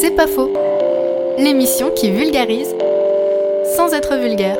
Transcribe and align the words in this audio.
C'est 0.00 0.12
pas 0.12 0.28
faux. 0.28 0.52
L'émission 1.38 1.90
qui 1.90 2.12
vulgarise 2.12 2.72
sans 3.76 3.92
être 3.92 4.16
vulgaire. 4.16 4.56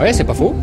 Ouais, 0.00 0.12
c'est 0.12 0.24
pas 0.24 0.34
faux. 0.34 0.56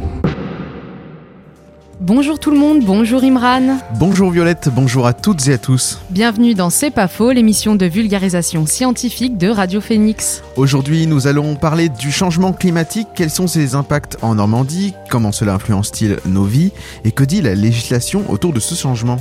Bonjour 2.08 2.38
tout 2.38 2.52
le 2.52 2.60
monde, 2.60 2.86
bonjour 2.86 3.24
Imran. 3.24 3.80
Bonjour 3.98 4.30
Violette, 4.30 4.70
bonjour 4.72 5.08
à 5.08 5.14
toutes 5.14 5.48
et 5.48 5.54
à 5.54 5.58
tous. 5.58 6.00
Bienvenue 6.12 6.54
dans 6.54 6.70
C'est 6.70 6.92
pas 6.92 7.08
faux, 7.08 7.32
l'émission 7.32 7.74
de 7.74 7.88
vulgarisation 7.88 8.68
scientifique 8.68 9.40
de 9.40 9.50
Radio 9.50 9.82
Phoenix. 9.82 10.44
Aujourd'hui, 10.56 11.08
nous 11.08 11.26
allons 11.26 11.56
parler 11.56 11.90
du 11.90 12.12
changement 12.12 12.54
climatique, 12.54 13.08
quels 13.16 13.32
sont 13.32 13.48
ses 13.48 13.74
impacts 13.74 14.20
en 14.22 14.36
Normandie, 14.36 14.94
comment 15.10 15.32
cela 15.32 15.56
influence-t-il 15.56 16.20
nos 16.28 16.44
vies 16.44 16.72
et 17.06 17.12
que 17.12 17.24
dit 17.24 17.42
la 17.42 17.56
législation 17.56 18.24
autour 18.30 18.54
de 18.54 18.60
ce 18.60 18.76
changement. 18.76 19.18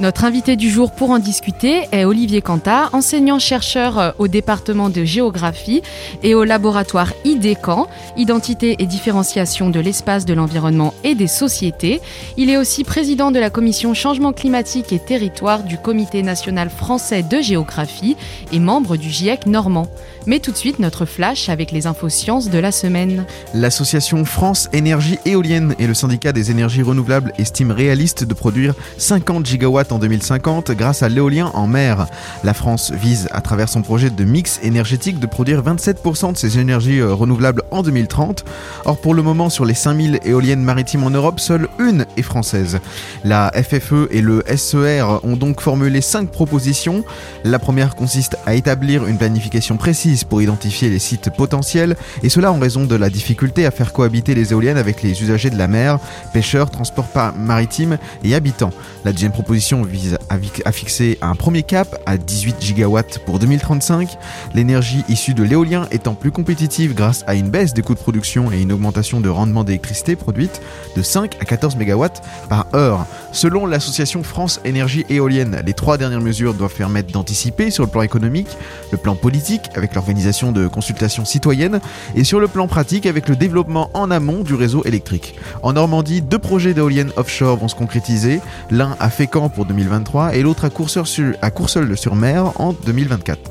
Notre 0.00 0.24
invité 0.24 0.56
du 0.56 0.70
jour 0.70 0.90
pour 0.90 1.10
en 1.10 1.20
discuter 1.20 1.82
est 1.92 2.04
Olivier 2.04 2.42
Canta, 2.42 2.90
enseignant-chercheur 2.92 3.98
euh, 3.98 4.10
au 4.18 4.26
département 4.26 4.90
de 4.90 5.04
géographie 5.04 5.82
et 6.24 6.34
au 6.34 6.42
laboratoire 6.42 7.12
IDECAN, 7.24 7.86
Identité 8.16 8.74
et 8.80 8.86
différenciation 8.86 9.70
de 9.70 9.78
l'espace, 9.78 10.24
de 10.24 10.34
l'environnement 10.34 10.94
et 11.04 11.14
des 11.14 11.28
sociétés. 11.28 12.00
Il 12.36 12.50
est 12.50 12.56
aussi 12.56 12.82
président 12.82 13.30
de 13.30 13.38
la 13.38 13.50
commission 13.50 13.94
changement 13.94 14.32
climatique 14.32 14.92
et 14.92 14.98
territoire 14.98 15.62
du 15.62 15.78
Comité 15.78 16.24
national 16.24 16.70
français 16.70 17.22
de 17.22 17.40
géographie 17.40 18.16
et 18.50 18.58
membre 18.58 18.96
du 18.96 19.10
GIEC 19.10 19.46
normand. 19.46 19.86
Mais 20.26 20.40
tout 20.40 20.50
de 20.50 20.56
suite, 20.56 20.80
notre 20.80 21.04
flash 21.04 21.48
avec 21.48 21.70
les 21.70 21.86
infos 21.86 22.08
sciences 22.08 22.50
de 22.50 22.58
la 22.58 22.72
semaine. 22.72 23.26
L'association 23.52 24.24
France 24.24 24.68
Énergie 24.72 25.18
Éolienne 25.24 25.74
et 25.78 25.86
le 25.86 25.94
syndicat 25.94 26.32
des 26.32 26.50
énergies 26.50 26.82
renouvelables 26.82 27.32
estiment 27.38 27.74
réaliste 27.74 28.24
de 28.24 28.34
produire 28.34 28.74
50 28.98 29.46
gigawatts 29.46 29.83
en 29.92 29.98
2050 29.98 30.70
grâce 30.72 31.02
à 31.02 31.08
l'éolien 31.08 31.50
en 31.54 31.66
mer. 31.66 32.06
La 32.42 32.54
France 32.54 32.92
vise, 32.92 33.28
à 33.32 33.40
travers 33.40 33.68
son 33.68 33.82
projet 33.82 34.10
de 34.10 34.24
mix 34.24 34.60
énergétique, 34.62 35.18
de 35.18 35.26
produire 35.26 35.62
27% 35.62 36.32
de 36.32 36.36
ses 36.36 36.58
énergies 36.58 37.00
euh, 37.00 37.14
renouvelables 37.14 37.62
en 37.70 37.82
2030. 37.82 38.44
Or, 38.84 38.98
pour 38.98 39.14
le 39.14 39.22
moment, 39.22 39.50
sur 39.50 39.64
les 39.64 39.74
5000 39.74 40.20
éoliennes 40.24 40.62
maritimes 40.62 41.04
en 41.04 41.10
Europe, 41.10 41.40
seule 41.40 41.68
une 41.78 42.06
est 42.16 42.22
française. 42.22 42.80
La 43.24 43.52
FFE 43.54 44.08
et 44.10 44.20
le 44.20 44.44
SER 44.56 45.04
ont 45.22 45.36
donc 45.36 45.60
formulé 45.60 46.00
5 46.00 46.30
propositions. 46.30 47.04
La 47.44 47.58
première 47.58 47.94
consiste 47.94 48.36
à 48.46 48.54
établir 48.54 49.06
une 49.06 49.18
planification 49.18 49.76
précise 49.76 50.24
pour 50.24 50.42
identifier 50.42 50.90
les 50.90 50.98
sites 50.98 51.30
potentiels, 51.30 51.96
et 52.22 52.28
cela 52.28 52.52
en 52.52 52.58
raison 52.58 52.84
de 52.84 52.94
la 52.94 53.10
difficulté 53.10 53.66
à 53.66 53.70
faire 53.70 53.92
cohabiter 53.92 54.34
les 54.34 54.52
éoliennes 54.52 54.76
avec 54.76 55.02
les 55.02 55.22
usagers 55.22 55.50
de 55.50 55.58
la 55.58 55.68
mer, 55.68 55.98
pêcheurs, 56.32 56.70
transports 56.70 57.08
maritimes 57.36 57.98
et 58.22 58.34
habitants. 58.34 58.72
La 59.04 59.12
deuxième 59.12 59.32
proposition 59.32 59.73
vise 59.82 60.18
à 60.64 60.72
fixer 60.72 61.18
un 61.20 61.34
premier 61.34 61.62
cap 61.62 62.00
à 62.06 62.16
18 62.16 62.56
gigawatts 62.60 63.18
pour 63.26 63.38
2035, 63.38 64.16
l'énergie 64.54 65.04
issue 65.08 65.34
de 65.34 65.42
l'éolien 65.42 65.86
étant 65.90 66.14
plus 66.14 66.30
compétitive 66.30 66.94
grâce 66.94 67.24
à 67.26 67.34
une 67.34 67.50
baisse 67.50 67.74
des 67.74 67.82
coûts 67.82 67.94
de 67.94 67.98
production 67.98 68.52
et 68.52 68.60
une 68.60 68.72
augmentation 68.72 69.20
de 69.20 69.28
rendement 69.28 69.64
d'électricité 69.64 70.16
produite 70.16 70.60
de 70.96 71.02
5 71.02 71.36
à 71.40 71.44
14 71.44 71.76
mégawatts 71.76 72.22
par 72.48 72.66
heure. 72.74 73.06
Selon 73.32 73.66
l'association 73.66 74.22
France 74.22 74.60
Énergie 74.64 75.04
Éolienne, 75.08 75.62
les 75.66 75.74
trois 75.74 75.98
dernières 75.98 76.20
mesures 76.20 76.54
doivent 76.54 76.74
permettre 76.74 77.12
d'anticiper 77.12 77.70
sur 77.70 77.84
le 77.84 77.90
plan 77.90 78.02
économique, 78.02 78.56
le 78.92 78.98
plan 78.98 79.16
politique 79.16 79.70
avec 79.74 79.94
leur 79.94 80.04
organisation 80.04 80.52
de 80.52 80.68
consultations 80.68 81.24
citoyennes 81.24 81.80
et 82.14 82.24
sur 82.24 82.40
le 82.40 82.48
plan 82.48 82.68
pratique 82.68 83.06
avec 83.06 83.28
le 83.28 83.36
développement 83.36 83.90
en 83.94 84.10
amont 84.10 84.42
du 84.42 84.54
réseau 84.54 84.84
électrique. 84.84 85.34
En 85.62 85.72
Normandie, 85.72 86.20
deux 86.20 86.38
projets 86.38 86.74
d'éoliennes 86.74 87.10
offshore 87.16 87.56
vont 87.56 87.68
se 87.68 87.74
concrétiser, 87.74 88.40
l'un 88.70 88.96
à 89.00 89.08
Fécamp 89.08 89.48
pour 89.48 89.63
2023 89.64 90.34
et 90.34 90.42
l'autre 90.42 90.64
à 90.64 91.50
Courseul-sur-Mer 91.50 92.52
en 92.60 92.72
2024. 92.72 93.50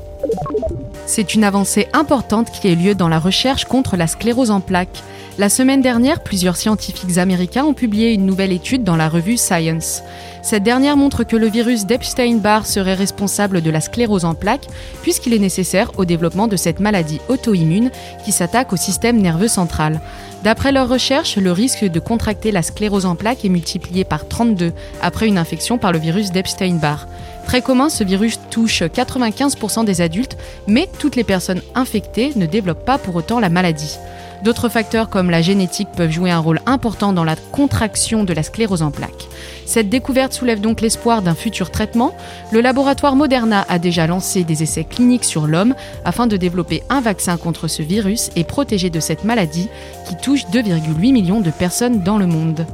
C'est 1.06 1.36
une 1.36 1.44
avancée 1.44 1.88
importante 1.94 2.52
qui 2.52 2.68
a 2.68 2.72
eu 2.72 2.76
lieu 2.76 2.96
dans 2.96 3.10
la 3.10 3.20
recherche 3.20 3.66
contre 3.66 3.98
la 3.98 4.08
sclérose 4.08 4.52
en 4.52 4.62
plaques. 4.62 5.04
La 5.38 5.50
semaine 5.50 5.82
dernière, 5.82 6.24
plusieurs 6.24 6.56
scientifiques 6.56 7.18
américains 7.18 7.66
ont 7.66 7.74
publié 7.74 8.14
une 8.14 8.26
nouvelle 8.26 8.52
étude 8.52 8.84
dans 8.84 8.96
la 8.96 9.10
revue 9.10 9.38
Science. 9.38 10.02
Cette 10.44 10.64
dernière 10.64 10.98
montre 10.98 11.24
que 11.24 11.38
le 11.38 11.48
virus 11.48 11.86
d'Epstein-Barr 11.86 12.68
serait 12.68 12.96
responsable 12.96 13.62
de 13.62 13.72
la 13.72 13.80
sclérose 13.80 14.26
en 14.26 14.36
plaques, 14.36 14.68
puisqu'il 15.02 15.34
est 15.34 15.40
nécessaire 15.40 15.92
au 15.98 16.04
développement 16.04 16.50
de 16.50 16.58
cette 16.58 16.82
maladie 16.82 17.22
auto-immune 17.30 17.92
qui 18.26 18.34
s'attaque 18.34 18.74
au 18.74 18.76
système 18.76 19.22
nerveux 19.22 19.48
central. 19.48 20.02
D'après 20.44 20.74
leurs 20.74 20.90
recherches, 20.90 21.38
le 21.38 21.54
risque 21.54 21.86
de 21.86 22.00
contracter 22.02 22.52
la 22.52 22.62
sclérose 22.62 23.06
en 23.06 23.16
plaques 23.16 23.46
est 23.46 23.50
multiplié 23.50 24.04
par 24.04 24.28
32 24.28 24.74
après 25.02 25.30
une 25.30 25.38
infection 25.38 25.78
par 25.78 25.94
le 25.94 26.00
virus 26.00 26.32
d'Epstein-Barr. 26.32 27.08
Très 27.48 27.62
commun, 27.62 27.88
ce 27.88 28.04
virus 28.04 28.38
touche 28.50 28.84
95% 28.84 29.86
des 29.86 30.02
adultes, 30.02 30.36
mais 30.68 30.90
toutes 31.00 31.16
les 31.16 31.24
personnes 31.24 31.62
infectées 31.74 32.34
ne 32.36 32.46
développent 32.46 32.86
pas 32.86 32.98
pour 32.98 33.16
autant 33.16 33.40
la 33.40 33.50
maladie. 33.50 33.98
D'autres 34.44 34.68
facteurs 34.68 35.10
comme 35.10 35.30
la 35.30 35.42
génétique 35.42 35.88
peuvent 35.96 36.12
jouer 36.12 36.30
un 36.30 36.40
rôle 36.40 36.60
important 36.66 37.14
dans 37.14 37.24
la 37.24 37.38
contraction 37.38 38.26
de 38.26 38.34
la 38.34 38.44
sclérose 38.44 38.82
en 38.82 38.92
plaques. 38.92 39.30
Cette 39.66 39.90
découverte 39.90 40.34
soulève 40.34 40.60
donc 40.60 40.82
l'espoir 40.82 41.22
d'un 41.22 41.34
futur 41.34 41.72
traitement. 41.72 42.14
Le 42.52 42.60
laboratoire 42.60 43.16
Moderna 43.16 43.66
a 43.70 43.80
déjà 43.80 44.06
lancé 44.06 44.44
des 44.44 44.62
essais 44.62 44.84
cliniques 44.84 45.24
sur 45.24 45.48
l'homme 45.48 45.76
afin 46.04 46.28
de 46.28 46.36
développer 46.36 46.84
un 46.90 47.00
vaccin 47.00 47.38
contre 47.38 47.70
ce 47.70 47.82
virus 47.82 48.32
et 48.36 48.44
protéger 48.44 48.90
de 48.90 49.00
cette 49.00 49.24
maladie 49.24 49.70
qui 50.08 50.18
touche 50.18 50.46
2,8 50.48 51.14
millions 51.14 51.40
de 51.40 51.52
personnes 51.52 52.04
dans 52.04 52.18
le 52.18 52.28
monde. 52.28 52.66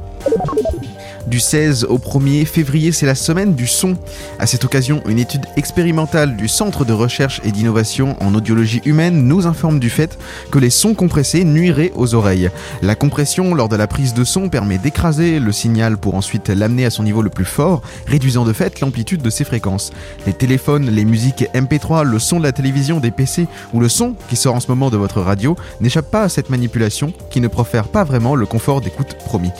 Du 1.26 1.38
16 1.38 1.84
au 1.84 1.98
1er 1.98 2.44
février, 2.46 2.92
c'est 2.92 3.06
la 3.06 3.14
semaine 3.14 3.54
du 3.54 3.66
son. 3.66 3.96
À 4.38 4.46
cette 4.46 4.64
occasion, 4.64 5.02
une 5.06 5.18
étude 5.18 5.44
expérimentale 5.56 6.34
du 6.36 6.48
Centre 6.48 6.84
de 6.84 6.92
recherche 6.92 7.40
et 7.44 7.52
d'innovation 7.52 8.16
en 8.20 8.34
audiologie 8.34 8.80
humaine 8.84 9.24
nous 9.28 9.46
informe 9.46 9.78
du 9.78 9.90
fait 9.90 10.18
que 10.50 10.58
les 10.58 10.70
sons 10.70 10.94
compressés 10.94 11.44
nuiraient 11.44 11.92
aux 11.94 12.14
oreilles. 12.14 12.50
La 12.82 12.94
compression 12.94 13.54
lors 13.54 13.68
de 13.68 13.76
la 13.76 13.86
prise 13.86 14.14
de 14.14 14.24
son 14.24 14.48
permet 14.48 14.78
d'écraser 14.78 15.40
le 15.40 15.52
signal 15.52 15.98
pour 15.98 16.14
ensuite 16.14 16.48
l'amener 16.48 16.86
à 16.86 16.90
son 16.90 17.02
niveau 17.02 17.22
le 17.22 17.30
plus 17.30 17.44
fort, 17.44 17.82
réduisant 18.06 18.44
de 18.44 18.52
fait 18.52 18.80
l'amplitude 18.80 19.22
de 19.22 19.30
ses 19.30 19.44
fréquences. 19.44 19.92
Les 20.26 20.32
téléphones, 20.32 20.88
les 20.90 21.04
musiques 21.04 21.44
MP3, 21.54 22.02
le 22.02 22.18
son 22.18 22.38
de 22.38 22.44
la 22.44 22.52
télévision, 22.52 22.98
des 22.98 23.10
PC 23.10 23.46
ou 23.74 23.80
le 23.80 23.88
son 23.88 24.14
qui 24.28 24.36
sort 24.36 24.54
en 24.54 24.60
ce 24.60 24.68
moment 24.68 24.90
de 24.90 24.96
votre 24.96 25.20
radio 25.20 25.54
n'échappent 25.80 26.10
pas 26.10 26.22
à 26.22 26.28
cette 26.28 26.50
manipulation 26.50 27.12
qui 27.30 27.40
ne 27.40 27.48
profère 27.48 27.88
pas 27.88 28.04
vraiment 28.04 28.34
le 28.34 28.46
confort 28.46 28.80
d'écoute 28.80 29.16
promis. 29.24 29.50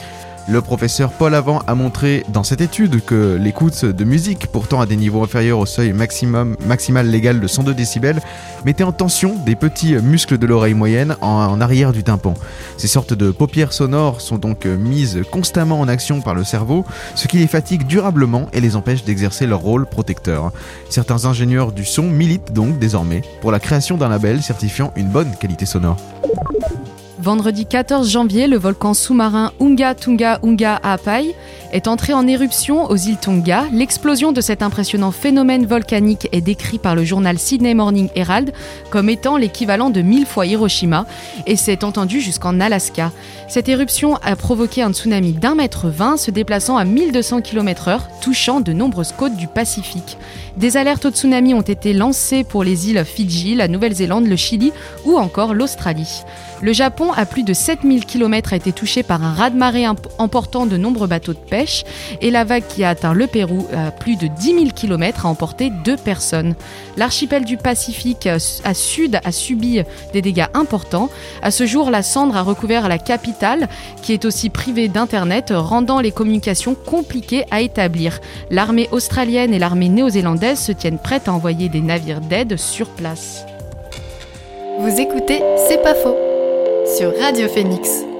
Le 0.47 0.61
professeur 0.61 1.11
Paul 1.11 1.35
Avant 1.35 1.59
a 1.67 1.75
montré 1.75 2.25
dans 2.29 2.43
cette 2.43 2.61
étude 2.61 3.03
que 3.05 3.37
l'écoute 3.39 3.85
de 3.85 4.03
musique, 4.03 4.47
pourtant 4.47 4.81
à 4.81 4.85
des 4.85 4.95
niveaux 4.95 5.23
inférieurs 5.23 5.59
au 5.59 5.65
seuil 5.65 5.93
maximum, 5.93 6.57
maximal 6.65 7.07
légal 7.07 7.39
de 7.39 7.47
102 7.47 7.73
décibels, 7.73 8.19
mettait 8.65 8.83
en 8.83 8.91
tension 8.91 9.35
des 9.45 9.55
petits 9.55 9.95
muscles 9.95 10.37
de 10.37 10.45
l'oreille 10.45 10.73
moyenne 10.73 11.15
en, 11.21 11.61
arrière 11.61 11.93
du 11.93 12.03
tympan. 12.03 12.33
Ces 12.77 12.87
sortes 12.87 13.13
de 13.13 13.31
paupières 13.31 13.71
sonores 13.71 14.19
sont 14.19 14.37
donc 14.37 14.65
mises 14.65 15.21
constamment 15.31 15.79
en 15.79 15.87
action 15.87 16.21
par 16.21 16.33
le 16.33 16.43
cerveau, 16.43 16.85
ce 17.15 17.27
qui 17.27 17.37
les 17.37 17.47
fatigue 17.47 17.85
durablement 17.85 18.47
et 18.51 18.61
les 18.61 18.75
empêche 18.75 19.03
d'exercer 19.03 19.45
leur 19.45 19.59
rôle 19.59 19.85
protecteur. 19.85 20.51
Certains 20.89 21.25
ingénieurs 21.25 21.71
du 21.71 21.85
son 21.85 22.03
militent 22.03 22.51
donc 22.51 22.79
désormais 22.79 23.21
pour 23.41 23.51
la 23.51 23.59
création 23.59 23.95
d'un 23.97 24.09
label 24.09 24.41
certifiant 24.41 24.91
une 24.95 25.07
bonne 25.07 25.31
qualité 25.39 25.65
sonore. 25.65 25.97
Vendredi 27.21 27.67
14 27.67 28.09
janvier, 28.09 28.47
le 28.47 28.57
volcan 28.57 28.95
sous-marin 28.95 29.51
Unga 29.59 29.93
Tunga 29.93 30.39
Unga 30.41 30.79
Apai 30.81 31.35
est 31.71 31.87
entré 31.87 32.13
en 32.13 32.27
éruption 32.27 32.89
aux 32.89 32.95
îles 32.95 33.17
Tonga. 33.17 33.65
L'explosion 33.71 34.31
de 34.31 34.41
cet 34.41 34.61
impressionnant 34.61 35.11
phénomène 35.11 35.65
volcanique 35.65 36.27
est 36.31 36.41
décrit 36.41 36.79
par 36.79 36.95
le 36.95 37.03
journal 37.03 37.39
Sydney 37.39 37.73
Morning 37.73 38.09
Herald 38.15 38.51
comme 38.89 39.09
étant 39.09 39.37
l'équivalent 39.37 39.89
de 39.89 40.01
1000 40.01 40.25
fois 40.25 40.45
Hiroshima 40.45 41.05
et 41.47 41.55
s'est 41.55 41.83
entendu 41.83 42.21
jusqu'en 42.21 42.59
Alaska. 42.59 43.11
Cette 43.47 43.69
éruption 43.69 44.15
a 44.17 44.35
provoqué 44.35 44.81
un 44.81 44.93
tsunami 44.93 45.33
d'un 45.33 45.55
mètre 45.55 45.87
20 45.89 46.17
se 46.17 46.31
déplaçant 46.31 46.77
à 46.77 46.85
1200 46.85 47.41
km/h, 47.41 47.99
touchant 48.21 48.61
de 48.61 48.73
nombreuses 48.73 49.11
côtes 49.11 49.35
du 49.35 49.47
Pacifique. 49.47 50.17
Des 50.57 50.77
alertes 50.77 51.05
au 51.05 51.11
tsunami 51.11 51.53
ont 51.53 51.61
été 51.61 51.93
lancées 51.93 52.43
pour 52.43 52.63
les 52.63 52.89
îles 52.89 53.03
Fidji, 53.05 53.55
la 53.55 53.67
Nouvelle-Zélande, 53.67 54.27
le 54.27 54.35
Chili 54.35 54.71
ou 55.05 55.17
encore 55.17 55.53
l'Australie. 55.53 56.23
Le 56.61 56.73
Japon, 56.73 57.11
à 57.13 57.25
plus 57.25 57.43
de 57.43 57.53
7000 57.53 58.05
km, 58.05 58.53
a 58.53 58.55
été 58.55 58.71
touché 58.71 59.01
par 59.01 59.23
un 59.23 59.33
raz-de-marée 59.33 59.87
emportant 60.17 60.65
de 60.65 60.77
nombreux 60.77 61.07
bateaux 61.07 61.33
de 61.33 61.39
et 62.21 62.31
la 62.31 62.43
vague 62.43 62.63
qui 62.67 62.83
a 62.83 62.89
atteint 62.89 63.13
le 63.13 63.27
Pérou 63.27 63.67
à 63.73 63.91
plus 63.91 64.15
de 64.15 64.27
10 64.27 64.53
000 64.53 64.65
km 64.75 65.25
a 65.25 65.29
emporté 65.29 65.69
deux 65.69 65.97
personnes. 65.97 66.55
L'archipel 66.97 67.45
du 67.45 67.57
Pacifique 67.57 68.27
à 68.27 68.73
sud 68.73 69.19
a 69.23 69.31
subi 69.31 69.81
des 70.13 70.21
dégâts 70.21 70.47
importants. 70.53 71.09
À 71.41 71.51
ce 71.51 71.65
jour, 71.65 71.91
la 71.91 72.03
cendre 72.03 72.35
a 72.35 72.41
recouvert 72.41 72.87
la 72.87 72.97
capitale 72.97 73.69
qui 74.01 74.13
est 74.13 74.25
aussi 74.25 74.49
privée 74.49 74.87
d'Internet, 74.87 75.53
rendant 75.55 76.01
les 76.01 76.11
communications 76.11 76.75
compliquées 76.75 77.45
à 77.51 77.61
établir. 77.61 78.19
L'armée 78.49 78.89
australienne 78.91 79.53
et 79.53 79.59
l'armée 79.59 79.89
néo-zélandaise 79.89 80.59
se 80.59 80.71
tiennent 80.71 80.99
prêtes 80.99 81.27
à 81.27 81.33
envoyer 81.33 81.69
des 81.69 81.81
navires 81.81 82.21
d'aide 82.21 82.57
sur 82.57 82.89
place. 82.89 83.45
Vous 84.79 84.99
écoutez 84.99 85.41
C'est 85.67 85.81
pas 85.81 85.95
faux 85.95 86.17
sur 86.97 87.13
Radio 87.19 87.47
Phoenix. 87.47 88.10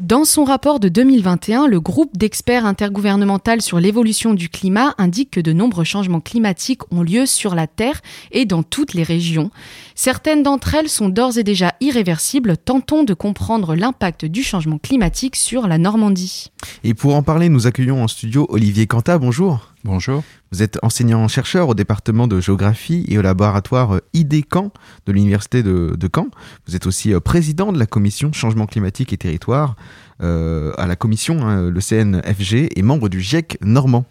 Dans 0.00 0.24
son 0.24 0.42
rapport 0.42 0.80
de 0.80 0.88
2021, 0.88 1.68
le 1.68 1.80
groupe 1.80 2.16
d'experts 2.16 2.66
intergouvernemental 2.66 3.62
sur 3.62 3.78
l'évolution 3.78 4.34
du 4.34 4.48
climat 4.48 4.92
indique 4.98 5.30
que 5.30 5.40
de 5.40 5.52
nombreux 5.52 5.84
changements 5.84 6.20
climatiques 6.20 6.82
ont 6.90 7.02
lieu 7.02 7.26
sur 7.26 7.54
la 7.54 7.68
Terre 7.68 8.00
et 8.32 8.44
dans 8.44 8.64
toutes 8.64 8.92
les 8.94 9.04
régions. 9.04 9.50
Certaines 9.94 10.42
d'entre 10.42 10.74
elles 10.74 10.88
sont 10.88 11.08
d'ores 11.08 11.38
et 11.38 11.44
déjà 11.44 11.74
irréversibles. 11.80 12.56
Tentons 12.56 13.04
de 13.04 13.14
comprendre 13.14 13.76
l'impact 13.76 14.24
du 14.24 14.42
changement 14.42 14.78
climatique 14.78 15.36
sur 15.36 15.68
la 15.68 15.78
Normandie. 15.78 16.50
Et 16.82 16.94
pour 16.94 17.14
en 17.14 17.22
parler, 17.22 17.48
nous 17.48 17.68
accueillons 17.68 18.02
en 18.02 18.08
studio 18.08 18.46
Olivier 18.50 18.88
Canta. 18.88 19.18
Bonjour. 19.18 19.73
Bonjour. 19.84 20.24
Vous 20.50 20.62
êtes 20.62 20.78
enseignant-chercheur 20.82 21.68
au 21.68 21.74
département 21.74 22.26
de 22.26 22.40
géographie 22.40 23.04
et 23.06 23.18
au 23.18 23.22
laboratoire 23.22 24.00
ID-Caen 24.14 24.72
de 25.04 25.12
l'Université 25.12 25.62
de, 25.62 26.08
Caen. 26.14 26.28
Vous 26.66 26.74
êtes 26.74 26.86
aussi 26.86 27.12
euh, 27.12 27.20
président 27.20 27.70
de 27.70 27.78
la 27.78 27.84
commission 27.84 28.32
Changement 28.32 28.64
climatique 28.64 29.12
et 29.12 29.18
territoire 29.18 29.76
euh, 30.22 30.72
à 30.78 30.86
la 30.86 30.96
commission, 30.96 31.46
hein, 31.46 31.68
le 31.68 31.80
CNFG, 31.80 32.70
et 32.74 32.82
membre 32.82 33.10
du 33.10 33.20
GIEC 33.20 33.58
normand. 33.60 34.06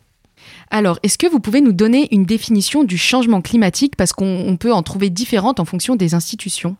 Alors, 0.70 1.00
est-ce 1.02 1.18
que 1.18 1.26
vous 1.26 1.40
pouvez 1.40 1.62
nous 1.62 1.74
donner 1.74 2.08
une 2.14 2.26
définition 2.26 2.84
du 2.84 3.00
changement 3.00 3.42
climatique? 3.42 3.96
Parce 3.96 4.14
qu'on 4.14 4.56
peut 4.60 4.74
en 4.74 4.84
trouver 4.84 5.10
différentes 5.10 5.60
en 5.60 5.66
fonction 5.66 5.96
des 5.96 6.14
institutions 6.14 6.78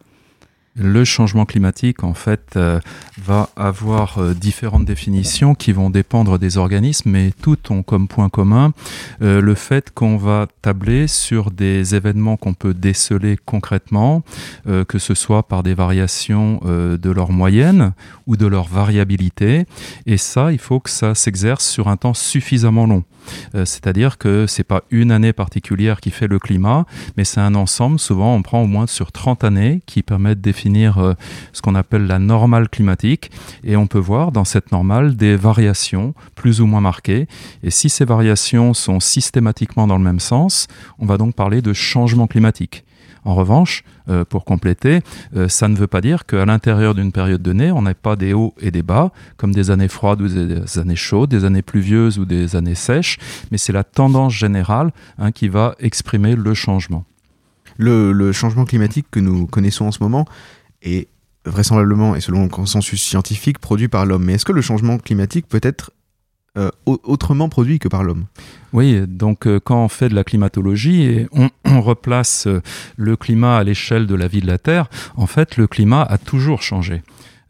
le 0.76 1.04
changement 1.04 1.46
climatique, 1.46 2.04
en 2.04 2.14
fait, 2.14 2.54
euh, 2.56 2.80
va 3.24 3.50
avoir 3.56 4.18
euh, 4.18 4.34
différentes 4.34 4.86
définitions 4.86 5.54
qui 5.54 5.72
vont 5.72 5.90
dépendre 5.90 6.40
des 6.40 6.58
organismes, 6.58 7.12
mais 7.12 7.32
toutes 7.42 7.70
ont 7.70 7.84
comme 7.84 8.08
point 8.08 8.30
commun 8.30 8.74
euh, 9.22 9.40
le 9.40 9.54
fait 9.54 9.92
qu'on 9.94 10.18
va 10.18 10.48
tabler 10.64 11.08
sur 11.08 11.52
des 11.52 11.94
événements 11.94 12.38
qu'on 12.38 12.56
peut 12.56 12.74
déceler 12.74 13.38
concrètement, 13.46 14.24
que 14.88 15.00
ce 15.00 15.14
soit 15.14 15.44
par 15.44 15.64
des 15.64 15.74
variations 15.74 16.60
de 16.64 17.12
leur 17.12 17.32
moyenne 17.32 17.94
ou 18.28 18.38
de 18.38 18.48
leur 18.48 18.68
variabilité. 18.68 19.66
Et 20.06 20.18
ça, 20.18 20.52
il 20.52 20.60
faut 20.60 20.80
que 20.80 20.90
ça 20.90 21.16
s'exerce 21.16 21.66
sur 21.66 21.88
un 21.88 21.98
temps 21.98 22.14
suffisamment 22.14 22.86
long. 22.86 23.04
Euh, 23.56 23.66
c'est-à-dire 23.66 24.18
que 24.18 24.46
c'est 24.48 24.64
pas 24.64 24.84
une 24.92 25.12
année 25.12 25.34
particulière 25.34 26.02
qui 26.02 26.12
fait 26.12 26.28
le 26.28 26.40
climat, 26.40 26.86
mais 27.18 27.24
c'est 27.24 27.40
un 27.40 27.56
ensemble. 27.56 28.00
Souvent, 28.00 28.36
on 28.36 28.42
prend 28.42 28.62
au 28.62 28.68
moins 28.68 28.88
sur 28.88 29.12
30 29.12 29.44
années 29.44 29.82
qui 29.86 30.04
permettent 30.04 30.40
de 30.40 30.44
définir 30.44 30.98
euh, 30.98 31.14
ce 31.52 31.62
qu'on 31.62 31.76
appelle 31.76 32.08
la 32.08 32.20
normale 32.20 32.70
climatique. 32.70 33.32
Et 33.64 33.76
on 33.76 33.88
peut 33.88 34.00
voir 34.00 34.32
dans 34.32 34.46
cette 34.46 34.72
normale 34.72 35.16
des 35.16 35.36
variations 35.36 36.14
plus 36.36 36.62
ou 36.62 36.66
moins 36.66 36.82
marquées. 36.82 37.28
Et 37.64 37.72
si 37.72 37.90
ces 37.90 38.06
variations 38.06 38.74
sont 38.74 39.00
systématiquement 39.00 39.88
dans 39.88 39.98
le 39.98 40.04
même 40.04 40.20
sens, 40.20 40.68
on 41.00 41.06
va 41.06 41.18
donc 41.18 41.36
parler 41.36 41.62
de 41.62 41.74
changement 41.74 42.28
climatique. 42.28 42.84
En 43.26 43.36
revanche, 43.36 43.84
euh, 44.10 44.26
pour 44.26 44.44
compléter, 44.44 45.00
euh, 45.36 45.48
ça 45.48 45.68
ne 45.68 45.76
veut 45.76 45.88
pas 45.88 46.02
dire 46.02 46.26
qu'à 46.26 46.46
l'intérieur 46.46 46.94
d'une 46.94 47.12
période 47.12 47.42
donnée, 47.42 47.72
on 47.72 47.84
n'ait 47.84 47.94
pas 47.94 48.16
des 48.16 48.34
hauts 48.34 48.54
et 48.60 48.72
des 48.72 48.84
bas, 48.84 49.12
comme 49.38 49.54
des 49.54 49.72
années 49.72 49.88
froides 49.88 50.22
ou 50.22 50.28
des 50.28 50.78
années 50.78 50.96
chaudes, 50.96 51.30
des 51.30 51.46
années 51.46 51.62
pluvieuses 51.62 52.20
ou 52.20 52.26
des 52.26 52.56
années 52.56 52.76
sèches, 52.76 53.18
mais 53.52 53.58
c'est 53.58 53.74
la 53.74 53.84
tendance 53.84 54.34
générale 54.34 54.92
hein, 55.18 55.32
qui 55.32 55.48
va 55.48 55.76
exprimer 55.80 56.36
le 56.36 56.54
changement. 56.54 57.06
Le, 57.78 58.32
changement 58.32 58.66
climatique 58.66 59.08
que 59.10 59.20
nous 59.20 59.48
connaissons 59.48 59.86
en 59.86 59.92
ce 59.92 60.04
moment 60.04 60.26
est 60.82 61.08
vraisemblablement 61.46 62.16
et 62.16 62.22
selon 62.22 62.44
le 62.44 62.50
consensus 62.50 63.02
scientifique 63.02 63.60
produit 63.60 63.88
par 63.88 64.06
l'homme. 64.06 64.26
Mais 64.26 64.34
est-ce 64.34 64.46
que 64.46 64.52
le 64.52 64.62
changement 64.62 64.98
climatique 64.98 65.48
peut 65.48 65.60
être 65.64 65.92
euh, 66.56 66.70
autrement 66.86 67.50
produit 67.50 67.80
que 67.80 67.88
par 67.88 68.04
l'homme. 68.04 68.26
Oui, 68.74 69.02
donc 69.08 69.48
euh, 69.48 69.60
quand 69.60 69.84
on 69.84 69.88
fait 69.88 70.08
de 70.08 70.14
la 70.14 70.24
climatologie 70.24 71.02
et 71.02 71.28
on, 71.32 71.82
replace 71.82 72.46
euh, 72.46 72.62
le 72.96 73.16
climat 73.16 73.58
à 73.58 73.64
l'échelle 73.64 74.06
de 74.06 74.14
la 74.14 74.28
vie 74.28 74.40
de 74.40 74.46
la 74.46 74.60
Terre, 74.60 74.88
en 75.16 75.26
fait, 75.26 75.58
le 75.58 75.66
climat 75.66 76.04
a 76.04 76.20
toujours 76.20 76.62
changé. 76.62 77.02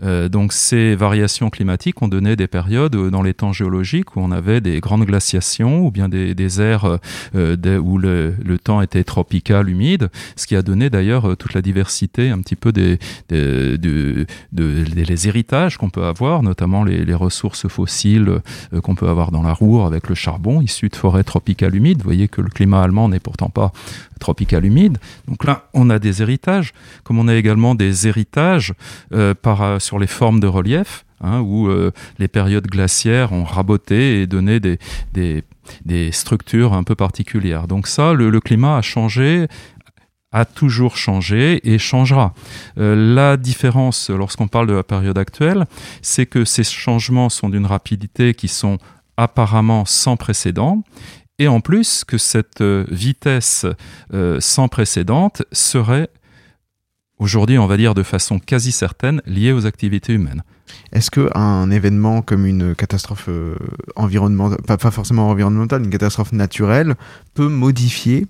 Euh, 0.03 0.29
donc 0.29 0.53
ces 0.53 0.95
variations 0.95 1.49
climatiques 1.49 2.01
ont 2.01 2.07
donné 2.07 2.35
des 2.35 2.47
périodes 2.47 2.95
dans 3.09 3.21
les 3.21 3.33
temps 3.33 3.53
géologiques 3.53 4.15
où 4.15 4.19
on 4.19 4.31
avait 4.31 4.61
des 4.61 4.79
grandes 4.79 5.05
glaciations 5.05 5.85
ou 5.85 5.91
bien 5.91 6.09
des, 6.09 6.35
des 6.35 6.61
aires 6.61 6.99
euh, 7.35 7.79
où 7.79 7.97
le, 7.97 8.33
temps 8.63 8.81
était 8.81 9.03
tropical, 9.03 9.69
humide, 9.69 10.09
ce 10.35 10.47
qui 10.47 10.55
a 10.55 10.61
donné 10.61 10.89
d'ailleurs 10.89 11.29
euh, 11.29 11.35
toute 11.35 11.53
la 11.53 11.61
diversité 11.61 12.29
un 12.29 12.39
petit 12.39 12.55
peu 12.55 12.71
des, 12.71 12.99
des, 13.29 13.77
de, 13.77 14.25
les 14.51 15.27
héritages 15.27 15.77
qu'on 15.77 15.89
peut 15.89 16.05
avoir, 16.05 16.43
notamment 16.43 16.83
les, 16.83 17.03
les 17.03 17.13
ressources 17.13 17.67
fossiles 17.67 18.39
qu'on 18.83 18.95
peut 18.95 19.09
avoir 19.09 19.31
dans 19.31 19.41
la 19.41 19.53
Roure 19.53 19.85
avec 19.85 20.07
le 20.07 20.15
charbon 20.15 20.61
issu 20.61 20.89
de 20.89 20.95
forêts 20.95 21.23
tropicales 21.23 21.75
humides. 21.75 21.97
Vous 21.99 22.05
voyez 22.05 22.27
que 22.27 22.41
le 22.41 22.49
climat 22.49 22.81
allemand 22.81 23.09
n'est 23.09 23.19
pourtant 23.19 23.49
pas 23.49 23.71
tropical 24.19 24.63
humide. 24.65 24.99
Donc 25.27 25.43
là, 25.43 25.67
on 25.73 25.89
a 25.89 25.99
des 25.99 26.21
héritages, 26.21 26.73
comme 27.03 27.19
on 27.19 27.27
a 27.27 27.35
également 27.35 27.75
des 27.75 28.07
héritages 28.07 28.73
par 29.41 29.81
sur 29.81 29.92
les 29.99 30.07
formes 30.07 30.39
de 30.39 30.47
relief, 30.47 31.05
hein, 31.21 31.41
où 31.41 31.67
euh, 31.67 31.91
les 32.19 32.27
périodes 32.27 32.67
glaciaires 32.67 33.31
ont 33.33 33.43
raboté 33.43 34.21
et 34.21 34.27
donné 34.27 34.59
des, 34.59 34.77
des, 35.13 36.11
structures 36.11 36.73
un 36.73 36.83
peu 36.83 36.95
particulières. 36.95 37.67
Donc 37.67 37.87
ça, 37.87 38.13
le, 38.13 38.39
climat 38.39 38.77
a 38.77 38.81
changé 38.81 39.47
a 40.35 40.45
toujours 40.45 40.97
changé 40.97 41.61
et 41.71 41.77
changera. 41.77 42.33
Euh, 42.79 43.13
la 43.13 43.37
différence 43.37 44.09
lorsqu'on 44.09 44.47
parle 44.47 44.65
de 44.65 44.73
la 44.73 44.81
période 44.81 45.19
actuelle, 45.19 45.65
c'est 46.01 46.25
que 46.25 46.43
ces 46.43 46.63
changements 46.63 47.29
sont 47.29 47.49
d'une 47.49 47.67
rapidité 47.67 48.33
qui 48.33 48.47
sont 48.47 48.79
apparemment 49.15 49.85
sans 49.85 50.17
précédent 50.17 50.81
et 51.37 51.47
en 51.47 51.59
plus 51.59 52.03
que 52.03 52.17
cette 52.17 52.61
euh, 52.61 52.85
vitesse 52.89 53.67
sans 54.39 54.67
précédente 54.69 55.43
serait 55.51 56.09
aujourd'hui, 57.19 57.57
on 57.57 57.67
va 57.67 57.77
dire 57.77 57.93
de 57.93 58.03
façon 58.03 58.39
quasi 58.39 58.71
certaine, 58.71 59.21
liée 59.25 59.51
aux 59.51 59.65
activités 59.65 60.13
humaines. 60.13 60.43
Est-ce 60.91 61.11
qu'un 61.11 61.71
événement 61.71 62.21
comme 62.21 62.45
une 62.45 62.75
catastrophe 62.75 63.25
euh, 63.29 63.55
environnementale, 63.95 64.59
pas, 64.65 64.77
forcément 64.91 65.29
environnementale, 65.29 65.83
une 65.83 65.89
catastrophe 65.89 66.31
naturelle, 66.31 66.95
peut 67.33 67.47
modifier 67.47 68.27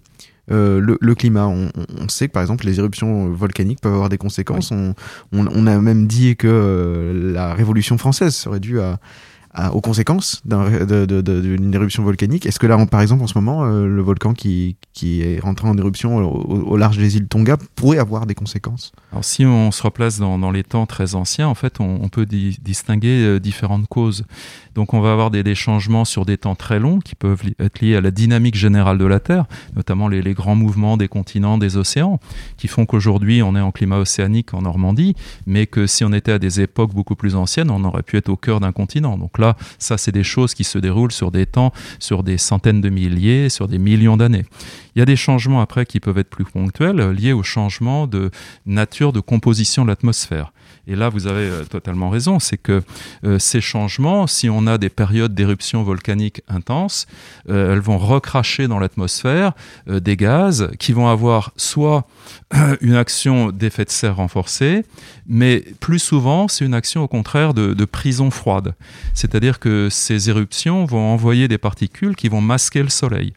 euh, 0.51 0.80
le, 0.80 1.15
climat? 1.15 1.47
On, 1.47 1.69
sait 2.07 2.27
que 2.27 2.33
par 2.33 2.41
exemple 2.41 2.65
les 2.65 2.80
éruptions 2.80 3.31
volcaniques 3.31 3.81
peuvent 3.81 3.94
avoir 3.94 4.09
des 4.09 4.18
conséquences. 4.18 4.71
On, 4.71 5.68
a 5.68 5.77
même 5.79 6.07
dit 6.07 6.36
que 6.36 6.47
euh, 6.47 7.33
la 7.33 7.53
Révolution 7.53 7.97
française 7.97 8.36
serait 8.36 8.59
due 8.59 8.79
à, 8.79 9.00
aux 9.71 9.81
conséquences 9.81 10.41
d'une 10.45 11.73
éruption 11.73 12.03
volcanique. 12.03 12.45
Est-ce 12.45 12.59
que 12.59 12.65
là, 12.65 12.83
par 12.88 13.01
exemple, 13.01 13.23
en 13.23 13.27
ce 13.27 13.38
moment, 13.38 13.65
euh, 13.65 13.85
le 13.85 14.01
volcan 14.01 14.33
qui, 14.33 14.77
est 15.03 15.39
rentré 15.39 15.67
en 15.67 15.77
éruption 15.77 16.17
au, 16.17 16.77
large 16.77 16.97
des 16.97 17.17
îles 17.17 17.27
Tonga 17.27 17.57
pourrait 17.75 18.00
avoir 18.00 18.25
des 18.25 18.36
conséquences? 18.36 18.91
Alors, 19.12 19.24
si 19.24 19.45
on 19.45 19.72
se 19.72 19.83
replace 19.83 20.17
dans, 20.19 20.51
les 20.51 20.63
temps 20.63 20.86
très 20.86 21.15
anciens, 21.15 21.48
en 21.48 21.55
fait, 21.55 21.79
on, 21.79 22.10
peut 22.10 22.25
distinguer 22.25 23.24
euh, 23.24 23.39
différentes 23.39 23.88
causes. 23.88 24.25
Donc, 24.75 24.93
on 24.93 25.01
va 25.01 25.12
avoir 25.12 25.29
des, 25.29 25.43
changements 25.55 26.05
sur 26.05 26.25
des 26.25 26.38
temps 26.38 26.55
très 26.55 26.79
longs 26.79 27.00
qui 27.00 27.13
peuvent 27.13 27.43
être 27.60 27.79
liés 27.79 27.95
à 27.95 28.01
la 28.01 28.12
dynamique 28.12 28.55
générale 28.55 28.98
de 28.98 29.05
la 29.05 29.19
Terre, 29.19 29.45
notamment 29.75 30.07
les, 30.07 30.22
les 30.22 30.33
grands 30.33 30.55
mouvements 30.55 30.98
des 30.98 31.07
continents, 31.07 31.60
des 31.60 31.77
océans, 31.77 32.19
qui 32.57 32.67
font 32.67 32.86
qu'aujourd'hui, 32.86 33.43
on 33.43 33.55
est 33.55 33.62
en 33.62 33.72
climat 33.72 33.98
océanique 33.98 34.53
en 34.53 34.63
Normandie, 34.63 35.15
mais 35.45 35.67
que 35.67 35.86
si 35.86 36.03
on 36.03 36.12
était 36.12 36.31
à 36.31 36.39
des 36.39 36.62
époques 36.62 36.93
beaucoup 36.93 37.15
plus 37.15 37.36
anciennes, 37.36 37.69
on 37.69 37.83
aurait 37.83 38.03
pu 38.03 38.17
être 38.17 38.29
au 38.29 38.36
cœur 38.36 38.60
d'un 38.60 38.72
continent. 38.72 39.17
Donc 39.17 39.38
ça, 39.79 39.97
c'est 39.97 40.12
des 40.12 40.23
choses 40.23 40.53
qui 40.53 40.63
se 40.63 40.77
déroulent 40.77 41.12
sur 41.12 41.31
des 41.31 41.45
temps, 41.45 41.71
sur 42.00 42.23
des 42.23 42.38
centaines 42.38 42.81
de 42.81 42.89
milliers, 42.89 43.50
sur 43.50 43.67
des 43.67 43.77
millions 43.77 44.17
d'années. 44.17 44.45
Il 44.95 45.00
y 45.00 45.01
a 45.01 45.05
des 45.05 45.15
changements 45.15 45.62
après 45.62 45.85
qui 45.85 46.00
peuvent 46.00 46.17
être 46.17 46.29
plus 46.29 46.45
ponctuels, 46.45 47.12
liés 47.12 47.33
au 47.33 47.43
changement 47.43 48.07
de 48.07 48.29
nature 48.65 49.12
de 49.12 49.19
composition 49.19 49.83
de 49.83 49.89
l'atmosphère. 49.89 50.51
Et 50.85 50.95
là, 50.95 51.07
vous 51.07 51.27
avez 51.27 51.45
euh, 51.45 51.63
totalement 51.63 52.09
raison, 52.09 52.39
c'est 52.39 52.57
que 52.57 52.83
euh, 53.23 53.39
ces 53.39 53.62
changements, 53.62 54.27
si 54.27 54.50
on 54.50 54.67
a 54.67 54.77
des 54.77 54.89
périodes 54.89 55.33
d'éruption 55.33 55.81
volcanique 55.81 56.41
intenses, 56.50 57.07
euh, 57.50 57.73
elles 57.73 57.79
vont 57.79 57.97
recracher 57.97 58.67
dans 58.67 58.79
l'atmosphère 58.79 59.53
des 59.88 60.17
gaz 60.17 60.69
qui 60.79 60.91
vont 60.91 61.07
avoir 61.07 61.51
soit 61.55 62.05
une 62.81 62.95
action 62.95 63.51
d'effet 63.51 63.85
de 63.85 63.89
serre 63.89 64.17
renforcée, 64.17 64.83
mais 65.27 65.63
plus 65.80 66.00
souvent, 66.00 66.48
c'est 66.48 66.65
une 66.65 66.74
action 66.74 67.03
au 67.03 67.08
contraire 67.08 67.53
de, 67.53 67.86
prison 67.86 68.32
froide. 68.32 68.74
C'est-à-dire 69.13 69.60
que 69.60 69.89
ces 69.92 70.30
éruptions 70.30 70.86
vont 70.86 71.13
envoyer 71.13 71.48
des 71.48 71.58
particules 71.58 72.15
qui 72.15 72.30
vont 72.30 72.42
masquer 72.42 72.82
le 72.82 72.89
soleil. 72.89 73.34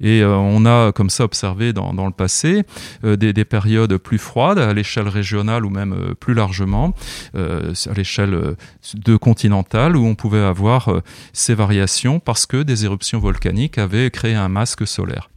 Et 0.00 0.22
on 0.24 0.64
a 0.64 0.92
comme 0.92 1.10
ça 1.10 1.24
observé 1.24 1.72
dans, 1.72 1.92
dans 1.92 2.06
le 2.06 2.12
passé 2.12 2.62
des, 3.02 3.32
des, 3.32 3.44
périodes 3.44 3.96
plus 3.98 4.18
froides 4.18 4.58
à 4.58 4.72
l'échelle 4.72 5.08
régionale 5.08 5.66
ou 5.66 5.70
même 5.70 6.14
plus 6.18 6.32
largement 6.32 6.94
euh, 7.34 7.72
à 7.90 7.94
l'échelle 7.94 8.34
euh, 8.34 8.56
de 8.94 9.16
continentale 9.16 9.96
où 9.96 10.06
on 10.06 10.14
pouvait 10.14 10.38
avoir 10.38 10.88
euh, 10.88 11.02
ces 11.32 11.54
variations 11.54 12.20
parce 12.20 12.46
que 12.46 12.62
des 12.62 12.84
éruptions 12.84 13.18
volcaniques 13.18 13.78
avaient 13.78 14.10
créé 14.10 14.34
un 14.34 14.48
masque 14.48 14.86
solaire. 14.86 15.30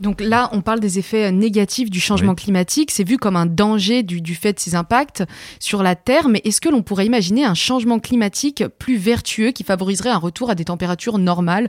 Donc 0.00 0.20
là, 0.20 0.48
on 0.52 0.60
parle 0.60 0.80
des 0.80 0.98
effets 0.98 1.30
négatifs 1.30 1.88
du 1.88 2.00
changement 2.00 2.34
climatique. 2.34 2.90
C'est 2.90 3.06
vu 3.06 3.16
comme 3.16 3.36
un 3.36 3.46
danger 3.46 4.02
du, 4.02 4.34
fait 4.34 4.54
de 4.54 4.60
ces 4.60 4.74
impacts 4.74 5.22
sur 5.60 5.82
la 5.82 5.94
Terre. 5.94 6.28
Mais 6.28 6.40
est-ce 6.44 6.60
que 6.60 6.68
l'on 6.68 6.82
pourrait 6.82 7.06
imaginer 7.06 7.44
un 7.44 7.54
changement 7.54 7.98
climatique 7.98 8.64
plus 8.78 8.96
vertueux 8.96 9.52
qui 9.52 9.62
favoriserait 9.62 10.10
un 10.10 10.18
retour 10.18 10.50
à 10.50 10.54
des 10.54 10.64
températures 10.64 11.18
normales, 11.18 11.68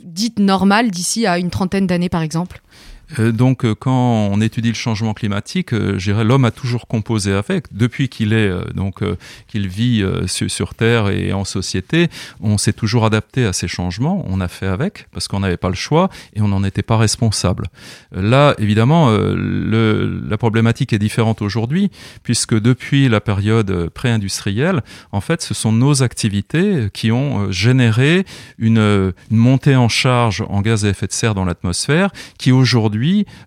dites 0.00 0.38
normales 0.38 0.90
d'ici 0.90 1.26
à 1.26 1.38
une 1.38 1.50
trentaine 1.50 1.86
d'années 1.86 2.08
par 2.08 2.22
exemple? 2.22 2.62
Euh, 2.64 2.93
donc, 3.18 3.64
euh, 3.64 3.74
quand 3.74 4.28
on 4.32 4.40
étudie 4.40 4.68
le 4.68 4.74
changement 4.74 5.14
climatique, 5.14 5.72
euh, 5.72 5.98
l'homme 6.24 6.44
a 6.44 6.50
toujours 6.50 6.86
composé 6.86 7.32
avec. 7.32 7.66
Depuis 7.72 8.08
qu'il 8.08 8.32
est 8.32 8.50
donc 8.74 9.02
qu'il 9.48 9.68
vit 9.68 10.04
sur, 10.26 10.74
Terre 10.74 11.08
et 11.08 11.32
en 11.32 11.44
société, 11.44 12.08
on 12.40 12.58
s'est 12.58 12.72
toujours 12.72 13.04
adapté 13.04 13.44
à 13.44 13.52
ces 13.52 13.68
changements. 13.68 14.24
On 14.28 14.40
a 14.40 14.48
fait 14.48 14.66
avec 14.66 15.06
parce 15.12 15.28
qu'on 15.28 15.40
n'avait 15.40 15.56
pas 15.56 15.68
le 15.68 15.74
choix 15.74 16.08
et 16.34 16.40
on 16.40 16.48
n'en 16.48 16.64
était 16.64 16.82
pas 16.82 16.96
responsable. 16.96 17.68
Là, 18.12 18.54
évidemment, 18.58 19.10
le, 19.10 20.22
la 20.26 20.38
problématique 20.38 20.92
est 20.92 20.98
différente 20.98 21.42
aujourd'hui 21.42 21.90
puisque 22.22 22.58
depuis 22.58 23.08
la 23.08 23.20
période 23.20 23.88
pré-industrielle, 23.90 24.82
en 25.12 25.20
fait, 25.20 25.42
ce 25.42 25.54
sont 25.54 25.72
nos 25.72 26.02
activités 26.02 26.88
qui 26.92 27.12
ont 27.12 27.50
généré 27.50 28.24
une, 28.58 29.12
une 29.30 29.36
montée 29.36 29.76
en 29.76 29.88
charge 29.88 30.44
en 30.48 30.60
gaz 30.62 30.84
à 30.84 30.88
effet 30.88 31.06
de 31.06 31.12
serre 31.12 31.34
dans 31.34 31.44
l'atmosphère 31.44 32.10
qui 32.38 32.52
aujourd'hui 32.52 32.93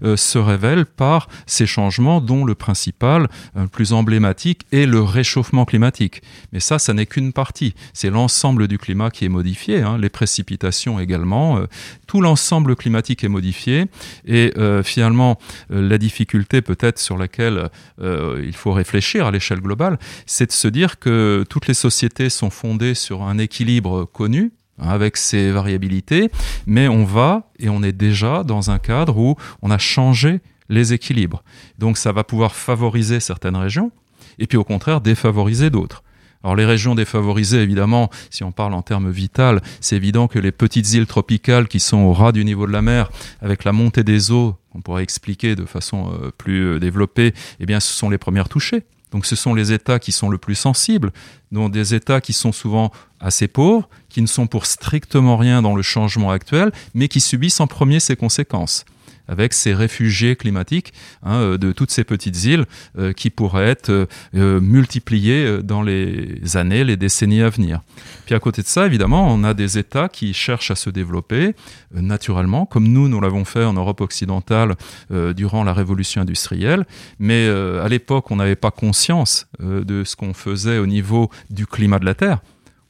euh, 0.04 0.18
se 0.18 0.38
révèle 0.38 0.86
par 0.86 1.28
ces 1.46 1.66
changements 1.66 2.22
dont 2.22 2.46
le 2.46 2.56
principal, 2.56 3.28
le 3.56 3.62
euh, 3.64 3.68
plus 3.68 3.94
emblématique, 3.94 4.66
est 4.72 4.86
le 4.86 5.02
réchauffement 5.02 5.66
climatique. 5.66 6.22
Mais 6.52 6.60
ça, 6.60 6.80
ça 6.80 6.94
n'est 6.94 7.06
qu'une 7.06 7.34
partie. 7.34 7.74
C'est 7.94 8.10
l'ensemble 8.10 8.68
du 8.68 8.78
climat 8.78 9.12
qui 9.12 9.26
est 9.26 9.30
modifié, 9.30 9.82
hein. 9.82 9.98
les 9.98 10.10
précipitations 10.10 11.00
également. 11.00 11.58
Euh, 11.58 11.68
tout 12.08 12.22
l'ensemble 12.22 12.76
climatique 12.76 13.24
est 13.24 13.30
modifié. 13.30 13.86
Et 14.26 14.54
finalement, 14.84 15.38
la 15.70 15.98
difficulté 15.98 16.62
peut-être 16.62 17.00
sur 17.00 17.18
laquelle 17.18 17.70
il 18.02 18.54
faut 18.56 18.72
réfléchir 18.72 19.28
à 19.28 19.32
l'échelle 19.32 19.60
globale, 19.60 20.00
c'est 20.26 20.48
de 20.48 20.52
se 20.54 20.70
dire 20.70 21.00
que 21.00 21.46
toutes 21.50 21.68
les 21.68 21.74
sociétés 21.74 22.30
sont 22.30 22.50
fondées 22.50 22.94
sur 22.94 23.24
un 23.24 23.38
équilibre 23.38 24.06
connu, 24.06 24.52
avec 24.80 25.18
ses 25.18 25.52
variabilités, 25.52 26.30
mais 26.66 26.88
on 26.88 27.04
va 27.04 27.50
et 27.60 27.70
on 27.70 27.84
est 27.84 27.92
déjà 27.92 28.44
dans 28.44 28.72
un 28.72 28.80
cadre 28.80 29.18
où 29.18 29.36
on 29.62 29.72
a 29.72 29.78
changé 29.78 30.42
les 30.70 30.94
équilibres. 30.94 31.44
Donc 31.80 31.98
ça 31.98 32.12
va 32.12 32.24
pouvoir 32.24 32.56
favoriser 32.56 33.20
certaines 33.20 33.56
régions 33.56 33.92
et 34.40 34.48
puis 34.48 34.58
au 34.58 34.64
contraire 34.64 35.02
défavoriser 35.02 35.70
d'autres. 35.70 36.04
Alors 36.44 36.56
les 36.56 36.66
régions 36.66 36.96
défavorisées, 36.96 37.62
évidemment, 37.62 38.10
si 38.30 38.44
on 38.44 38.52
parle 38.52 38.74
en 38.74 38.82
termes 38.82 39.10
vital, 39.10 39.62
c'est 39.82 39.96
évident 39.96 40.28
que 40.28 40.40
les 40.40 40.52
petites 40.52 40.94
îles 40.94 41.08
tropicales 41.08 41.68
qui 41.68 41.80
sont 41.80 41.98
au 41.98 42.14
ras 42.14 42.32
du 42.32 42.46
niveau 42.46 42.68
de 42.68 42.72
la 42.72 42.82
mer, 42.82 43.10
avec 43.42 43.64
la 43.64 43.72
montée 43.72 44.04
des 44.04 44.32
eaux, 44.32 44.56
on 44.76 44.82
pourrait 44.82 45.04
expliquer 45.04 45.56
de 45.56 45.66
façon 45.66 46.14
euh, 46.14 46.32
plus 46.38 46.76
euh, 46.76 46.80
développée, 46.80 47.34
eh 47.60 47.66
bien 47.66 47.80
ce 47.80 47.92
sont 47.92 48.10
les 48.10 48.20
premières 48.20 48.50
touchées. 48.50 48.84
Donc 49.12 49.26
ce 49.26 49.36
sont 49.36 49.54
les 49.54 49.72
États 49.72 50.00
qui 50.00 50.12
sont 50.12 50.30
le 50.30 50.38
plus 50.38 50.56
sensibles, 50.56 51.12
dont 51.52 51.70
des 51.70 51.94
États 51.94 52.22
qui 52.22 52.34
sont 52.34 52.52
souvent 52.52 52.92
assez 53.20 53.48
pauvres, 53.48 53.88
qui 54.10 54.22
ne 54.22 54.28
sont 54.28 54.48
pour 54.48 54.66
strictement 54.66 55.38
rien 55.38 55.62
dans 55.62 55.76
le 55.76 55.82
changement 55.82 56.32
actuel, 56.32 56.72
mais 56.94 57.08
qui 57.08 57.22
subissent 57.22 57.60
en 57.60 57.68
premier 57.68 58.00
ses 58.00 58.16
conséquences 58.16 58.86
avec 59.28 59.54
ces 59.54 59.74
réfugiés 59.74 60.36
climatiques 60.36 60.94
hein, 61.24 61.36
euh, 61.36 61.58
de 61.58 61.72
toutes 61.72 61.92
ces 61.92 62.04
petites 62.04 62.44
îles 62.46 62.66
euh, 62.98 63.14
qui 63.14 63.30
pourraient 63.30 63.68
être 63.68 64.08
euh, 64.36 64.60
multipliées 64.60 65.60
dans 65.64 65.82
les 65.82 66.56
années, 66.56 66.84
les 66.84 66.98
décennies 66.98 67.42
à 67.42 67.50
venir. 67.50 67.82
Puis 68.26 68.36
à 68.36 68.40
côté 68.40 68.62
de 68.62 68.68
ça, 68.68 68.86
évidemment, 68.86 69.28
on 69.32 69.44
a 69.44 69.54
des 69.54 69.78
États 69.78 70.10
qui 70.10 70.34
cherchent 70.34 70.72
à 70.72 70.76
se 70.76 70.90
développer 70.90 71.56
naturellement, 71.94 72.66
comme 72.66 72.88
nous, 72.88 73.08
nous 73.08 73.22
l'avons 73.22 73.46
fait 73.46 73.64
en 73.64 73.74
Europe 73.74 74.02
occidentale 74.02 74.76
durant 75.10 75.64
la 75.64 75.74
révolution 75.74 76.22
industrielle. 76.22 76.86
Mais 77.20 77.48
à 77.48 77.88
l'époque, 77.88 78.32
on 78.32 78.36
n'avait 78.38 78.56
pas 78.56 78.72
conscience 78.72 79.48
de 79.60 80.04
ce 80.04 80.16
qu'on 80.16 80.34
faisait 80.34 80.78
au 80.78 80.86
niveau 80.86 81.30
du 81.50 81.66
climat 81.66 82.00
de 82.00 82.06
la 82.06 82.16
Terre. 82.16 82.40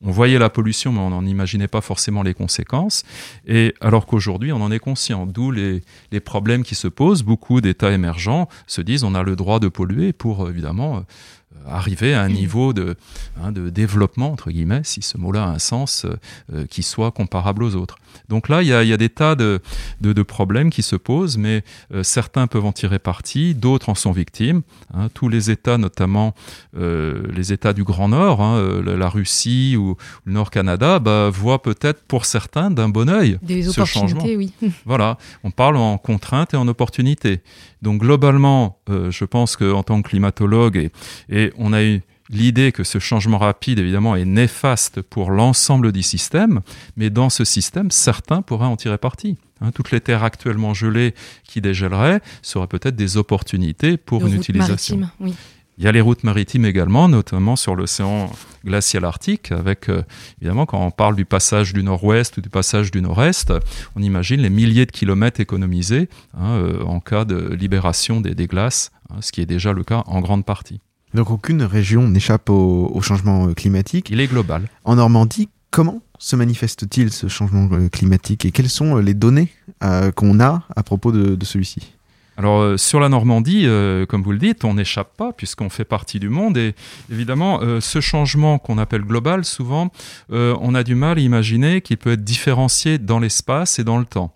On 0.01 0.12
voyait 0.12 0.38
la 0.38 0.50
pollution, 0.50 0.92
mais 0.92 1.00
on 1.00 1.10
n'en 1.10 1.25
imaginait 1.25 1.68
pas 1.68 1.82
forcément 1.82 2.22
les 2.22 2.34
conséquences. 2.34 3.04
Et 3.48 3.74
alors 3.82 4.06
qu'aujourd'hui, 4.06 4.51
on 4.51 4.62
en 4.62 4.72
est 4.72 4.80
conscient, 4.80 5.25
d'où 5.25 5.51
les, 5.51 5.82
les, 6.12 6.20
problèmes 6.20 6.63
qui 6.63 6.75
se 6.75 6.88
posent. 6.88 7.24
Beaucoup 7.24 7.62
d'États 7.62 7.92
émergents 7.92 8.48
se 8.68 8.82
disent 8.82 9.04
on 9.04 9.16
a 9.16 9.24
le 9.24 9.36
droit 9.36 9.60
de 9.60 9.68
polluer 9.68 10.13
pour 10.13 10.50
évidemment 10.50 11.04
arriver 11.68 12.14
à 12.14 12.22
un 12.22 12.30
niveau 12.30 12.74
de, 12.74 12.96
hein, 13.42 13.52
de 13.52 13.70
développement, 13.70 14.32
entre 14.32 14.52
guillemets, 14.52 14.82
si 14.84 15.02
ce 15.02 15.18
mot-là 15.18 15.44
a 15.44 15.48
un 15.48 15.60
sens, 15.60 16.06
euh, 16.54 16.66
qui 16.66 16.84
soit 16.84 17.12
comparable 17.12 17.64
aux 17.64 17.76
autres. 17.76 17.98
Donc 18.30 18.50
là, 18.50 18.62
il 18.62 18.68
y 18.68 18.74
a, 18.74 18.84
y 18.84 18.94
a, 18.94 18.98
des 18.98 19.10
tas 19.10 19.36
de, 19.36 19.62
de, 20.02 20.14
de, 20.14 20.24
problèmes 20.24 20.70
qui 20.70 20.82
se 20.82 20.96
posent, 20.96 21.38
mais 21.38 21.64
euh, 21.94 22.04
certains 22.04 22.48
peuvent 22.48 22.66
en 22.66 22.72
tirer 22.72 23.00
parti, 23.00 23.54
d'autres 23.54 23.90
en 23.90 23.96
sont 23.96 24.12
victimes. 24.12 24.62
Hein. 24.94 25.10
tous 25.14 25.30
les 25.30 25.52
États, 25.52 25.78
notamment 25.78 26.34
euh, 26.78 27.24
les 27.34 27.54
États 27.54 27.74
du 27.74 27.84
Grand 27.84 28.10
Nord, 28.10 28.42
hein, 28.42 28.82
la 28.84 29.10
Russie 29.10 29.76
ou 29.78 29.96
le 30.26 30.34
Nord-Canada, 30.34 31.00
bah, 31.00 31.30
voient 31.30 31.62
peut-être 31.62 32.02
pour 32.04 32.26
certains 32.26 32.72
d'un 32.72 32.90
bon 32.90 33.10
oeil 33.10 33.40
ce 33.48 33.86
changement. 33.86 34.24
Oui. 34.24 34.52
voilà, 34.86 35.18
on 35.44 35.52
parle 35.52 35.78
en 35.78 35.98
contrainte 35.98 36.54
et 36.54 36.58
en 36.58 36.68
opportunité. 36.68 37.42
Donc 37.81 38.01
globalement, 38.01 38.79
euh, 38.89 39.12
je 39.12 39.25
pense 39.25 39.55
qu'en 39.55 39.84
tant 39.84 40.01
que 40.01 40.10
climatologue, 40.10 40.77
et, 40.77 40.91
et 41.29 41.53
on 41.57 41.74
a 41.74 41.84
eu 41.84 42.01
l'idée 42.29 42.72
que 42.72 42.84
ce 42.84 43.00
changement 43.00 43.38
rapide, 43.38 43.79
évidemment, 43.79 44.15
est 44.15 44.25
néfaste 44.25 45.01
pour 45.01 45.31
l'ensemble 45.31 45.91
du 45.91 46.03
système, 46.03 46.62
mais 46.96 47.10
dans 47.10 47.29
ce 47.29 47.46
système, 47.46 47.91
certains 47.91 48.41
pourraient 48.41 48.65
en 48.65 48.75
tirer 48.75 48.98
parti. 48.98 49.38
Hein, 49.62 49.72
toutes 49.72 49.91
les 49.91 50.01
terres 50.01 50.24
actuellement 50.24 50.74
gelées 50.74 51.15
qui 51.43 51.62
dégèleraient 51.62 52.22
seraient 52.41 52.67
peut-être 52.67 52.96
des 52.96 53.17
opportunités 53.17 53.98
pour 53.98 54.25
une 54.25 54.36
utilisation. 54.36 55.01
Oui. 55.19 55.34
Il 55.79 55.84
y 55.84 55.88
a 55.88 55.91
les 55.91 56.01
routes 56.01 56.24
maritimes 56.24 56.65
également, 56.65 57.07
notamment 57.07 57.55
sur 57.55 57.75
l'océan 57.75 58.31
glacial 58.65 59.05
arctique, 59.05 59.51
avec 59.51 59.89
euh, 59.89 60.01
évidemment 60.41 60.65
quand 60.65 60.84
on 60.84 60.89
parle 60.89 61.15
du 61.15 61.24
passage 61.24 61.72
du 61.72 61.84
nord-ouest 61.84 62.38
ou 62.38 62.41
du 62.41 62.50
passage 62.50 62.89
du 62.89 63.00
nord-est, 63.00 63.53
on 63.96 64.01
imagine 64.01 64.41
les 64.41 64.50
milliers 64.50 64.88
de 64.88 64.91
kilomètres 64.91 65.39
économisés 65.39 66.10
hein, 66.34 66.50
euh, 66.53 66.81
en 66.81 67.00
cas 67.00 67.25
de 67.25 67.53
libération 67.53 68.22
des, 68.22 68.34
des 68.34 68.48
glaces, 68.48 68.91
hein, 69.12 69.17
ce 69.22 69.31
qui 69.31 69.39
est 69.39 69.46
déjà 69.46 69.72
le 69.72 69.84
cas 69.84 70.03
en 70.07 70.19
grande 70.19 70.46
partie. 70.46 70.81
Donc 71.13 71.29
aucune 71.29 71.62
région 71.62 72.07
n'échappe 72.07 72.50
au, 72.50 73.00
changement 73.01 73.48
euh, 73.48 73.53
climatique. 73.53 74.10
Il 74.10 74.19
est 74.19 74.27
global. 74.27 74.69
En 74.84 74.96
Normandie, 74.96 75.48
comment 75.69 76.01
se 76.17 76.36
manifeste-t-il 76.36 77.13
ce 77.13 77.27
changement 77.27 77.69
climatique? 77.89 78.46
Et 78.46 78.51
quelles 78.51 78.69
sont 78.69 78.96
les 78.96 79.13
données 79.13 79.50
qu'on 80.15 80.39
a 80.39 80.63
à 80.75 80.81
propos 80.81 81.12
de 81.12 81.46
celui-ci? 81.46 81.97
Alors 82.38 82.62
euh, 82.62 82.77
sur 82.77 83.00
la 83.00 83.10
Normandie, 83.10 83.63
euh, 83.65 84.06
comme 84.06 84.22
vous 84.22 84.32
le 84.32 84.38
dites, 84.38 84.63
on 84.63 84.75
n'échappe 84.75 85.17
pas 85.17 85.34
puisqu'on 85.34 85.70
fait 85.70 85.86
partie 85.86 86.20
du 86.20 86.29
monde 86.29 86.56
et 86.56 86.75
évidemment 87.12 87.62
euh, 87.63 87.82
ce 87.82 88.00
changement 88.00 88.60
qu'on 88.60 88.77
appelle 88.77 89.01
global, 89.01 89.44
souvent 89.44 89.91
on 90.29 90.75
a 90.75 90.84
du 90.84 90.94
mal 90.94 91.17
à 91.17 91.22
imaginer 91.22 91.82
qu'il 91.82 91.98
peut 91.98 92.12
être 92.12 92.24
différencié 92.24 93.00
dans 93.00 93.20
l'espace 93.20 93.79
et 93.79 93.84
dans 93.84 93.98
le 93.98 94.06
temps. 94.06 94.34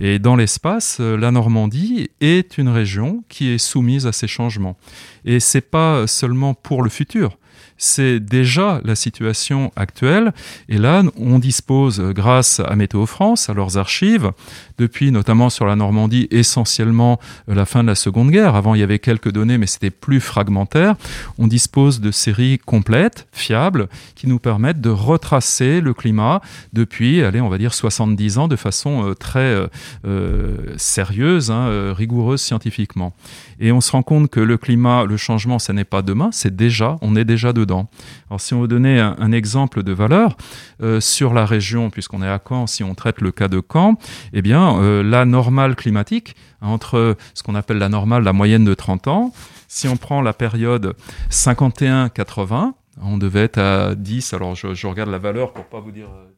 Et 0.00 0.18
dans 0.18 0.36
l'espace, 0.36 0.98
la 1.00 1.30
Normandie 1.30 2.10
est 2.20 2.58
une 2.58 2.68
région 2.68 3.22
qui 3.28 3.48
est 3.50 3.58
soumise 3.58 4.06
à 4.06 4.12
ces 4.12 4.26
changements. 4.26 4.76
Et 5.24 5.40
c'est 5.40 5.60
pas 5.60 6.06
seulement 6.06 6.54
pour 6.54 6.82
le 6.82 6.90
futur 6.90 7.36
c'est 7.76 8.20
déjà 8.20 8.80
la 8.84 8.94
situation 8.94 9.72
actuelle. 9.76 10.32
Et 10.68 10.78
là, 10.78 11.02
on 11.18 11.38
dispose, 11.38 12.00
grâce 12.00 12.60
à 12.60 12.74
Météo 12.76 13.06
France, 13.06 13.50
à 13.50 13.54
leurs 13.54 13.78
archives, 13.78 14.30
depuis 14.78 15.10
notamment 15.10 15.50
sur 15.50 15.66
la 15.66 15.76
Normandie, 15.76 16.28
essentiellement 16.30 17.20
euh, 17.48 17.54
la 17.54 17.66
fin 17.66 17.82
de 17.82 17.88
la 17.88 17.94
Seconde 17.94 18.30
Guerre. 18.30 18.54
Avant, 18.54 18.74
il 18.74 18.80
y 18.80 18.82
avait 18.82 18.98
quelques 18.98 19.30
données, 19.30 19.58
mais 19.58 19.66
c'était 19.66 19.90
plus 19.90 20.20
fragmentaire. 20.20 20.94
On 21.38 21.46
dispose 21.46 22.00
de 22.00 22.10
séries 22.10 22.58
complètes, 22.58 23.26
fiables, 23.32 23.88
qui 24.14 24.26
nous 24.26 24.38
permettent 24.38 24.80
de 24.80 24.90
retracer 24.90 25.80
le 25.80 25.94
climat 25.94 26.40
depuis, 26.72 27.22
allez, 27.22 27.40
on 27.40 27.48
va 27.48 27.58
dire 27.58 27.74
70 27.74 28.38
ans, 28.38 28.48
de 28.48 28.56
façon 28.56 29.10
euh, 29.10 29.14
très 29.14 29.68
euh, 30.04 30.56
sérieuse, 30.76 31.50
hein, 31.50 31.92
rigoureuse 31.92 32.40
scientifiquement. 32.40 33.14
Et 33.60 33.72
on 33.72 33.80
se 33.80 33.92
rend 33.92 34.02
compte 34.02 34.30
que 34.30 34.40
le 34.40 34.56
climat, 34.56 35.04
le 35.04 35.16
changement, 35.16 35.58
ça 35.58 35.72
n'est 35.72 35.84
pas 35.84 36.02
demain, 36.02 36.30
c'est 36.32 36.54
déjà, 36.54 36.96
on 37.02 37.16
est 37.16 37.24
déjà 37.24 37.52
dedans. 37.52 37.88
Alors 38.30 38.40
si 38.40 38.54
on 38.54 38.60
veut 38.60 38.68
donner 38.68 39.00
un, 39.00 39.32
exemple 39.32 39.82
de 39.82 39.92
valeur 39.92 40.36
euh, 40.82 41.00
sur 41.00 41.34
la 41.34 41.44
région, 41.44 41.90
puisqu'on 41.90 42.22
est 42.22 42.28
à 42.28 42.40
Caen, 42.46 42.66
si 42.66 42.84
on 42.84 42.94
traite 42.94 43.20
le 43.20 43.32
cas 43.32 43.48
de 43.48 43.60
Caen, 43.60 43.96
eh 44.32 44.42
bien 44.42 44.78
euh, 44.78 45.02
la 45.02 45.24
normale 45.24 45.74
climatique, 45.74 46.36
entre 46.60 47.16
ce 47.34 47.42
qu'on 47.42 47.54
appelle 47.54 47.78
la 47.78 47.88
normale, 47.88 48.22
la 48.22 48.32
moyenne 48.32 48.64
de 48.64 48.74
30 48.74 49.08
ans, 49.08 49.32
si 49.68 49.88
on 49.88 49.96
prend 49.96 50.22
la 50.22 50.32
période 50.32 50.94
51-80, 51.30 52.72
on 53.02 53.18
devait 53.18 53.42
être 53.42 53.58
à 53.58 53.94
10, 53.94 54.34
alors 54.34 54.54
je, 54.54 54.74
je 54.74 54.86
regarde 54.86 55.10
la 55.10 55.18
valeur 55.18 55.52
pour 55.52 55.64
pas 55.64 55.80
vous 55.80 55.90
dire 55.90 56.08
euh, 56.08 56.33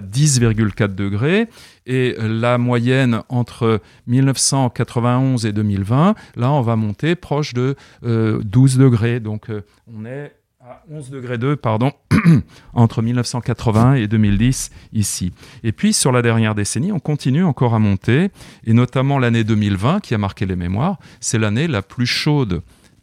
10,4 0.00 0.94
degrés 0.94 1.48
et 1.86 2.16
la 2.18 2.58
moyenne 2.58 3.22
entre 3.28 3.80
1991 4.06 5.46
et 5.46 5.52
2020, 5.52 6.14
là 6.36 6.52
on 6.52 6.60
va 6.60 6.76
monter 6.76 7.14
proche 7.14 7.54
de 7.54 7.76
12 8.02 8.04
euh, 8.04 8.82
degrés. 8.82 9.20
Donc 9.20 9.50
euh, 9.50 9.62
on 9.94 10.04
est 10.04 10.32
à 10.60 10.82
11 10.90 11.10
degrés 11.10 11.36
2, 11.36 11.56
pardon, 11.56 11.92
entre 12.72 13.02
1980 13.02 13.94
et 13.94 14.08
2010 14.08 14.70
ici. 14.94 15.32
Et 15.62 15.72
puis 15.72 15.92
sur 15.92 16.10
la 16.10 16.22
dernière 16.22 16.54
décennie, 16.54 16.90
on 16.90 17.00
continue 17.00 17.44
encore 17.44 17.74
à 17.74 17.78
monter, 17.78 18.30
et 18.64 18.72
notamment 18.72 19.18
l'année 19.18 19.44
2020 19.44 20.00
qui 20.00 20.14
a 20.14 20.18
marqué 20.18 20.46
les 20.46 20.56
mémoires, 20.56 20.98
c'est 21.20 21.38
l'année 21.38 21.68
la 21.68 21.82
plus 21.82 22.06
chaude 22.06 22.62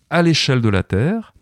à 0.10 0.24
l'échelle 0.24 0.62
de 0.62 0.69
la 0.69 0.81
Terre, 0.81 1.33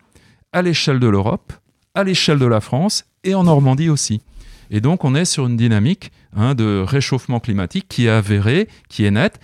à 0.51 0.61
l'échelle 0.61 0.99
de 0.99 1.07
l'Europe, 1.07 1.53
à 1.95 2.03
l'échelle 2.03 2.39
de 2.39 2.45
la 2.45 2.59
France 2.59 3.05
et 3.23 3.33
en 3.33 3.45
Normandie 3.45 3.89
aussi. 3.89 4.21
Et 4.69 4.81
donc, 4.81 5.03
on 5.03 5.15
est 5.15 5.25
sur 5.25 5.47
une 5.47 5.57
dynamique 5.57 6.11
hein, 6.35 6.55
de 6.55 6.83
réchauffement 6.85 7.39
climatique 7.39 7.87
qui 7.89 8.05
est 8.05 8.09
avérée, 8.09 8.67
qui 8.87 9.05
est 9.05 9.11
nette, 9.11 9.39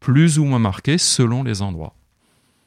plus 0.00 0.38
ou 0.38 0.44
moins 0.44 0.58
marquée 0.58 0.98
selon 0.98 1.42
les 1.42 1.62
endroits. 1.62 1.94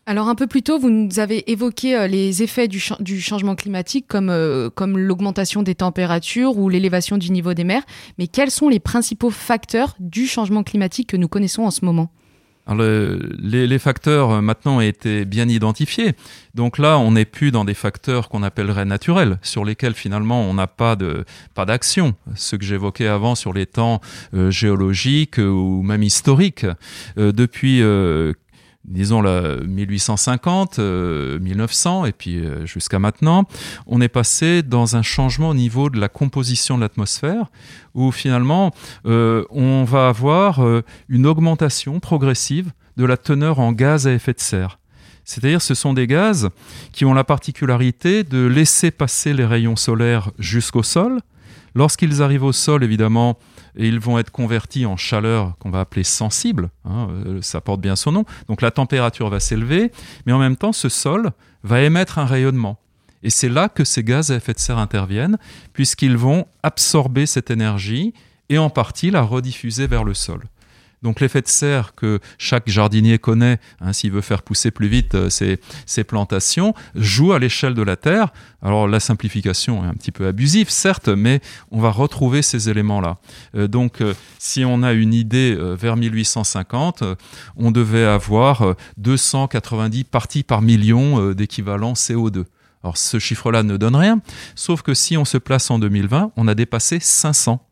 Alors 0.06 0.28
un 0.28 0.36
peu 0.36 0.48
plus 0.48 0.64
tôt, 0.64 0.80
vous 0.80 0.90
nous 0.90 1.20
avez 1.20 1.50
évoqué 1.50 1.96
euh, 1.96 2.08
les 2.08 2.44
effets 2.44 2.68
du, 2.68 2.80
changement 2.80 3.56
climatique 3.56 4.14
euh, 4.14 4.70
comme 4.70 4.98
l'augmentation 4.98 5.64
des 5.64 5.76
températures 5.76 6.58
ou 6.58 6.68
l'élévation 6.68 7.18
du 7.18 7.32
niveau 7.32 7.54
des 7.54 7.64
mers, 7.64 7.84
mais 8.18 8.28
quels 8.28 8.52
sont 8.52 8.68
les 8.68 8.82
principaux 8.82 9.30
facteurs 9.30 9.96
du 10.00 10.28
changement 10.28 10.64
climatique 10.64 11.08
que 11.08 11.18
nous 11.18 11.30
connaissons 11.30 11.64
en 11.64 11.72
ce 11.72 11.86
moment? 11.86 12.12
Les, 12.68 13.80
facteurs 13.80 14.32
euh, 14.32 14.42
maintenant 14.42 14.80
été 14.80 15.26
bien 15.26 15.48
identifiés. 15.48 16.14
Donc 16.56 16.78
là, 16.78 16.98
on 16.98 17.12
n'est 17.12 17.26
plus 17.26 17.52
dans 17.52 17.66
des 17.66 17.74
facteurs 17.74 18.30
qu'on 18.30 18.44
appellerait 18.44 18.86
naturels, 18.86 19.38
sur 19.42 19.66
lesquels 19.66 19.94
finalement 19.94 20.42
on 20.42 20.54
n'a 20.54 20.68
pas 20.68 20.96
de 20.96 21.26
pas 21.54 21.66
d'action. 21.66 22.16
Ce 22.36 22.56
que 22.56 22.64
j'évoquais 22.64 23.08
avant 23.08 23.36
sur 23.36 23.54
les 23.54 23.66
temps 23.66 24.02
géologiques 24.50 25.38
ou 25.38 25.82
même 25.84 26.04
historiques. 26.04 26.66
depuis 27.18 27.82
disons 28.86 29.22
la 29.22 29.58
1850, 29.58 30.80
1900 30.80 32.04
euh, 32.04 32.06
et 32.06 32.12
puis 32.12 32.38
euh, 32.38 32.66
jusqu'à 32.66 33.00
maintenant, 33.00 33.46
on 33.88 34.02
est 34.02 34.10
passé 34.10 34.62
dans 34.62 34.96
un 34.96 35.02
changement 35.02 35.50
au 35.50 35.54
niveau 35.54 35.90
de 35.90 36.00
la 36.00 36.10
composition 36.10 36.78
de 36.78 36.82
l'atmosphère 36.82 37.46
où 37.94 38.12
finalement 38.12 38.72
euh, 39.06 39.46
on 39.50 39.84
va 39.84 40.10
avoir 40.10 40.62
une 41.10 41.26
augmentation 41.26 42.00
progressive 42.00 42.72
de 42.98 43.06
la 43.06 43.18
teneur 43.18 43.60
en 43.60 43.72
gaz 43.72 44.08
à 44.08 44.14
effet 44.14 44.34
de 44.34 44.40
serre. 44.40 44.80
C'est-à-dire 45.26 45.62
ce 45.62 45.74
sont 45.74 45.94
des 45.94 46.08
gaz 46.08 46.50
qui 46.92 47.06
ont 47.06 47.14
la 47.14 47.24
particularité 47.24 48.24
de 48.24 48.46
laisser 48.46 48.92
passer 48.92 49.34
les 49.34 49.46
rayons 49.46 49.78
solaires 49.78 50.32
jusqu'au 50.38 50.84
sol. 50.84 51.22
Lorsqu'ils 51.76 52.22
arrivent 52.22 52.44
au 52.44 52.52
sol, 52.52 52.84
évidemment, 52.84 53.38
et 53.76 53.88
ils 53.88 54.00
vont 54.00 54.20
être 54.20 54.32
convertis 54.32 54.86
en 54.86 54.98
chaleur 54.98 55.58
qu'on 55.60 55.70
va 55.70 55.82
appeler 55.82 56.04
sensible, 56.04 56.70
hein, 56.86 57.08
euh, 57.26 57.42
ça 57.42 57.62
porte 57.62 57.82
bien 57.82 57.96
son 57.96 58.12
nom, 58.12 58.26
donc 58.48 58.62
la 58.62 58.72
température 58.72 59.30
va 59.30 59.40
s'élever, 59.40 59.92
mais 60.26 60.34
en 60.34 60.40
même 60.40 60.58
temps 60.58 60.74
ce 60.74 60.90
sol 60.90 61.32
va 61.64 61.82
émettre 61.82 62.20
un 62.20 62.26
rayonnement. 62.26 62.78
Et 63.24 63.30
c'est 63.30 63.50
là 63.50 63.70
que 63.70 63.84
ces 63.84 64.04
gaz 64.04 64.32
à 64.32 64.36
effet 64.36 64.54
de 64.54 64.60
serre 64.60 64.78
interviennent, 64.78 65.38
puisqu'ils 65.72 66.18
vont 66.18 66.46
absorber 66.62 67.26
cette 67.26 67.52
énergie 67.52 68.14
et 68.50 68.58
en 68.58 68.70
partie 68.70 69.12
la 69.12 69.22
rediffuser 69.22 69.88
vers 69.88 70.04
le 70.04 70.14
sol. 70.14 70.42
Donc 71.04 71.20
l'effet 71.20 71.42
de 71.42 71.48
serre 71.48 71.96
que 71.96 72.20
chaque 72.38 72.70
jardinier 72.70 73.20
connaît, 73.20 73.60
hein, 73.82 73.92
s'il 73.94 74.12
veut 74.12 74.22
faire 74.22 74.42
pousser 74.42 74.72
plus 74.72 74.88
vite 74.88 75.16
euh, 75.16 75.30
ses, 75.30 76.04
plantations, 76.06 76.74
joue 76.96 77.34
à 77.34 77.40
l'échelle 77.40 77.74
de 77.74 77.82
la 77.82 77.98
Terre. 77.98 78.32
Alors 78.62 78.88
la 78.88 79.00
simplification 79.00 79.84
est 79.84 79.88
un 79.88 79.94
petit 79.94 80.12
peu 80.12 80.28
abusive, 80.28 80.70
certes, 80.70 81.10
mais 81.10 81.42
on 81.72 81.82
va 81.82 81.92
retrouver 81.92 82.42
ces 82.42 82.70
éléments-là. 82.70 83.18
Euh, 83.56 83.68
donc 83.68 84.02
euh, 84.02 84.14
si 84.40 84.64
on 84.64 84.82
a 84.82 84.94
une 84.94 85.14
idée 85.14 85.56
vers 85.80 85.98
1850, 85.98 87.04
on 87.58 87.72
devait 87.72 88.06
avoir 88.06 88.76
290 88.98 90.06
parties 90.06 90.44
par 90.44 90.62
million 90.62 91.32
d'équivalent 91.32 91.94
CO2. 91.94 92.46
Alors 92.84 92.98
ce 92.98 93.20
chiffre-là 93.20 93.64
ne 93.64 93.78
donne 93.78 93.96
rien, 93.96 94.22
sauf 94.56 94.82
que 94.82 94.94
si 94.94 95.18
on 95.18 95.26
se 95.26 95.38
place 95.38 95.70
en 95.72 95.80
2020, 95.80 96.32
on 96.36 96.48
a 96.48 96.56
dépassé 96.56 97.00
500 97.00 97.66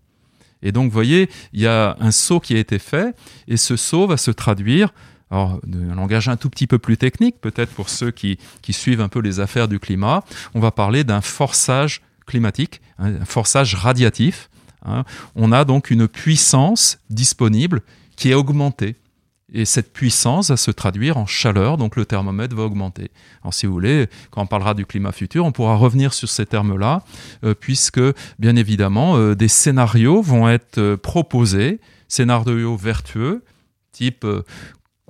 et 0.64 0.72
donc, 0.72 0.86
vous 0.86 0.94
voyez, 0.94 1.30
il 1.54 1.62
y 1.62 1.68
a 1.68 1.98
un 2.00 2.12
saut 2.12 2.40
qui 2.40 2.56
a 2.56 2.60
été 2.60 2.80
fait, 2.80 3.16
et 3.48 3.58
ce 3.58 3.76
saut 3.76 4.08
va 4.08 4.18
se 4.18 4.32
traduire 4.32 4.94
alors, 5.32 5.62
un 5.92 5.96
langage 5.96 6.28
un 6.28 6.36
tout 6.36 6.50
petit 6.50 6.68
peu 6.68 6.78
plus 6.78 6.98
technique, 6.98 7.40
peut-être 7.40 7.72
pour 7.72 7.88
ceux 7.88 8.12
qui, 8.12 8.38
suivent 8.70 9.00
un 9.00 9.08
peu 9.08 9.20
les 9.22 9.40
affaires 9.40 9.70
du 9.70 9.80
climat, 9.80 10.24
on 10.54 10.60
va 10.60 10.72
parler 10.72 11.06
d'un 11.06 11.22
forçage 11.22 12.02
climatique, 12.26 12.82
hein, 13.00 13.14
un 13.22 13.26
forçage 13.26 13.76
radiatif. 13.76 14.50
Hein. 14.86 15.06
On 15.36 15.54
a 15.54 15.64
donc 15.64 15.90
une 15.90 16.08
puissance 16.08 17.00
disponible 17.10 17.82
qui 18.18 18.32
est 18.32 18.34
augmentée. 18.34 18.98
Et 19.54 19.66
cette 19.66 19.92
puissance 19.92 20.50
va 20.50 20.58
se 20.58 20.72
traduire 20.72 21.18
en 21.18 21.26
chaleur, 21.26 21.78
donc 21.78 21.96
le 21.96 22.06
thermomètre 22.06 22.56
va 22.56 22.64
augmenter. 22.64 23.12
Alors 23.42 23.54
si 23.54 23.66
vous 23.66 23.74
voulez, 23.74 24.08
quand 24.30 24.42
on 24.42 24.48
parlera 24.48 24.74
du 24.74 24.86
climat 24.86 25.12
futur, 25.12 25.46
on 25.46 25.52
pourra 25.52 25.76
revenir 25.76 26.14
sur 26.14 26.30
ces 26.30 26.46
termes-là, 26.46 27.04
euh, 27.44 27.54
puisque 27.54 28.02
bien 28.40 28.56
évidemment, 28.56 29.18
euh, 29.18 29.36
des 29.36 29.50
scénarios 29.50 30.22
vont 30.22 30.48
être 30.48 30.78
euh, 30.78 30.98
proposés, 30.98 31.82
scénarios 32.08 32.78
vertueux, 32.78 33.44
type 33.92 34.26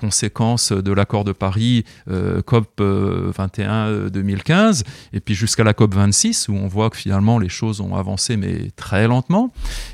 conséquences 0.01 0.71
de 0.71 0.91
l'accord 0.91 1.23
de 1.23 1.31
Paris 1.31 1.85
euh, 2.09 2.41
COP 2.41 2.81
21 2.81 4.07
2015 4.07 4.83
et 5.13 5.19
puis 5.19 5.35
jusqu'à 5.35 5.63
la 5.63 5.75
COP 5.75 5.93
26 5.93 6.49
où 6.49 6.53
on 6.53 6.67
voit 6.67 6.89
que 6.89 6.97
finalement 6.97 7.37
les 7.37 7.49
choses 7.49 7.81
ont 7.81 7.95
avancé 7.95 8.35
mais 8.35 8.71
très 8.75 9.07
lentement 9.07 9.53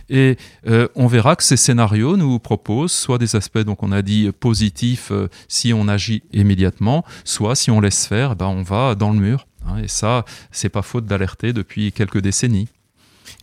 et 0.10 0.38
euh, 0.68 0.88
on 0.96 1.08
verra 1.08 1.36
que 1.36 1.44
ces 1.44 1.58
scénarios 1.58 2.16
nous 2.16 2.40
proposent 2.40 2.94
soit 2.94 3.18
des 3.18 3.36
aspects 3.36 3.60
donc 3.60 3.84
on 3.84 3.92
a 3.92 4.02
dit 4.02 4.32
positifs 4.32 5.12
euh, 5.12 5.28
si 5.50 5.74
on 5.74 5.90
agit 5.90 6.24
immédiatement 6.32 7.04
soit 7.26 7.56
si 7.56 7.70
on 7.70 7.82
laisse 7.82 8.08
faire 8.08 8.38
ben 8.38 8.48
on 8.48 8.64
va 8.64 8.96
dans 8.96 9.12
le 9.12 9.20
mur 9.20 9.46
hein. 9.68 9.80
et 9.84 9.90
ça 9.90 10.24
c'est 10.52 10.70
pas 10.70 10.84
faute 10.84 11.06
d'alerter 11.06 11.52
depuis 11.52 11.92
quelques 11.92 12.22
décennies 12.22 12.70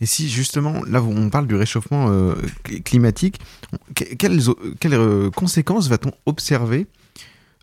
et 0.01 0.05
si 0.05 0.29
justement, 0.29 0.81
là 0.87 1.01
on 1.01 1.29
parle 1.29 1.47
du 1.47 1.55
réchauffement 1.55 2.07
euh, 2.09 2.35
climatique, 2.83 3.39
quelles, 3.95 4.41
euh, 4.93 5.29
conséquences 5.31 5.87
va-t-on 5.87 6.11
observer 6.25 6.87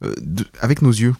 euh, 0.02 0.14
avec 0.60 0.82
nos 0.82 0.90
yeux? 0.90 1.14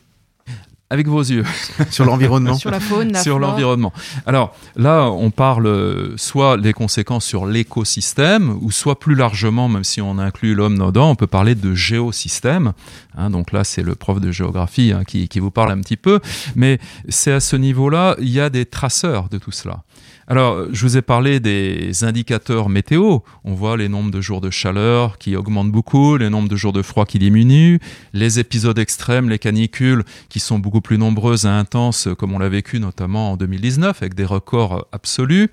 Avec 0.89 1.09
vos 1.09 1.23
yeux. 1.23 1.45
Sur 1.91 2.05
l'environnement. 2.05 2.55
sur 2.55 2.71
la 2.71 2.79
faune, 2.79 3.15
Sur 3.15 3.39
l'environnement. 3.39 3.95
Alors 4.27 4.55
là, 4.77 5.09
on 5.11 5.31
parle 5.31 6.13
soit 6.19 6.59
des 6.59 6.75
conséquences 6.75 7.25
sur 7.25 7.47
l'écosystème, 7.47 8.59
ou 8.61 8.71
soit 8.71 9.01
plus 9.01 9.15
largement, 9.15 9.69
même 9.69 9.85
si 9.85 10.03
on 10.03 10.19
inclut 10.19 10.55
l'homme 10.55 10.79
dedans, 10.79 11.09
on 11.09 11.15
peut 11.15 11.27
parler 11.27 11.55
de 11.55 11.75
géosystème. 11.75 12.75
Hein, 13.17 13.31
donc 13.31 13.53
là, 13.53 13.65
c'est 13.65 13.83
le 13.83 13.95
prof 13.95 14.21
de 14.21 14.31
géographie 14.33 14.93
hein, 14.93 15.05
qui, 15.07 15.29
qui, 15.29 15.41
vous 15.41 15.51
parle 15.51 15.71
un 15.71 15.81
petit 15.81 15.97
peu. 15.97 16.21
Mais 16.57 16.79
c'est 17.09 17.33
à 17.33 17.41
ce 17.41 17.57
niveau-là, 17.57 18.15
il 18.19 18.29
y 18.29 18.41
a 18.41 18.51
des 18.51 18.67
traceurs 18.67 19.31
de 19.31 19.39
tout 19.39 19.53
cela. 19.53 19.85
Alors, 20.33 20.65
je 20.73 20.87
vous 20.87 20.97
ai 20.97 21.03
parlé 21.03 21.41
des 21.41 22.05
indicateurs 22.05 22.71
météo. 22.71 23.19
On 23.45 23.53
voit 23.53 23.77
les 23.77 23.91
nombres 23.91 24.11
de 24.11 24.23
jours 24.23 24.41
de 24.41 24.49
chaleur 24.49 25.19
qui 25.19 25.37
augmentent 25.37 25.71
beaucoup, 25.71 26.17
les 26.17 26.31
nombres 26.31 26.49
de 26.49 26.57
jours 26.57 26.73
de 26.73 26.81
froid 26.81 27.05
qui 27.05 27.19
diminuent, 27.19 27.81
les 28.15 28.39
épisodes 28.39 28.79
extrêmes, 28.79 29.29
les 29.29 29.39
canicules 29.39 30.05
qui 30.31 30.41
sont 30.41 30.59
beaucoup 30.59 30.81
plus 30.81 30.97
nombreuses 30.97 31.45
et 31.45 31.49
intenses, 31.49 32.09
comme 32.17 32.33
on 32.33 32.39
l'a 32.39 32.49
vécu 32.49 32.81
notamment 32.81 33.33
en 33.33 33.37
2019 33.37 34.01
avec 34.01 34.15
des 34.15 34.25
records 34.25 34.87
absolus. 34.91 35.51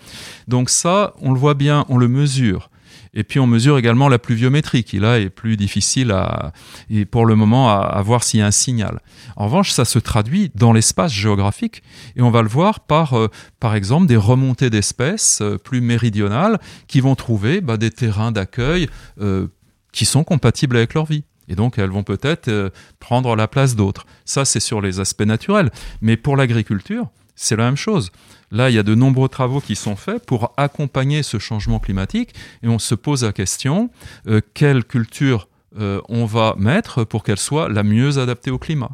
Donc 0.47 0.69
ça, 0.69 1.13
on 1.19 1.33
le 1.33 1.39
voit 1.39 1.55
bien, 1.55 1.85
on 1.89 1.97
le 1.97 2.07
mesure. 2.07 2.69
Et 3.13 3.23
puis 3.23 3.39
on 3.39 3.47
mesure 3.47 3.77
également 3.77 4.07
la 4.07 4.19
pluviométrie, 4.19 4.83
qui 4.83 4.99
là 4.99 5.19
est 5.19 5.29
plus 5.29 5.57
difficile 5.57 6.11
à, 6.11 6.51
et 6.89 7.05
pour 7.05 7.25
le 7.25 7.35
moment 7.35 7.69
à, 7.69 8.01
voir 8.01 8.23
s'il 8.23 8.39
y 8.39 8.43
a 8.43 8.45
un 8.45 8.51
signal. 8.51 9.01
En 9.35 9.45
revanche, 9.45 9.71
ça 9.71 9.85
se 9.85 9.99
traduit 9.99 10.51
dans 10.55 10.73
l'espace 10.73 11.11
géographique 11.11 11.83
et 12.15 12.21
on 12.21 12.31
va 12.31 12.41
le 12.41 12.47
voir 12.47 12.81
par, 12.81 13.17
euh, 13.17 13.29
par 13.59 13.75
exemple, 13.75 14.07
des 14.07 14.17
remontées 14.17 14.69
d'espèces 14.69 15.39
euh, 15.41 15.57
plus 15.57 15.81
méridionales 15.81 16.59
qui 16.87 16.99
vont 16.99 17.15
trouver 17.15 17.61
bah, 17.61 17.77
des 17.77 17.91
terrains 17.91 18.31
d'accueil 18.31 18.87
euh, 19.19 19.47
qui 19.91 20.05
sont 20.05 20.23
compatibles 20.23 20.77
avec 20.77 20.93
leur 20.93 21.05
vie. 21.05 21.23
Et 21.47 21.55
donc, 21.55 21.79
elles 21.79 21.89
vont 21.89 22.03
peut-être 22.03 22.71
prendre 22.99 23.35
la 23.35 23.47
place 23.47 23.75
d'autres. 23.75 24.05
Ça, 24.23 24.45
c'est 24.45 24.59
sur 24.59 24.81
les 24.81 24.99
aspects 24.99 25.23
naturels. 25.23 25.71
Mais 25.99 26.15
pour 26.15 26.37
l'agriculture, 26.37 27.09
c'est 27.41 27.55
la 27.55 27.63
même 27.63 27.77
chose. 27.77 28.11
Là, 28.51 28.69
il 28.69 28.75
y 28.75 28.79
a 28.79 28.83
de 28.83 28.95
nombreux 28.95 29.29
travaux 29.29 29.61
qui 29.61 29.77
sont 29.77 29.95
faits 29.95 30.25
pour 30.25 30.53
accompagner 30.57 31.23
ce 31.23 31.39
changement 31.39 31.79
climatique 31.79 32.33
et 32.63 32.67
on 32.67 32.79
se 32.79 32.95
pose 32.95 33.23
la 33.23 33.31
question 33.31 33.89
euh, 34.27 34.41
quelle 34.53 34.83
culture 34.83 35.47
euh, 35.79 36.01
on 36.09 36.25
va 36.25 36.55
mettre 36.57 37.05
pour 37.05 37.23
qu'elle 37.23 37.39
soit 37.39 37.69
la 37.69 37.83
mieux 37.83 38.17
adaptée 38.17 38.51
au 38.51 38.57
climat? 38.57 38.91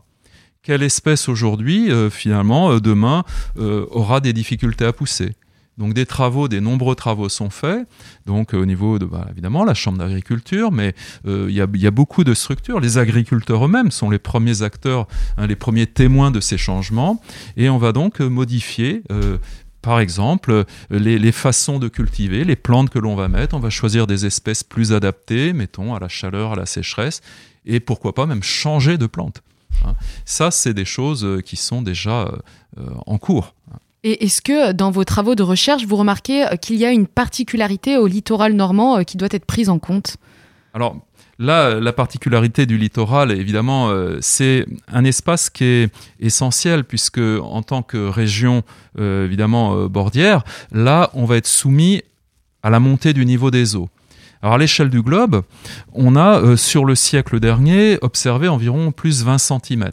Quelle 0.61 0.83
espèce 0.83 1.27
aujourd'hui, 1.27 1.91
euh, 1.91 2.11
finalement, 2.11 2.79
demain, 2.79 3.23
aura 3.57 4.19
des 4.19 4.33
difficultés 4.33 4.85
à 4.85 4.93
pousser? 4.93 5.33
Donc 5.77 5.93
des 5.93 6.05
travaux, 6.05 6.47
des 6.47 6.61
nombreux 6.61 6.95
travaux 6.95 7.27
sont 7.29 7.49
faits, 7.49 7.87
donc 8.25 8.53
au 8.53 8.65
niveau 8.65 8.97
de, 8.97 9.05
bah, 9.05 9.27
évidemment, 9.31 9.65
la 9.65 9.73
Chambre 9.73 9.97
d'agriculture, 9.97 10.71
mais 10.71 10.95
euh, 11.27 11.47
il 11.49 11.55
y, 11.55 11.87
a 11.87 11.91
beaucoup 11.91 12.23
de 12.23 12.33
structures. 12.33 12.79
Les 12.79 12.97
agriculteurs 12.97 13.65
eux-mêmes 13.65 13.91
sont 13.91 14.09
les 14.09 14.19
premiers 14.19 14.61
acteurs, 14.61 15.07
hein, 15.37 15.47
les 15.47 15.55
premiers 15.55 15.87
témoins 15.87 16.31
de 16.31 16.39
ces 16.39 16.57
changements, 16.57 17.21
et 17.57 17.69
on 17.69 17.77
va 17.77 17.91
donc 17.91 18.21
euh, 18.21 18.29
modifier. 18.29 19.03
Euh, 19.11 19.37
par 19.81 19.99
exemple, 19.99 20.63
les, 20.89 21.19
les, 21.19 21.31
façons 21.31 21.77
de 21.77 21.89
cultiver, 21.89 22.43
les 22.43 22.55
plantes 22.55 22.89
que 22.89 22.97
l'on 22.97 23.15
va 23.15 23.27
mettre, 23.27 23.55
on 23.55 23.59
va 23.59 23.69
choisir 23.69 24.07
des 24.07 24.25
espèces 24.25 24.63
plus 24.63 24.93
adaptées, 24.93 25.53
mettons, 25.53 25.93
à 25.93 25.99
la 25.99 26.07
chaleur, 26.07 26.53
à 26.53 26.55
la 26.55 26.65
sécheresse, 26.65 27.21
et 27.65 27.79
pourquoi 27.79 28.15
pas 28.15 28.25
même 28.25 28.41
changer 28.41 28.97
de 28.97 29.05
plante. 29.05 29.43
Hein. 29.83 29.93
Ça, 30.23 30.51
c'est 30.51 30.73
des 30.73 30.85
choses 30.85 31.41
qui 31.45 31.55
sont 31.55 31.81
déjà 31.83 32.31
en 33.05 33.17
cours. 33.19 33.54
Et 34.07 34.23
est-ce 34.25 34.43
que 34.43 34.71
dans 34.71 34.91
vos 34.91 35.03
travaux 35.03 35.33
de 35.33 35.41
recherche, 35.41 35.87
vous 35.87 35.95
remarquez 35.95 36.45
euh, 36.45 36.55
qu'il 36.57 36.75
y 36.75 36.85
a 36.85 36.91
une 36.91 37.07
particularité 37.07 37.97
au 37.97 38.05
littoral 38.05 38.53
normand 38.53 38.99
euh, 38.99 39.01
qui 39.01 39.17
doit 39.17 39.29
être 39.31 39.45
prise 39.45 39.67
en 39.67 39.79
compte? 39.79 40.17
Alors, 40.73 40.95
Là, 41.37 41.81
la 41.81 41.91
particularité 41.91 42.65
du 42.65 42.77
littoral, 42.77 43.29
évidemment, 43.33 43.89
euh, 43.89 44.19
c'est 44.21 44.65
un 44.87 45.03
espace 45.03 45.49
qui 45.49 45.65
est 45.65 45.93
essentiel 46.21 46.85
puisque, 46.85 47.19
en 47.19 47.61
tant 47.61 47.81
que 47.81 48.07
région, 48.07 48.63
évidemment, 48.97 49.87
bordière, 49.87 50.45
là, 50.71 51.09
on 51.13 51.25
va 51.25 51.35
être 51.35 51.45
soumis 51.45 52.03
à 52.63 52.69
la 52.69 52.79
montée 52.79 53.11
du 53.11 53.25
niveau 53.25 53.51
des 53.51 53.75
eaux. 53.75 53.89
Alors 54.45 54.53
à 54.53 54.57
l'échelle 54.59 54.91
du 54.91 55.01
globe, 55.01 55.41
on 55.93 56.15
a 56.15 56.39
euh, 56.39 56.55
sur 56.55 56.85
le 56.85 56.93
siècle 56.93 57.39
dernier 57.39 57.97
observé 58.03 58.47
environ 58.47 58.91
plus 58.91 59.23
20 59.23 59.39
cm. 59.39 59.89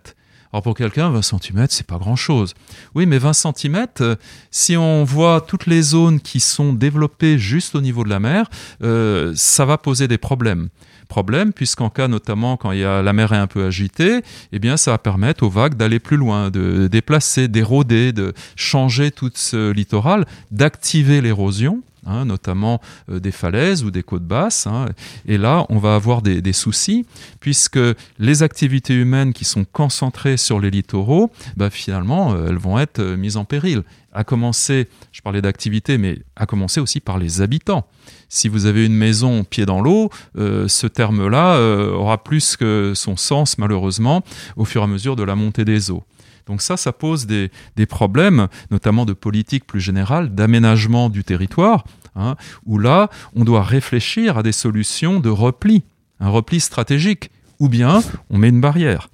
Alors 0.53 0.63
pour 0.63 0.75
quelqu'un, 0.75 1.11
20 1.11 1.23
cm, 1.23 1.67
c'est 1.71 1.87
pas 1.87 1.99
grand-chose. 1.99 2.55
Oui, 2.95 3.07
mais 3.07 3.19
20 3.19 3.33
cm, 3.33 3.87
euh, 4.01 4.17
si 4.51 4.77
on 4.77 5.03
voit 5.03 5.41
toutes 5.41 5.67
les 5.67 5.81
zones 5.81 6.21
qui 6.21 6.41
sont 6.41 6.75
développées 6.75 7.39
juste 7.39 7.75
au 7.75 7.81
niveau 7.81 8.05
de 8.05 8.11
la 8.11 8.21
mer, 8.21 8.51
euh, 8.83 9.33
ça 9.35 9.65
va 9.65 9.79
poser 9.79 10.09
des 10.09 10.19
problèmes 10.19 10.69
problème, 11.09 11.53
puisqu'en 11.53 11.91
cas 11.91 12.09
notamment 12.09 12.57
quand 12.57 12.73
il 12.73 12.79
y 12.79 12.85
a, 12.85 13.03
la 13.03 13.13
mer 13.13 13.35
est 13.35 13.37
un 13.37 13.47
peu 13.47 13.67
agitée, 13.67 14.23
eh 14.51 14.59
bien 14.59 14.79
ça 14.79 14.93
va 14.93 14.99
permettre 14.99 15.45
aux 15.45 15.51
vagues 15.51 15.75
d'aller 15.75 15.99
plus 15.99 16.17
loin, 16.17 16.49
de 16.49 16.87
déplacer, 16.87 17.49
d'éroder, 17.49 18.15
de 18.15 18.33
changer 18.57 19.11
tout 19.11 19.31
ce 19.35 19.73
littoral, 19.73 20.25
d'activer 20.51 21.21
l'érosion. 21.21 21.83
Hein, 22.05 22.25
notamment 22.25 22.81
euh, 23.11 23.21
des 23.21 23.31
falaises 23.31 23.85
ou 23.85 23.93
des 23.93 24.03
côtes 24.03 24.25
basses. 24.25 24.67
Hein. 24.67 24.87
et 25.25 25.39
là, 25.39 25.65
on 25.69 25.79
va 25.79 25.95
avoir 25.95 26.21
des, 26.21 26.53
soucis, 26.53 27.07
puisque 27.39 27.79
les 28.19 28.43
activités 28.43 28.95
humaines 28.95 29.33
qui 29.33 29.45
sont 29.45 29.65
concentrées 29.65 30.37
sur 30.37 30.59
les 30.59 30.71
littoraux, 30.71 31.31
bah, 31.57 31.71
finalement, 31.71 32.33
euh, 32.33 32.49
elles 32.49 32.59
vont 32.59 32.81
être 32.81 32.99
euh, 32.99 33.17
mises 33.17 33.37
en 33.37 33.45
péril. 33.45 33.85
À 34.13 34.25
commencer, 34.25 34.89
je 35.13 35.21
parlais 35.21 35.41
d'activités, 35.43 35.97
mais 35.97 36.19
à 36.35 36.45
commencer 36.45 36.81
aussi 36.81 36.99
par 36.99 37.19
les 37.19 37.41
habitants 37.41 37.87
si 38.29 38.49
vous 38.49 38.67
avez 38.67 38.85
une 38.85 38.95
maison 38.95 39.45
pied 39.45 39.67
dans 39.67 39.83
l'eau, 39.83 40.09
ce 40.35 40.87
terme-là 40.87 41.61
aura 41.93 42.25
plus 42.25 42.57
que 42.57 42.93
son 42.95 43.17
sens 43.17 43.59
malheureusement 43.59 44.23
au 44.57 44.65
fur 44.65 44.81
et 44.81 44.85
à 44.85 44.87
mesure 44.87 45.17
de 45.17 45.23
la 45.23 45.35
montée 45.35 45.67
des 45.67 45.91
eaux. 45.91 46.03
Donc 46.47 46.63
ça, 46.63 46.77
ça 46.77 46.93
pose 46.93 47.27
des, 47.27 47.51
problèmes, 47.89 48.49
notamment 48.71 49.05
de 49.05 49.13
politique 49.13 49.67
plus 49.67 49.81
générale, 49.81 50.35
d'aménagement 50.35 51.09
du 51.09 51.25
territoire, 51.25 51.85
hein, 52.17 52.37
où 52.67 52.79
là, 52.79 53.11
on 53.35 53.45
doit 53.45 53.63
réfléchir 53.63 54.39
à 54.39 54.43
des 54.43 54.53
solutions 54.53 55.21
de 55.21 55.29
repli, 55.29 55.83
un 56.21 56.29
repli 56.29 56.61
stratégique, 56.61 57.31
ou 57.59 57.69
bien 57.69 58.03
on 58.31 58.39
met 58.39 58.49
une 58.49 58.61
barrière. 58.61 59.09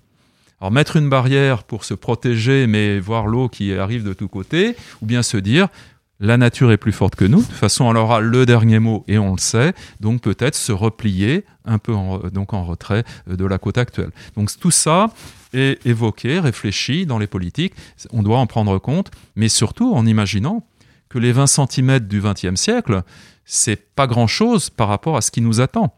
Alors 0.61 0.73
mettre 0.73 0.97
une 0.97 1.09
barrière 1.09 1.63
pour 1.63 1.85
se 1.85 1.95
protéger, 1.95 2.67
mais 2.67 2.99
voir 2.99 3.27
l'eau 3.27 3.49
qui 3.49 3.73
arrive 3.75 4.03
de 4.03 4.13
tous 4.13 4.29
côtés, 4.29 4.75
ou 5.03 5.07
bien 5.07 5.23
se 5.23 5.37
dire, 5.37 5.69
la 6.21 6.37
nature 6.37 6.73
est 6.73 6.77
plus 6.77 6.93
forte 6.93 7.15
que 7.15 7.25
nous. 7.25 7.41
De 7.41 7.47
toute 7.47 7.55
façon, 7.55 7.91
elle 7.91 7.97
aura 7.97 8.21
le 8.21 8.45
dernier 8.47 8.79
mot 8.79 9.05
et 9.07 9.19
on 9.19 9.33
le 9.33 9.39
sait. 9.39 9.73
Donc 10.01 10.21
peut-être 10.21 10.55
se 10.55 10.73
replier 10.73 11.45
un 11.65 11.79
peu 11.79 11.95
en, 11.95 12.19
donc 12.31 12.55
en 12.55 12.65
retrait 12.65 13.05
euh, 13.31 13.37
de 13.37 13.45
la 13.45 13.59
côte 13.59 13.79
actuelle. 13.79 14.11
Donc 14.35 14.51
tout 14.59 14.71
ça 14.71 15.11
est 15.53 15.85
évoqué, 15.87 16.41
réfléchi 16.41 17.07
dans 17.07 17.19
les 17.19 17.27
politiques. 17.27 17.75
On 18.13 18.23
doit 18.23 18.39
en 18.39 18.47
prendre 18.47 18.79
compte, 18.79 19.11
mais 19.37 19.49
surtout 19.49 19.95
en 19.95 20.07
imaginant 20.07 20.67
que 21.09 21.19
les 21.19 21.33
20 21.33 21.47
cm 21.47 22.01
du 22.01 22.21
XXe 22.21 22.61
siècle, 22.61 23.03
c'est 23.45 23.95
pas 23.95 24.07
grand-chose 24.07 24.71
par 24.71 24.89
rapport 24.89 25.17
à 25.17 25.21
ce 25.21 25.31
qui 25.31 25.41
nous 25.41 25.61
attend. 25.61 25.95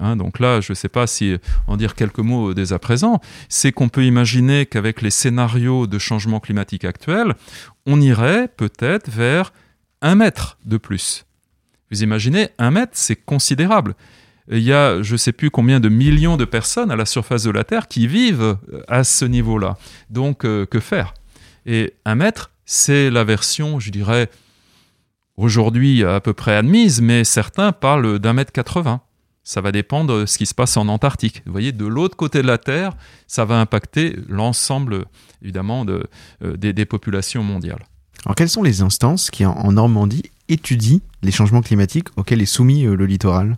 Hein, 0.00 0.16
donc 0.16 0.38
là, 0.38 0.60
je 0.60 0.72
ne 0.72 0.74
sais 0.74 0.88
pas 0.88 1.06
si 1.06 1.36
en 1.66 1.76
dire 1.76 1.94
quelques 1.94 2.18
mots 2.18 2.54
dès 2.54 2.72
à 2.72 2.78
présent, 2.78 3.20
c'est 3.48 3.70
qu'on 3.70 3.90
peut 3.90 4.04
imaginer 4.04 4.66
qu'avec 4.66 5.02
les 5.02 5.10
scénarios 5.10 5.86
de 5.86 5.98
changement 5.98 6.40
climatique 6.40 6.84
actuels, 6.84 7.34
on 7.86 8.00
irait 8.00 8.48
peut-être 8.48 9.10
vers 9.10 9.52
un 10.00 10.14
mètre 10.14 10.58
de 10.64 10.78
plus. 10.78 11.26
Vous 11.90 12.02
imaginez, 12.02 12.48
un 12.58 12.70
mètre, 12.70 12.92
c'est 12.94 13.16
considérable. 13.16 13.94
Il 14.50 14.62
y 14.62 14.72
a 14.72 15.02
je 15.02 15.12
ne 15.12 15.16
sais 15.18 15.32
plus 15.32 15.50
combien 15.50 15.80
de 15.80 15.88
millions 15.88 16.36
de 16.36 16.44
personnes 16.44 16.90
à 16.90 16.96
la 16.96 17.04
surface 17.04 17.44
de 17.44 17.50
la 17.50 17.62
Terre 17.62 17.86
qui 17.86 18.06
vivent 18.06 18.56
à 18.88 19.04
ce 19.04 19.24
niveau-là. 19.26 19.76
Donc, 20.08 20.44
euh, 20.44 20.64
que 20.66 20.80
faire? 20.80 21.14
Et 21.66 21.92
un 22.06 22.14
mètre, 22.14 22.50
c'est 22.64 23.10
la 23.10 23.22
version, 23.22 23.78
je 23.78 23.90
dirais, 23.90 24.30
aujourd'hui 25.36 26.04
à 26.04 26.20
peu 26.20 26.32
près 26.32 26.56
admise, 26.56 27.02
mais 27.02 27.22
certains 27.22 27.72
parlent 27.72 28.18
d'un 28.18 28.32
mètre 28.32 28.52
80 28.52 29.02
ça 29.42 29.60
va 29.60 29.72
dépendre 29.72 30.20
de 30.20 30.26
ce 30.26 30.38
qui 30.38 30.46
se 30.46 30.54
passe 30.54 30.76
en 30.76 30.88
Antarctique. 30.88 31.42
Vous 31.46 31.52
voyez, 31.52 31.72
de 31.72 31.86
l'autre 31.86 32.16
côté 32.16 32.42
de 32.42 32.46
la 32.46 32.58
Terre, 32.58 32.92
ça 33.26 33.44
va 33.44 33.60
impacter 33.60 34.16
l'ensemble, 34.28 35.06
évidemment, 35.42 35.84
de, 35.84 36.06
euh, 36.44 36.56
des, 36.56 36.84
populations 36.84 37.42
mondiales. 37.42 37.84
Alors, 38.24 38.34
quelles 38.34 38.48
sont 38.48 38.62
les 38.62 38.82
instances 38.82 39.30
qui, 39.30 39.46
en 39.46 39.72
Normandie, 39.72 40.24
étudient 40.48 41.00
les 41.22 41.30
changements 41.30 41.62
climatiques 41.62 42.08
auxquels 42.16 42.42
est 42.42 42.46
soumis 42.46 42.84
euh, 42.84 42.94
le 42.94 43.06
littoral? 43.06 43.56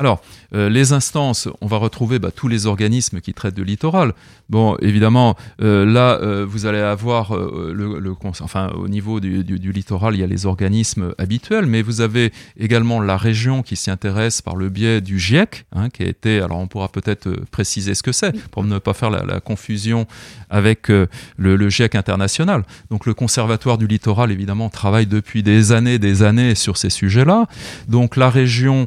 Alors, 0.00 0.22
euh, 0.54 0.68
les 0.68 0.92
instances, 0.92 1.48
on 1.60 1.66
va 1.66 1.76
retrouver 1.76 2.20
bah, 2.20 2.30
tous 2.30 2.46
les 2.46 2.66
organismes 2.66 3.20
qui 3.20 3.34
traitent 3.34 3.56
de 3.56 3.64
littoral. 3.64 4.14
Bon, 4.48 4.76
évidemment, 4.80 5.36
euh, 5.60 5.84
là, 5.84 6.20
euh, 6.22 6.46
vous 6.48 6.66
allez 6.66 6.78
avoir 6.78 7.36
le, 7.36 8.14
enfin, 8.22 8.68
au 8.76 8.86
niveau 8.86 9.18
du, 9.18 9.72
littoral, 9.72 10.14
il 10.14 10.20
y 10.20 10.22
a 10.22 10.28
les 10.28 10.46
organismes 10.46 11.14
habituels, 11.18 11.66
mais 11.66 11.82
vous 11.82 12.00
avez 12.00 12.32
également 12.56 13.00
la 13.00 13.16
région 13.16 13.62
qui 13.62 13.74
s'y 13.74 13.90
intéresse 13.90 14.40
par 14.40 14.54
le 14.54 14.68
biais 14.68 15.00
du 15.00 15.18
GIEC, 15.18 15.66
hein, 15.72 15.90
qui 15.90 16.04
a 16.04 16.06
été, 16.06 16.40
alors 16.40 16.58
on 16.58 16.68
pourra 16.68 16.88
peut-être 16.88 17.28
préciser 17.50 17.94
ce 17.94 18.04
que 18.04 18.12
c'est 18.12 18.32
pour 18.50 18.62
ne 18.62 18.78
pas 18.78 18.94
faire 18.94 19.10
la, 19.10 19.40
confusion 19.40 20.06
avec 20.48 20.88
le, 20.88 21.08
le, 21.36 21.68
GIEC 21.68 21.96
international. 21.96 22.64
Donc, 22.90 23.04
le 23.04 23.14
Conservatoire 23.14 23.78
du 23.78 23.88
littoral, 23.88 24.30
évidemment, 24.30 24.70
travaille 24.70 25.06
depuis 25.06 25.42
des 25.42 25.72
années, 25.72 25.98
des 25.98 26.22
années 26.22 26.54
sur 26.54 26.76
ces 26.76 26.90
sujets-là. 26.90 27.46
Donc, 27.88 28.16
la 28.16 28.30
région, 28.30 28.86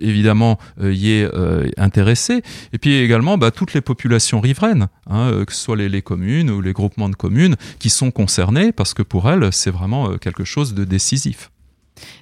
évidemment 0.00 0.31
euh, 0.80 0.92
y 0.92 1.12
est 1.12 1.34
euh, 1.34 1.68
intéressé. 1.76 2.42
Et 2.72 2.78
puis 2.78 2.94
également 2.96 3.38
bah, 3.38 3.50
toutes 3.50 3.74
les 3.74 3.80
populations 3.80 4.40
riveraines, 4.40 4.88
hein, 5.08 5.30
euh, 5.30 5.44
que 5.44 5.52
ce 5.52 5.60
soit 5.60 5.76
les, 5.76 6.02
communes 6.02 6.50
ou 6.50 6.60
les 6.60 6.72
groupements 6.72 7.08
de 7.08 7.14
communes, 7.14 7.56
qui 7.78 7.90
sont 7.90 8.10
concernés 8.10 8.72
parce 8.72 8.94
que 8.94 9.02
pour 9.02 9.30
elles, 9.30 9.52
c'est 9.52 9.70
vraiment 9.70 10.16
quelque 10.18 10.44
chose 10.44 10.74
de 10.74 10.84
décisif. 10.84 11.51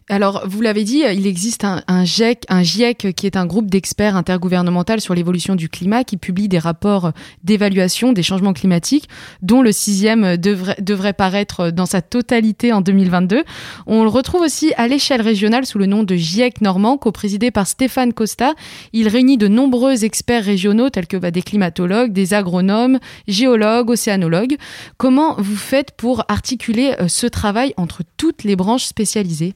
Alors, 0.08 0.42
vous 0.44 0.60
l'avez 0.60 0.82
dit, 0.82 1.04
il 1.12 1.26
existe 1.26 1.64
un, 1.64 2.04
GIEC, 2.04 2.44
un 2.48 2.64
GIEC 2.64 3.14
qui 3.14 3.26
est 3.26 3.36
un 3.36 3.46
groupe 3.46 3.70
d'experts 3.70 4.16
intergouvernemental 4.16 5.00
sur 5.00 5.14
l'évolution 5.14 5.54
du 5.54 5.68
climat 5.68 6.02
qui 6.02 6.16
publie 6.16 6.48
des 6.48 6.58
rapports 6.58 7.12
d'évaluation 7.44 8.12
des 8.12 8.24
changements 8.24 8.52
climatiques, 8.52 9.08
dont 9.42 9.62
le 9.62 9.70
sixième 9.70 10.36
devrait, 10.36 10.76
devrait 10.80 11.12
paraître 11.12 11.70
dans 11.70 11.86
sa 11.86 12.02
totalité 12.02 12.72
en 12.72 12.80
2022. 12.80 13.44
On 13.86 14.02
le 14.02 14.08
retrouve 14.08 14.40
aussi 14.40 14.72
à 14.76 14.88
l'échelle 14.88 15.20
régionale 15.20 15.64
sous 15.64 15.78
le 15.78 15.86
nom 15.86 16.02
de 16.02 16.16
GIEC 16.16 16.60
normand, 16.60 16.98
co-présidé 16.98 17.50
par 17.50 17.66
Stéphane 17.66 18.12
Costa. 18.12 18.54
Il 18.92 19.08
réunit 19.08 19.38
de 19.38 19.48
nombreux 19.48 20.04
experts 20.04 20.44
régionaux 20.44 20.90
tels 20.90 21.06
que 21.06 21.16
bah, 21.16 21.30
des 21.30 21.42
climatologues, 21.42 22.12
des 22.12 22.34
agronomes, 22.34 22.98
géologues, 23.28 23.90
océanologues. 23.90 24.56
Comment 24.96 25.34
vous 25.38 25.56
faites 25.56 25.92
pour 25.92 26.24
articuler 26.28 26.94
euh, 27.00 27.08
ce 27.08 27.26
travail 27.26 27.74
entre 27.76 28.02
toutes 28.16 28.44
les 28.44 28.56
branches 28.56 28.84
spécialisées? 28.84 29.54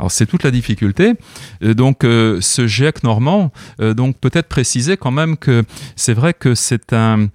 Alors 0.00 0.10
c'est 0.10 0.24
toute 0.24 0.42
la 0.44 0.50
difficulté. 0.50 1.12
Euh, 1.62 1.74
donc 1.74 2.04
euh, 2.04 2.38
ce 2.40 2.66
GIEC 2.66 3.04
normand, 3.04 3.52
euh, 3.80 3.92
donc 3.92 4.16
peut-être 4.16 4.48
préciser 4.48 4.96
quand 4.96 5.10
même 5.10 5.36
que 5.36 5.62
c'est 5.94 6.14
vrai 6.14 6.32
que 6.32 6.54
c'est 6.54 6.94
un, 6.94 7.28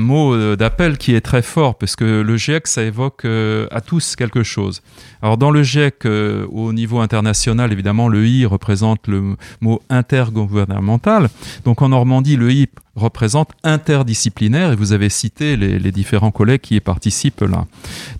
mot 0.00 0.56
d'appel 0.56 0.98
qui 0.98 1.14
est 1.14 1.20
très 1.20 1.42
fort, 1.42 1.76
parce 1.76 1.94
que 1.94 2.22
le 2.22 2.36
GIEC, 2.36 2.66
ça 2.66 2.82
évoque 2.82 3.24
à 3.24 3.80
tous 3.80 4.16
quelque 4.16 4.42
chose. 4.42 4.82
Alors 5.20 5.36
dans 5.36 5.50
le 5.50 5.62
GIEC, 5.62 6.06
au 6.06 6.72
niveau 6.72 6.98
international, 6.98 7.70
évidemment, 7.70 8.08
le 8.08 8.26
I 8.26 8.46
représente 8.46 9.06
le 9.06 9.36
mot 9.60 9.82
intergouvernemental. 9.90 11.28
Donc 11.64 11.82
en 11.82 11.90
Normandie, 11.90 12.36
le 12.36 12.50
I 12.50 12.68
représente 12.96 13.50
interdisciplinaire, 13.62 14.72
et 14.72 14.76
vous 14.76 14.92
avez 14.92 15.10
cité 15.10 15.56
les, 15.56 15.78
les 15.78 15.92
différents 15.92 16.32
collègues 16.32 16.62
qui 16.62 16.76
y 16.76 16.80
participent 16.80 17.42
là. 17.42 17.66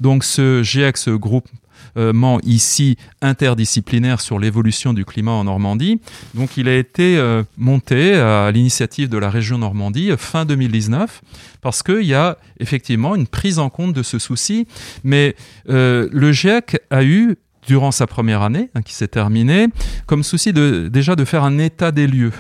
Donc 0.00 0.22
ce 0.22 0.62
GIEC, 0.62 0.98
ce 0.98 1.10
groupe 1.10 1.48
ici 2.44 2.96
interdisciplinaire 3.20 4.20
sur 4.20 4.38
l'évolution 4.38 4.92
du 4.92 5.04
climat 5.04 5.32
en 5.32 5.44
Normandie. 5.44 6.00
Donc 6.34 6.56
il 6.56 6.68
a 6.68 6.76
été 6.76 7.16
euh, 7.16 7.42
monté 7.56 8.14
à 8.14 8.50
l'initiative 8.50 9.08
de 9.08 9.18
la 9.18 9.30
région 9.30 9.58
Normandie 9.58 10.10
euh, 10.10 10.16
fin 10.16 10.44
2019 10.44 11.20
parce 11.60 11.82
qu'il 11.82 12.04
y 12.04 12.14
a 12.14 12.38
effectivement 12.60 13.14
une 13.14 13.26
prise 13.26 13.58
en 13.58 13.70
compte 13.70 13.92
de 13.92 14.02
ce 14.02 14.18
souci. 14.18 14.66
Mais 15.04 15.36
euh, 15.68 16.08
le 16.12 16.32
GIEC 16.32 16.78
a 16.90 17.04
eu 17.04 17.36
durant 17.66 17.92
sa 17.92 18.06
première 18.06 18.42
année, 18.42 18.70
hein, 18.74 18.82
qui 18.82 18.94
s'est 18.94 19.08
terminée, 19.08 19.68
comme 20.06 20.24
souci 20.24 20.52
de, 20.52 20.88
déjà 20.88 21.14
de 21.14 21.24
faire 21.24 21.44
un 21.44 21.58
état 21.58 21.92
des 21.92 22.06
lieux 22.06 22.32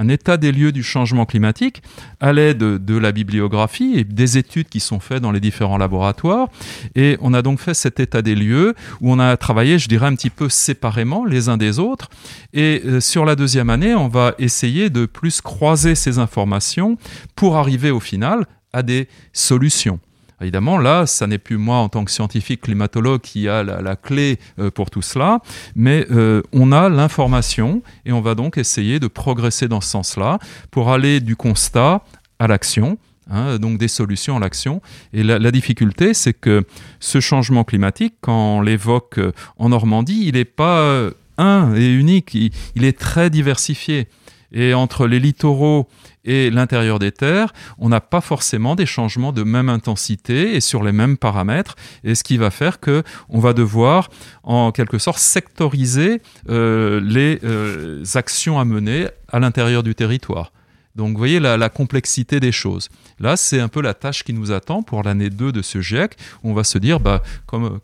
un 0.00 0.08
état 0.08 0.38
des 0.38 0.50
lieux 0.50 0.72
du 0.72 0.82
changement 0.82 1.26
climatique 1.26 1.82
à 2.20 2.32
l'aide 2.32 2.58
de, 2.58 2.96
la 2.96 3.12
bibliographie 3.12 3.92
et 3.96 4.04
des 4.04 4.38
études 4.38 4.68
qui 4.68 4.80
sont 4.80 4.98
faites 4.98 5.20
dans 5.20 5.30
les 5.30 5.40
différents 5.40 5.76
laboratoires. 5.76 6.48
Et 6.94 7.18
on 7.20 7.34
a 7.34 7.42
donc 7.42 7.60
fait 7.60 7.74
cet 7.74 8.00
état 8.00 8.22
des 8.22 8.34
lieux 8.34 8.74
où 9.02 9.12
on 9.12 9.18
a 9.18 9.36
travaillé, 9.36 9.78
je 9.78 9.88
dirais, 9.88 10.06
un 10.06 10.14
petit 10.14 10.30
peu 10.30 10.48
séparément 10.48 11.26
les 11.26 11.50
uns 11.50 11.58
des 11.58 11.78
autres. 11.78 12.08
Et 12.54 12.82
euh, 12.86 13.00
sur 13.00 13.26
la 13.26 13.36
deuxième 13.36 13.68
année, 13.68 13.94
on 13.94 14.08
va 14.08 14.34
essayer 14.38 14.88
de 14.88 15.04
plus 15.04 15.42
croiser 15.42 15.94
ces 15.94 16.18
informations 16.18 16.96
pour 17.36 17.58
arriver 17.58 17.90
au 17.90 18.00
final 18.00 18.46
à 18.72 18.82
des 18.82 19.06
solutions. 19.34 20.00
Évidemment, 20.40 20.78
là, 20.78 21.06
ça 21.06 21.26
n'est 21.26 21.38
plus 21.38 21.58
moi 21.58 21.76
en 21.76 21.88
tant 21.88 22.04
que 22.04 22.10
scientifique 22.10 22.62
climatologue 22.62 23.20
qui 23.20 23.48
a 23.48 23.62
la, 23.62 23.96
clé 23.96 24.38
euh, 24.58 24.70
pour 24.70 24.90
tout 24.90 25.02
cela, 25.02 25.40
mais 25.74 26.06
euh, 26.10 26.42
on 26.52 26.72
a 26.72 26.88
l'information 26.88 27.82
et 28.06 28.12
on 28.12 28.20
va 28.20 28.34
donc 28.34 28.56
essayer 28.56 29.00
de 29.00 29.06
progresser 29.06 29.68
dans 29.68 29.80
ce 29.80 29.90
sens-là 29.90 30.38
pour 30.70 30.90
aller 30.90 31.20
du 31.20 31.36
constat 31.36 32.02
à 32.38 32.46
l'action. 32.46 32.98
Hein, 33.32 33.58
donc 33.58 33.78
des 33.78 33.86
solutions 33.86 34.38
à 34.38 34.40
l'action. 34.40 34.82
Et 35.12 35.22
la, 35.22 35.50
difficulté, 35.52 36.14
c'est 36.14 36.32
que 36.32 36.64
ce 36.98 37.20
changement 37.20 37.62
climatique, 37.62 38.14
quand 38.20 38.56
on 38.56 38.60
l'évoque 38.60 39.18
euh, 39.18 39.30
en 39.56 39.68
Normandie, 39.68 40.24
il 40.26 40.34
n'est 40.34 40.44
pas 40.44 41.10
un 41.38 41.74
et 41.76 41.92
unique, 41.92 42.34
il 42.34 42.84
est 42.84 42.98
très 42.98 43.30
diversifié. 43.30 44.08
Et 44.52 44.74
entre 44.74 45.06
les 45.06 45.20
littoraux 45.20 45.88
et 46.24 46.50
l'intérieur 46.50 46.98
des 46.98 47.12
terres, 47.12 47.52
on 47.78 47.88
n'a 47.88 48.00
pas 48.00 48.20
forcément 48.20 48.74
des 48.74 48.86
changements 48.86 49.32
de 49.32 49.42
même 49.42 49.68
intensité 49.68 50.54
et 50.54 50.60
sur 50.60 50.82
les 50.82 50.92
mêmes 50.92 51.16
paramètres, 51.16 51.76
et 52.04 52.14
ce 52.14 52.24
qui 52.24 52.36
va 52.36 52.50
faire 52.50 52.80
que 52.80 53.02
on 53.28 53.40
va 53.40 53.52
devoir 53.52 54.08
en 54.42 54.72
quelque 54.72 54.98
sorte 54.98 55.18
sectoriser 55.18 56.20
euh, 56.48 57.00
les 57.02 57.40
euh, 57.44 58.04
actions 58.14 58.58
à 58.58 58.64
mener 58.64 59.08
à 59.28 59.38
l'intérieur 59.38 59.82
du 59.82 59.94
territoire. 59.94 60.52
Donc 60.96 61.12
vous 61.12 61.18
voyez 61.18 61.40
la, 61.40 61.68
complexité 61.68 62.40
des 62.40 62.52
choses. 62.52 62.88
Là, 63.20 63.36
c'est 63.36 63.60
un 63.60 63.68
peu 63.68 63.80
la 63.80 63.94
tâche 63.94 64.24
qui 64.24 64.32
nous 64.32 64.50
attend 64.50 64.82
pour 64.82 65.02
l'année 65.02 65.30
2 65.30 65.52
de 65.52 65.62
ce 65.62 65.80
GIEC, 65.80 66.16
on 66.42 66.52
va 66.52 66.64
se 66.64 66.78
dire, 66.78 67.00
bah, 67.00 67.22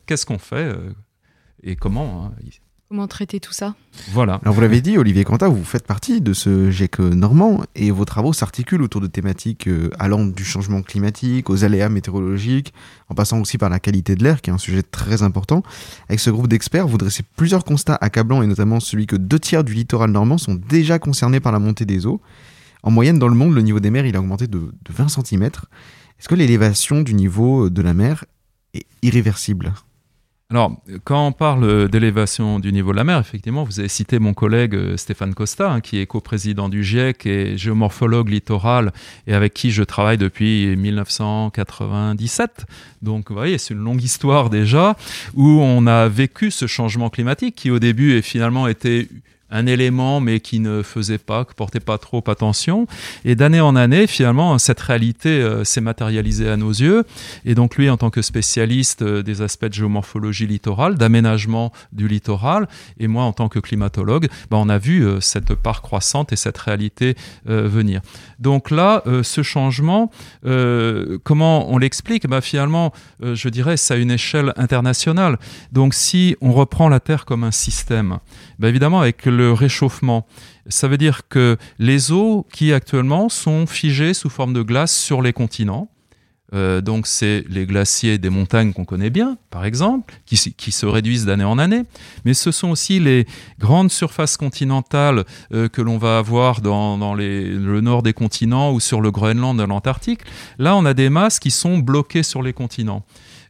qu'est-ce 0.07 0.27
qu'on 0.27 0.39
fait 0.39 0.57
euh, 0.57 0.93
et 1.63 1.77
comment 1.77 2.27
hein, 2.27 2.33
Comment 2.89 3.09
traiter 3.09 3.41
tout 3.41 3.53
ça? 3.53 3.75
Voilà. 4.13 4.39
Alors 4.43 4.55
vous 4.55 4.61
l'avez 4.61 4.81
dit, 4.81 4.97
Olivier 4.97 5.25
Quentin, 5.25 5.49
vous 5.49 5.65
faites 5.65 5.89
partie 5.89 6.21
de 6.21 6.33
ce 6.33 6.71
GIEC 6.71 7.01
normand 7.01 7.65
et 7.75 7.91
vos 7.91 8.05
travaux 8.05 8.33
s'articulent 8.33 8.83
autour 8.83 9.01
de 9.01 9.09
thématiques 9.09 9.67
euh, 9.67 9.91
allant 9.99 10.25
du 10.25 10.45
changement 10.45 10.83
climatique 10.83 11.51
aux 11.51 11.65
aléas 11.65 11.89
météorologiques, 11.89 12.73
en 13.09 13.17
passant 13.17 13.41
aussi 13.41 13.59
par 13.59 13.71
la 13.71 13.81
qualité 13.81 14.15
de 14.15 14.23
l'air, 14.23 14.41
qui 14.41 14.51
est 14.51 14.53
un 14.53 14.59
sujet 14.59 14.85
très 14.85 15.25
important. 15.25 15.65
Avec 16.09 16.21
ce 16.21 16.31
groupe 16.31 16.47
d'experts, 16.47 16.87
vous 16.87 16.97
dressez 16.97 17.25
plusieurs 17.35 17.65
constats 17.65 17.99
accablants 18.01 18.43
et 18.43 18.47
notamment 18.47 18.79
celui 18.79 19.09
que 19.09 19.17
deux 19.17 19.41
tiers 19.41 19.65
du 19.65 19.75
littoral 19.75 20.13
normand 20.13 20.39
sont 20.39 20.55
déjà 20.55 21.01
concernés 21.01 21.41
par 21.41 21.51
la 21.51 21.59
montée 21.59 21.87
des 21.87 22.07
eaux. 22.07 22.21
En 22.85 22.93
moyenne, 22.93 23.19
dans 23.19 23.27
le 23.27 23.35
monde, 23.35 23.53
le 23.53 23.63
niveau 23.63 23.81
des 23.81 23.91
mers 23.91 24.07
il 24.07 24.15
a 24.15 24.21
augmenté 24.21 24.47
de, 24.47 24.59
de 24.59 24.93
20 24.93 25.09
cm. 25.09 25.43
Est-ce 25.43 26.29
que 26.29 26.37
l'élévation 26.37 27.03
du 27.03 27.15
niveau 27.15 27.69
de 27.69 27.83
la 27.83 27.95
mer 27.95 28.27
est 28.75 28.87
irréversible? 29.03 29.73
Alors, 30.49 30.81
quand 31.03 31.27
on 31.27 31.33
parle 31.33 31.89
d'élévation 31.89 32.61
du 32.61 32.73
niveau 32.73 32.93
de 32.93 32.97
la 32.97 33.03
mer, 33.03 33.19
effectivement, 33.19 33.65
vous 33.65 33.81
avez 33.81 33.89
cité 33.89 34.21
mon 34.21 34.33
collègue 34.33 34.77
euh, 34.77 34.97
Stéphane 34.97 35.35
Costa, 35.35 35.73
hein, 35.73 35.81
qui 35.81 35.99
est 35.99 36.07
coprésident 36.07 36.69
du 36.69 36.85
GIEC 36.85 37.27
et 37.27 37.59
géomorphologue 37.59 38.29
littoral, 38.29 38.93
et 39.27 39.35
avec 39.35 39.55
qui 39.55 39.73
je 39.73 39.83
travaille 39.83 40.19
depuis 40.19 40.77
1997. 40.77 42.65
Donc, 43.03 43.31
vous 43.31 43.35
voyez, 43.35 43.59
c'est 43.59 43.75
une 43.75 43.83
longue 43.83 44.05
histoire 44.05 44.49
déjà, 44.49 44.97
où 45.35 45.49
on 45.49 45.85
a 45.89 46.07
vécu 46.07 46.53
ce 46.53 46.69
changement 46.69 47.11
climatique 47.11 47.57
qui, 47.57 47.73
au 47.73 47.81
début, 47.81 48.17
est 48.17 48.23
finalement 48.23 48.69
été 48.69 49.09
un 49.51 49.67
élément 49.67 50.21
mais 50.21 50.41
qui 50.41 50.61
ne 50.61 50.83
faisait 50.83 51.19
pas, 51.19 51.45
qui 51.45 51.55
portait 51.55 51.81
pas 51.81 51.99
trop 51.99 52.23
attention. 52.27 52.87
Et 53.25 53.35
d'année 53.35 53.61
en 53.61 53.77
année, 53.77 54.07
finalement, 54.07 54.59
cette 54.59 54.81
réalité 54.81 55.29
euh, 55.29 55.65
s'est 55.65 55.81
matérialisée 55.81 56.49
à 56.49 56.57
nos 56.57 56.71
yeux. 56.71 57.05
Et 57.45 57.55
donc 57.55 57.77
lui, 57.77 57.89
en 57.91 57.97
tant 57.97 58.11
que 58.11 58.23
spécialiste 58.23 59.03
euh, 59.03 59.23
des 59.23 59.43
aspects 59.43 59.67
de 59.67 59.75
géomorphologie 59.75 60.47
littorale, 60.47 60.97
d'aménagement 60.97 61.73
du 61.93 62.09
littoral, 62.09 62.69
et 62.99 63.07
moi 63.07 63.25
en 63.25 63.33
tant 63.33 63.49
que 63.49 63.59
climatologue, 63.59 64.29
bah, 64.51 64.57
on 64.59 64.69
a 64.69 64.79
vu 64.79 65.05
euh, 65.05 65.21
cette 65.21 65.55
part 65.55 65.83
croissante 65.83 66.33
et 66.33 66.37
cette 66.37 66.59
réalité 66.59 67.15
venir. 67.45 68.01
Donc 68.39 68.71
là, 68.71 69.03
ce 69.23 69.43
changement, 69.43 70.11
comment 71.25 71.71
on 71.71 71.79
l'explique? 71.79 72.27
Bah, 72.27 72.41
Finalement, 72.41 72.93
je 73.23 73.49
dirais, 73.49 73.77
c'est 73.77 73.95
à 73.95 73.97
une 73.97 74.11
échelle 74.11 74.53
internationale. 74.57 75.39
Donc 75.73 75.95
si 75.95 76.37
on 76.41 76.53
reprend 76.53 76.89
la 76.89 77.01
Terre 77.01 77.25
comme 77.25 77.45
un 77.45 77.51
système, 77.51 78.19
bah, 78.59 78.69
évidemment, 78.69 79.01
avec 79.01 79.27
le 79.27 79.36
réchauffement. 79.45 80.27
Ça 80.69 80.89
veut 80.89 80.99
dire 80.99 81.29
que 81.29 81.57
les 81.79 82.13
eaux 82.13 82.47
qui 82.53 82.73
actuellement 82.73 83.29
sont 83.29 83.67
figées 83.67 84.15
sous 84.15 84.31
forme 84.31 84.53
de 84.53 84.63
glace 84.63 84.95
sur 84.95 85.23
les 85.23 85.33
continents, 85.33 85.89
euh, 86.55 86.81
donc 86.81 87.07
c'est 87.07 87.45
les 87.49 87.67
glaciers 87.67 88.19
des 88.19 88.31
montagnes 88.31 88.73
qu'on 88.73 88.85
connaît 88.85 89.11
bien, 89.11 89.37
par 89.51 89.65
exemple, 89.65 90.15
qui, 90.27 90.37
se 90.37 90.87
réduisent 90.87 91.25
d'année 91.25 91.45
en 91.45 91.59
année, 91.59 91.83
mais 92.25 92.35
ce 92.35 92.53
sont 92.53 92.69
aussi 92.69 93.01
les 93.01 93.27
grandes 93.59 93.91
surfaces 93.91 94.37
continentales 94.37 95.25
euh, 95.53 95.69
que 95.69 95.83
l'on 95.83 95.99
va 95.99 96.19
avoir 96.19 96.61
dans, 96.61 97.15
le 97.15 97.81
nord 97.81 98.03
des 98.03 98.13
continents 98.13 98.73
ou 98.73 98.81
sur 98.81 99.01
le 99.01 99.11
Groenland, 99.11 99.61
l'Antarctique. 99.61 100.21
Là, 100.59 100.77
on 100.77 100.85
a 100.85 100.95
des 100.95 101.11
masses 101.11 101.41
qui 101.41 101.51
sont 101.51 101.79
bloquées 101.79 102.23
sur 102.23 102.43
les 102.43 102.53
continents. 102.53 103.05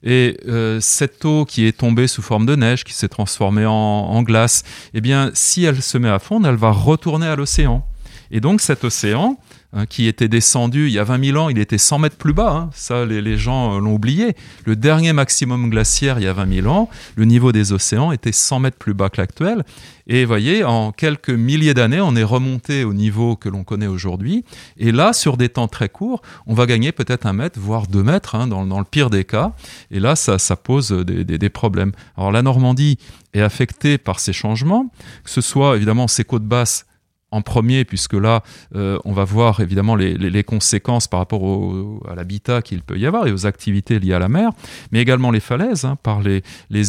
Et 0.08 0.38
euh, 0.46 0.78
cette 0.80 1.24
eau 1.24 1.44
qui 1.44 1.66
est 1.66 1.76
tombée 1.76 2.06
sous 2.06 2.22
forme 2.22 2.46
de 2.46 2.54
neige, 2.54 2.84
qui 2.84 2.92
s'est 2.92 3.08
transformée 3.08 3.66
en, 3.66 4.22
glace, 4.22 4.62
eh 4.94 5.00
bien, 5.00 5.32
si 5.34 5.64
elle 5.64 5.82
se 5.82 5.98
met 5.98 6.08
à 6.08 6.20
fondre, 6.20 6.46
elle 6.48 6.54
va 6.54 6.70
retourner 6.70 7.26
à 7.26 7.34
l'océan. 7.34 7.84
Et 8.30 8.40
donc 8.40 8.60
cet 8.60 8.84
océan, 8.84 9.36
hein, 9.76 9.86
qui 9.86 10.08
était 10.08 10.26
descendu 10.26 10.88
il 10.88 10.92
y 10.92 10.98
a 10.98 11.04
20 11.04 11.24
000 11.24 11.38
ans, 11.38 11.48
il 11.48 11.58
était 11.58 11.78
100 11.78 12.00
mètres 12.00 12.16
plus 12.16 12.32
bas. 12.32 12.50
Hein. 12.50 12.70
ça, 12.74 13.04
les, 13.04 13.36
gens 13.36 13.76
euh, 13.76 13.80
l'ont 13.80 13.94
oublié. 13.94 14.34
Le 14.64 14.74
dernier 14.74 15.12
maximum 15.12 15.70
glaciaire 15.70 16.18
il 16.18 16.24
y 16.24 16.26
a 16.26 16.32
20 16.32 16.62
000 16.62 16.66
ans, 16.66 16.90
le 17.14 17.24
niveau 17.24 17.52
des 17.52 17.72
océans 17.72 18.10
était 18.10 18.32
100 18.32 18.60
mètres 18.60 18.78
plus 18.78 18.94
bas 18.94 19.08
que 19.08 19.20
l'actuel. 19.20 19.64
Et 20.08 20.24
voyez, 20.24 20.62
en 20.62 20.92
quelques 20.92 21.30
milliers 21.30 21.74
d'années, 21.74 22.00
on 22.00 22.14
est 22.14 22.22
remonté 22.22 22.84
au 22.84 22.94
niveau 22.94 23.34
que 23.34 23.48
l'on 23.48 23.64
connaît 23.64 23.88
aujourd'hui. 23.88 24.44
Et 24.76 24.92
là, 24.92 25.12
sur 25.12 25.36
des 25.36 25.48
temps 25.48 25.66
très 25.66 25.88
courts, 25.88 26.22
on 26.46 26.54
va 26.54 26.66
gagner 26.66 26.92
peut-être 26.92 27.26
un 27.26 27.32
mètre, 27.32 27.58
voire 27.58 27.88
deux 27.88 28.04
mètres, 28.04 28.36
hein, 28.36 28.46
dans, 28.46 28.78
le 28.78 28.84
pire 28.84 29.10
des 29.10 29.24
cas. 29.24 29.52
Et 29.90 29.98
là, 29.98 30.14
ça, 30.14 30.38
pose 30.56 30.92
des, 30.92 31.24
des, 31.24 31.48
problèmes. 31.48 31.92
Alors 32.16 32.30
la 32.30 32.42
Normandie 32.42 32.98
est 33.34 33.40
affectée 33.40 33.98
par 33.98 34.20
ces 34.20 34.32
changements, 34.32 34.90
que 35.24 35.30
ce 35.30 35.40
soit 35.40 35.76
évidemment 35.76 36.06
ses 36.06 36.24
côtes 36.24 36.44
basses 36.44 36.86
en 37.32 37.42
premier, 37.42 37.84
puisque 37.84 38.14
là, 38.14 38.42
euh, 38.74 38.98
on 39.04 39.12
va 39.12 39.24
voir 39.24 39.60
évidemment 39.60 39.96
les, 39.96 40.44
conséquences 40.44 41.08
par 41.08 41.18
rapport 41.18 41.42
à 42.08 42.14
l'habitat 42.14 42.62
qu'il 42.62 42.82
peut 42.82 42.98
y 42.98 43.06
avoir 43.06 43.26
et 43.26 43.32
aux 43.32 43.46
activités 43.46 43.98
liées 43.98 44.12
à 44.12 44.18
la 44.18 44.28
mer, 44.28 44.50
mais 44.92 45.00
également 45.00 45.30
les 45.30 45.40
falaises, 45.40 45.84
hein, 45.84 45.96
par 46.02 46.20
les, 46.20 46.42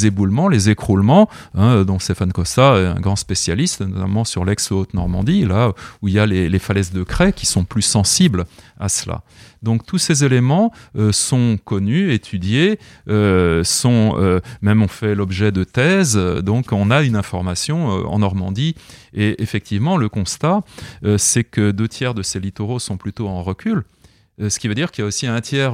éboulements, 0.06 0.48
les 0.48 0.70
écroulements, 0.70 1.28
hein, 1.56 1.84
dont 1.84 1.98
Stéphane 1.98 2.32
Costa 2.32 2.78
est 2.78 2.86
un 2.86 3.00
grand 3.00 3.16
spécialiste, 3.16 3.82
notamment 3.82 4.26
sur 4.26 4.46
l'ex-Haute-Normandie, 4.46 5.46
là 5.46 5.74
où 6.02 6.08
il 6.08 6.14
y 6.14 6.20
a 6.20 6.26
les, 6.26 6.50
les 6.50 6.60
falaises 6.60 6.92
de 6.92 7.04
craie 7.04 7.34
qui 7.34 7.46
sont 7.46 7.64
plus 7.64 7.82
sensibles 7.82 8.46
à 8.80 8.90
cela. 8.90 9.24
Donc 9.64 9.86
tous 9.86 9.98
ces 9.98 10.24
éléments 10.24 10.72
euh, 10.96 11.12
sont 11.12 11.58
connus, 11.64 12.14
étudiés, 12.14 12.80
euh, 13.10 13.64
sont 13.64 14.16
euh, 14.18 14.40
même 14.62 14.82
ont 14.82 14.88
fait 14.88 15.16
l'objet 15.16 15.52
de 15.52 15.64
thèses. 15.64 16.16
Donc 16.16 16.72
on 16.72 16.92
a 16.92 17.04
une 17.04 17.16
information 17.16 17.88
en 17.88 18.20
Normandie 18.20 18.76
et 19.14 19.42
effectivement 19.42 19.98
le 19.98 20.10
constat, 20.10 20.64
c'est 21.18 21.44
que 21.44 21.72
deux 21.72 21.88
tiers 21.88 22.14
de 22.14 22.22
ces 22.22 22.40
littoraux 22.40 22.80
sont 22.80 22.98
plutôt 22.98 23.28
en 23.28 23.42
recul, 23.44 23.84
ce 24.40 24.60
qui 24.60 24.68
veut 24.68 24.76
dire 24.76 24.92
qu'il 24.92 25.04
y 25.04 25.06
a 25.06 25.08
aussi 25.08 25.28
un 25.28 25.42
tiers 25.42 25.74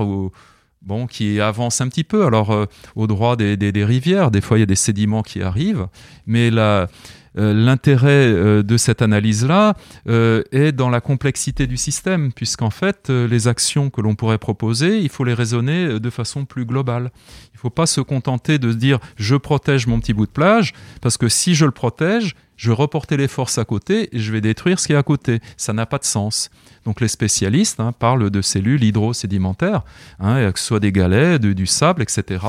bon, 0.82 1.08
qui 1.08 1.40
avance 1.40 1.82
un 1.82 1.88
petit 1.88 2.04
peu. 2.04 2.26
Alors, 2.26 2.68
au 2.96 3.08
droit 3.08 3.36
des, 3.36 3.84
rivières, 3.84 4.32
des 4.32 4.42
fois, 4.42 4.58
il 4.58 4.62
y 4.62 4.64
a 4.64 4.68
des 4.68 4.76
sédiments 4.76 5.24
qui 5.24 5.42
arrivent, 5.42 5.88
mais 6.26 6.50
la, 6.50 6.88
l'intérêt 7.36 8.28
euh, 8.28 8.64
de 8.64 8.78
cette 8.78 9.02
analyse-là 9.02 9.76
euh, 10.08 10.44
est 10.52 10.72
dans 10.72 10.90
la 10.90 11.02
complexité 11.02 11.68
du 11.68 11.78
système, 11.78 12.32
puisqu'en 12.32 12.70
fait, 12.70 13.10
les 13.10 13.48
actions 13.48 13.90
que 13.90 14.02
l'on 14.02 14.16
pourrait 14.16 14.38
proposer, 14.38 15.00
il 15.00 15.10
faut 15.10 15.24
les 15.24 15.34
raisonner 15.34 16.00
de 16.00 16.10
façon 16.10 16.46
plus 16.46 16.66
globale. 16.66 17.12
Il 17.54 17.58
ne 17.58 17.60
faut 17.60 17.70
pas 17.70 17.86
se 17.86 18.02
contenter 18.02 18.60
de 18.60 18.72
dire 18.74 19.00
je 19.16 19.36
protège 19.36 19.88
mon 19.88 20.00
petit 20.00 20.14
bout 20.14 20.26
de 20.26 20.32
plage, 20.32 20.74
parce 21.02 21.18
que 21.18 21.30
si 21.30 21.56
je 21.56 21.66
le 21.66 21.72
protège, 21.72 22.36
je 22.64 22.70
vais 22.70 22.76
reporter 22.76 23.18
les 23.18 23.28
forces 23.28 23.58
à 23.58 23.66
côté 23.66 24.08
et 24.16 24.20
je 24.20 24.32
vais 24.32 24.40
détruire 24.40 24.80
ce 24.80 24.88
qui 24.88 24.94
est 24.94 24.96
à 24.96 25.04
côté. 25.04 25.42
Ça 25.58 25.74
n'a 25.74 25.86
pas 25.86 25.98
de 25.98 26.06
sens. 26.06 26.50
Donc 26.86 27.02
les 27.02 27.10
spécialistes 27.10 27.82
hein, 27.82 27.92
parlent 27.92 28.30
de 28.30 28.42
cellules 28.42 28.82
hydrosédimentaires, 28.82 29.82
hein, 30.22 30.50
que 30.50 30.58
ce 30.58 30.68
soit 30.68 30.80
des 30.80 30.94
galets, 30.94 31.42
du 31.42 31.66
sable, 31.66 32.02
etc. 32.02 32.46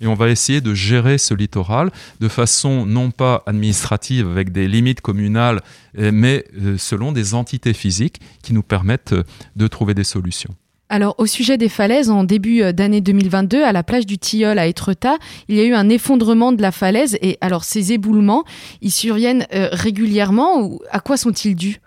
Et 0.00 0.06
on 0.06 0.14
va 0.14 0.28
essayer 0.28 0.60
de 0.60 0.72
gérer 0.72 1.18
ce 1.18 1.34
littoral 1.34 1.90
de 2.20 2.28
façon 2.28 2.86
non 2.86 3.10
pas 3.10 3.42
administrative 3.46 4.28
avec 4.28 4.52
des 4.52 4.68
limites 4.68 5.00
communales, 5.00 5.60
mais 5.98 6.44
euh, 6.62 6.78
selon 6.78 7.10
des 7.10 7.34
entités 7.34 7.74
physiques 7.74 8.20
qui 8.44 8.52
nous 8.52 8.62
permettent 8.62 9.14
euh, 9.14 9.24
de 9.56 9.66
trouver 9.66 9.94
des 9.94 10.04
solutions. 10.04 10.54
Alors, 10.88 11.16
au 11.18 11.26
sujet 11.26 11.58
des 11.58 11.68
falaises, 11.68 12.10
en 12.10 12.22
début 12.22 12.62
euh, 12.62 12.72
d'année 12.72 13.00
2022, 13.00 13.64
à 13.64 13.72
la 13.72 13.82
plage 13.82 14.06
du 14.06 14.18
Tilleul 14.18 14.58
à 14.58 14.66
Étretat, 14.66 15.16
il 15.48 15.56
y 15.56 15.60
a 15.60 15.64
eu 15.64 15.74
un 15.74 15.88
effondrement 15.88 16.52
de 16.52 16.62
la 16.62 16.70
falaise. 16.70 17.18
Et 17.22 17.38
alors, 17.40 17.64
ces 17.64 17.92
éboulements, 17.92 18.44
ils 18.82 18.92
surviennent 18.92 19.46
euh, 19.52 19.68
régulièrement 19.72 20.60
ou 20.60 20.80
à 20.90 21.00
quoi 21.00 21.16
sont-ils 21.16 21.56
dus? 21.56 21.80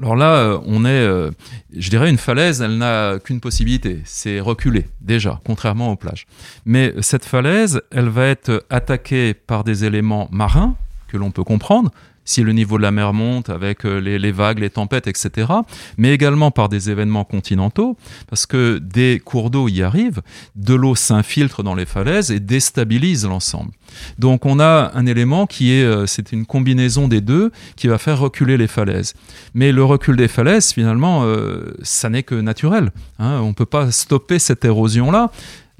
Alors 0.00 0.14
là, 0.14 0.36
euh, 0.36 0.58
on 0.66 0.84
est, 0.84 1.32
je 1.76 1.90
dirais, 1.90 2.08
une 2.08 2.18
falaise, 2.18 2.62
elle 2.62 2.78
n'a 2.78 3.18
qu'une 3.18 3.40
possibilité, 3.40 4.00
c'est 4.04 4.38
reculer, 4.38 4.86
déjà, 5.00 5.40
contrairement 5.44 5.90
aux 5.90 5.96
plages. 5.96 6.26
Mais 6.64 6.94
cette 7.00 7.24
falaise, 7.24 7.82
elle 7.90 8.08
va 8.08 8.26
être 8.26 8.64
attaquée 8.70 9.34
par 9.34 9.64
des 9.64 9.84
éléments 9.84 10.28
marins, 10.30 10.76
que 11.08 11.16
l'on 11.16 11.32
peut 11.32 11.42
comprendre, 11.42 11.90
si 12.28 12.42
le 12.42 12.52
niveau 12.52 12.76
de 12.76 12.82
la 12.82 12.90
mer 12.90 13.14
monte 13.14 13.48
avec 13.48 13.86
euh, 13.86 14.00
les, 14.00 14.32
vagues, 14.32 14.58
les 14.58 14.68
tempêtes, 14.68 15.06
etc., 15.06 15.50
mais 15.96 16.12
également 16.12 16.50
par 16.50 16.68
des 16.68 16.90
événements 16.90 17.24
continentaux, 17.24 17.96
parce 18.28 18.44
que 18.44 18.76
des 18.76 19.18
cours 19.24 19.48
d'eau 19.48 19.66
y 19.66 19.82
arrivent, 19.82 20.20
de 20.54 20.74
l'eau 20.74 20.94
s'infiltre 20.94 21.62
dans 21.62 21.74
les 21.74 21.86
falaises 21.86 22.30
et 22.30 22.38
déstabilise 22.38 23.24
l'ensemble. 23.24 23.70
Donc 24.18 24.44
on 24.44 24.60
a 24.60 24.92
un 24.94 25.06
élément 25.06 25.46
qui 25.46 25.72
est, 25.72 25.84
euh, 25.84 26.04
c'est 26.04 26.30
une 26.32 26.44
combinaison 26.44 27.08
des 27.08 27.22
deux 27.22 27.50
qui 27.76 27.88
va 27.88 27.96
faire 27.96 28.18
reculer 28.18 28.58
les 28.58 28.68
falaises. 28.68 29.14
Mais 29.54 29.72
le 29.72 29.82
recul 29.82 30.16
des 30.16 30.28
falaises, 30.28 30.74
finalement, 30.74 31.22
euh, 31.24 31.74
ça 31.82 32.10
n'est 32.10 32.24
que 32.24 32.34
naturel. 32.34 32.92
Hein. 33.18 33.40
On 33.42 33.48
ne 33.48 33.54
peut 33.54 33.64
pas 33.64 33.90
stopper 33.90 34.38
cette 34.38 34.66
érosion-là. 34.66 35.30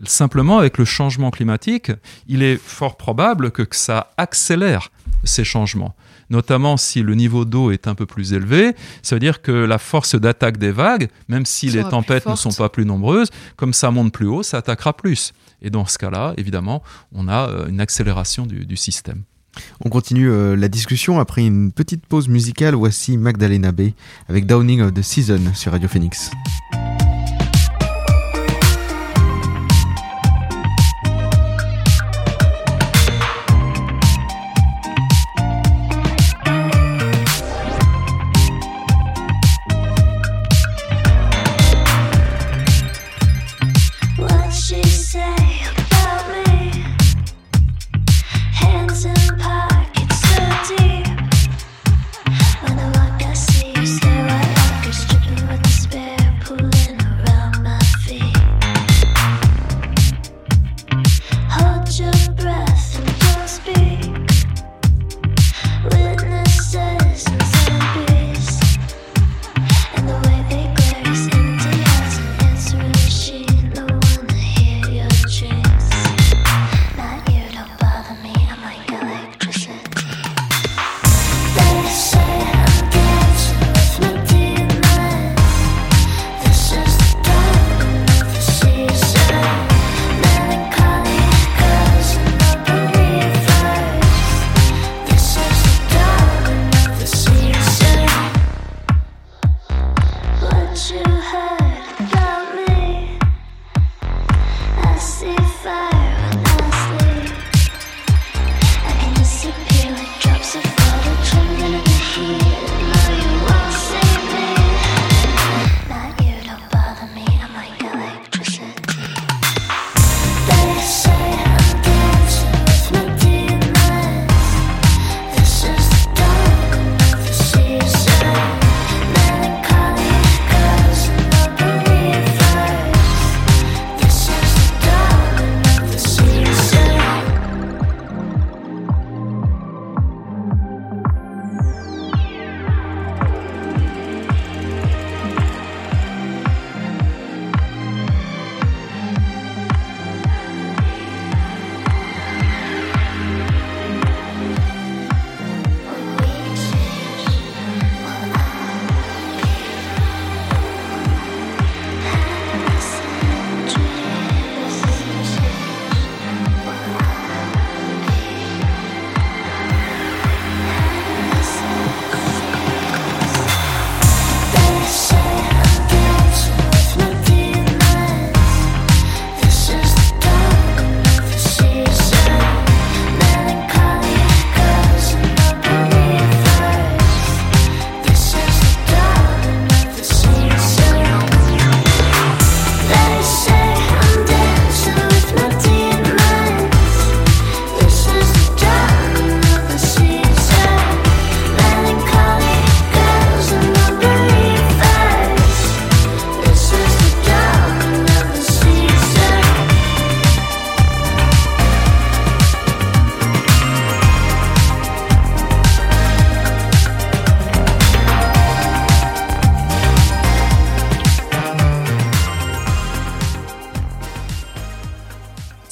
Simplement, 0.05 0.59
avec 0.59 0.79
le 0.79 0.87
changement 0.87 1.31
climatique, 1.31 1.93
il 2.27 2.43
est 2.43 2.57
fort 2.57 2.97
probable 2.97 3.51
que 3.51 3.65
ça 3.73 4.13
accélère 4.17 4.91
ces 5.25 5.45
changements. 5.45 5.95
Notamment 6.31 6.77
si 6.77 7.03
le 7.03 7.14
niveau 7.14 7.45
d'eau 7.45 7.71
est 7.71 7.87
un 7.87 7.95
peu 7.95 8.07
plus 8.07 8.33
élevé, 8.33 8.75
ça 9.03 9.17
veut 9.17 9.21
dire 9.21 9.43
que 9.43 9.53
la 9.53 9.79
force 9.79 10.14
d'attaque 10.14 10.59
des 10.59 10.71
vagues, 10.71 11.09
même 11.29 11.47
si 11.47 11.69
les 11.69 11.85
tempêtes 11.85 12.27
ne 12.27 12.37
sont 12.37 12.53
pas 12.53 12.69
plus 12.69 12.85
nombreuses, 12.85 13.29
comme 13.57 13.73
ça 13.73 13.91
monte 13.91 14.12
plus 14.12 14.27
haut, 14.27 14.43
ça 14.43 14.59
attaquera 14.59 14.93
plus. 14.93 15.33
Et 15.62 15.71
dans 15.71 15.87
ce 15.87 15.99
cas-là, 15.99 16.35
évidemment, 16.37 16.83
on 17.12 17.29
a 17.29 17.49
euh, 17.49 17.69
une 17.69 17.81
accélération 17.81 18.47
du, 18.47 18.77
système. 18.77 19.23
On 19.85 19.88
continue 19.88 20.31
euh, 20.31 20.55
la 20.55 20.69
discussion 20.69 21.19
après 21.19 21.45
une 21.45 21.73
petite 21.73 22.07
pause 22.07 22.29
musicale. 22.29 22.75
Voici 22.75 23.17
Magdalena 23.17 23.73
Bay 23.73 23.95
avec 24.29 24.47
Downing 24.47 24.83
of 24.83 24.95
the 24.95 25.03
Season 25.03 25.41
sur 25.55 25.73
Radio 25.73 25.88
Phoenix. 25.88 26.31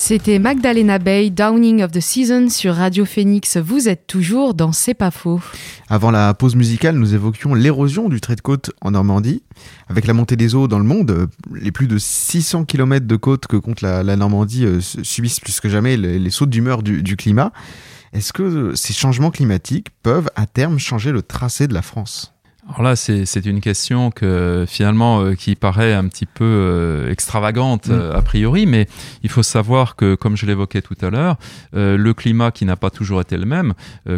C'était 0.09 0.39
Magdalena 0.39 1.01
Bay, 1.01 1.31
Downing 1.31 1.83
of 1.83 1.91
the 1.91 1.99
Season 1.99 2.49
sur 2.49 2.77
Radio 2.77 3.05
Phoenix. 3.05 3.57
Vous 3.57 3.89
êtes 3.89 4.07
toujours 4.07 4.55
dans 4.55 4.71
C'est 4.71 4.95
pas 4.95 5.11
faux. 5.11 5.41
Avant 5.89 6.13
la 6.13 6.33
pause 6.33 6.55
musicale, 6.55 6.95
nous 6.95 7.17
évoquions 7.17 7.55
l'érosion 7.55 8.09
du 8.09 8.21
trait 8.21 8.37
de 8.37 8.41
côte 8.41 8.71
en 8.81 8.93
Normandie. 8.93 9.43
Avec 9.89 10.07
la 10.07 10.15
montée 10.15 10.37
des 10.37 10.55
eaux 10.55 10.69
dans 10.69 10.79
le 10.79 10.85
monde, 10.85 11.29
les 11.53 11.73
plus 11.73 11.89
de 11.89 11.99
600 11.99 12.67
km 12.67 13.05
de 13.05 13.17
côte 13.17 13.49
que 13.49 13.57
compte 13.57 13.81
la, 13.81 14.05
Normandie 14.15 14.65
euh, 14.65 14.81
subissent 14.81 15.41
plus 15.41 15.59
que 15.59 15.69
jamais 15.69 15.97
les, 15.97 16.31
sautes 16.31 16.51
d'humeur 16.51 16.85
du, 16.85 17.03
du 17.03 17.17
climat. 17.17 17.53
Est-ce 18.13 18.33
que 18.33 18.77
ces 18.77 18.93
changements 18.93 19.33
climatiques 19.33 19.89
peuvent 20.05 20.31
à 20.37 20.47
terme 20.47 20.79
changer 20.79 21.11
le 21.11 21.23
tracé 21.23 21.67
de 21.67 21.75
la 21.75 21.83
France? 21.83 22.36
Alors 22.69 22.83
là, 22.83 22.97
c'est 22.97 23.47
une 23.47 23.61
question 23.61 24.11
que 24.11 24.65
finalement 24.67 25.21
euh, 25.21 25.35
qui 25.35 25.55
paraît 25.55 25.95
un 25.95 26.09
petit 26.09 26.27
peu 26.27 26.45
euh, 26.45 27.13
extravagante 27.13 27.87
mm. 27.87 27.93
euh, 27.93 28.17
a 28.17 28.23
priori, 28.23 28.67
mais 28.67 28.89
il 29.23 29.31
faut 29.31 29.45
savoir 29.45 29.95
que, 29.95 30.17
comme 30.17 30.37
je 30.37 30.47
l'évoquais 30.47 30.83
tout 30.83 30.97
à 31.01 31.11
l'heure, 31.11 31.37
le 31.73 32.13
climat 32.13 32.51
qui 32.51 32.65
n'a 32.65 32.77
pas 32.77 32.91
toujours 32.91 33.21
été 33.21 33.37
le 33.37 33.45
même, 33.45 33.75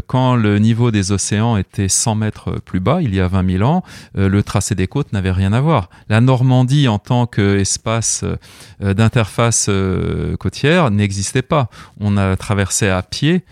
quand 0.07 0.36
le 0.36 0.59
niveau 0.59 0.90
des 0.90 1.12
océans 1.12 1.57
était 1.57 1.88
100 1.88 2.14
mètres 2.14 2.61
plus 2.64 2.80
bas, 2.80 3.01
il 3.03 3.14
y 3.14 3.20
a 3.20 3.28
20 3.28 3.59
000 3.59 3.64
ans, 3.64 3.82
le 4.14 4.42
tracé 4.42 4.74
des 4.74 4.86
côtes 4.86 5.12
n'avait 5.12 5.30
rien 5.30 5.53
à 5.53 5.61
voir. 5.61 5.88
La 6.09 6.20
Normandie, 6.20 6.88
en 6.88 6.99
tant 6.99 7.26
qu'espace 7.26 8.24
d'interface 8.80 9.70
côtière, 10.38 10.90
n'existait 10.90 11.42
pas. 11.42 11.68
On 12.01 12.16
a 12.16 12.36
traversé 12.36 12.88
à 12.88 13.03
pied 13.03 13.44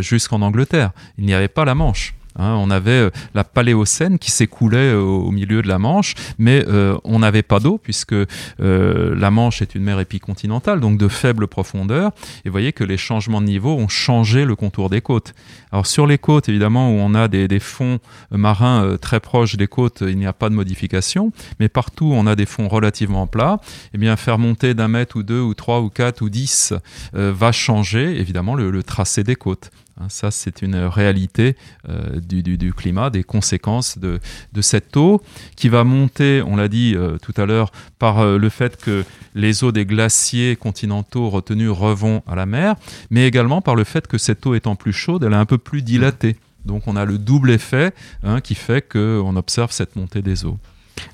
jusqu'en 0.00 0.42
Angleterre. 0.42 0.92
Il 1.18 1.26
n'y 1.26 1.34
avait 1.34 1.48
pas 1.48 1.64
la 1.64 1.74
Manche. 1.74 2.17
Hein, 2.38 2.54
on 2.54 2.70
avait 2.70 2.90
euh, 2.90 3.10
la 3.34 3.44
Paléocène 3.44 4.18
qui 4.18 4.30
s'écoulait 4.30 4.92
euh, 4.92 5.00
au, 5.00 5.30
milieu 5.30 5.60
de 5.60 5.68
la 5.68 5.78
Manche, 5.78 6.14
mais 6.38 6.64
euh, 6.68 6.96
on 7.04 7.18
n'avait 7.18 7.42
pas 7.42 7.58
d'eau 7.58 7.78
puisque 7.78 8.14
la 8.58 9.30
Manche 9.30 9.62
est 9.62 9.74
une 9.74 9.82
mer 9.82 10.00
épicontinentale, 10.00 10.80
donc 10.80 10.98
de 10.98 11.08
faible 11.08 11.48
profondeur. 11.48 12.12
Et 12.44 12.50
voyez 12.50 12.72
que 12.72 12.84
les 12.84 12.96
changements 12.96 13.40
de 13.40 13.46
niveau 13.46 13.74
ont 13.74 13.88
changé 13.88 14.44
le 14.44 14.54
contour 14.56 14.90
des 14.90 15.00
côtes. 15.00 15.34
Alors 15.72 15.86
sur 15.86 16.06
les 16.06 16.18
côtes, 16.18 16.48
évidemment, 16.48 16.90
où 16.90 16.94
on 16.94 17.14
a 17.14 17.28
des, 17.28 17.58
fonds 17.58 17.98
marins 18.30 18.96
très 19.00 19.20
proches 19.20 19.56
des 19.56 19.66
côtes, 19.66 20.02
il 20.06 20.16
n'y 20.16 20.26
a 20.26 20.32
pas 20.32 20.48
de 20.48 20.54
modification, 20.54 21.32
mais 21.58 21.68
partout 21.68 22.10
on 22.14 22.26
a 22.26 22.36
des 22.36 22.46
fonds 22.46 22.68
relativement 22.68 23.26
plats, 23.26 23.58
eh 23.94 23.98
bien 23.98 24.16
faire 24.16 24.38
monter 24.38 24.74
d'un 24.74 24.88
mètre 24.88 25.16
ou 25.16 25.22
deux 25.22 25.40
ou 25.40 25.54
trois 25.54 25.80
ou 25.80 25.90
quatre 25.90 26.22
ou 26.22 26.28
dix 26.28 26.72
va 27.12 27.52
changer 27.52 28.18
évidemment 28.18 28.54
le 28.54 28.82
tracé 28.82 29.24
des 29.24 29.36
côtes. 29.36 29.70
Hein, 30.00 30.06
ça, 30.08 30.30
c'est 30.30 30.62
une 30.62 30.76
réalité 30.76 31.56
euh, 31.88 32.20
du, 32.20 32.72
climat, 32.72 33.10
des 33.10 33.24
conséquences 33.24 33.98
de, 33.98 34.20
cette 34.60 34.96
eau 34.96 35.22
qui 35.56 35.68
va 35.68 35.84
monter, 35.84 36.42
on 36.44 36.56
l'a 36.56 36.68
dit 36.68 36.94
euh, 36.96 37.16
tout 37.18 37.34
à 37.36 37.46
l'heure, 37.46 37.72
par 37.98 38.18
euh, 38.18 38.38
le 38.38 38.48
fait 38.48 38.76
que 38.76 39.04
les 39.34 39.64
eaux 39.64 39.72
des 39.72 39.86
glaciers 39.86 40.56
continentaux 40.56 41.28
retenus 41.30 41.70
revont 41.70 42.22
à 42.26 42.34
la 42.34 42.46
mer, 42.46 42.74
mais 43.10 43.26
également 43.26 43.60
par 43.60 43.74
le 43.74 43.84
fait 43.84 44.06
que 44.06 44.18
cette 44.18 44.44
eau 44.46 44.54
étant 44.54 44.76
plus 44.76 44.92
chaude, 44.92 45.24
elle 45.24 45.32
est 45.32 45.36
un 45.36 45.46
peu 45.46 45.58
plus 45.58 45.82
dilatée. 45.82 46.36
Donc 46.64 46.86
on 46.86 46.96
a 46.96 47.04
le 47.04 47.18
double 47.18 47.50
effet 47.50 47.92
hein, 48.22 48.40
qui 48.40 48.54
fait 48.54 48.86
qu'on 48.86 49.36
observe 49.36 49.72
cette 49.72 49.96
montée 49.96 50.22
des 50.22 50.44
eaux. 50.44 50.58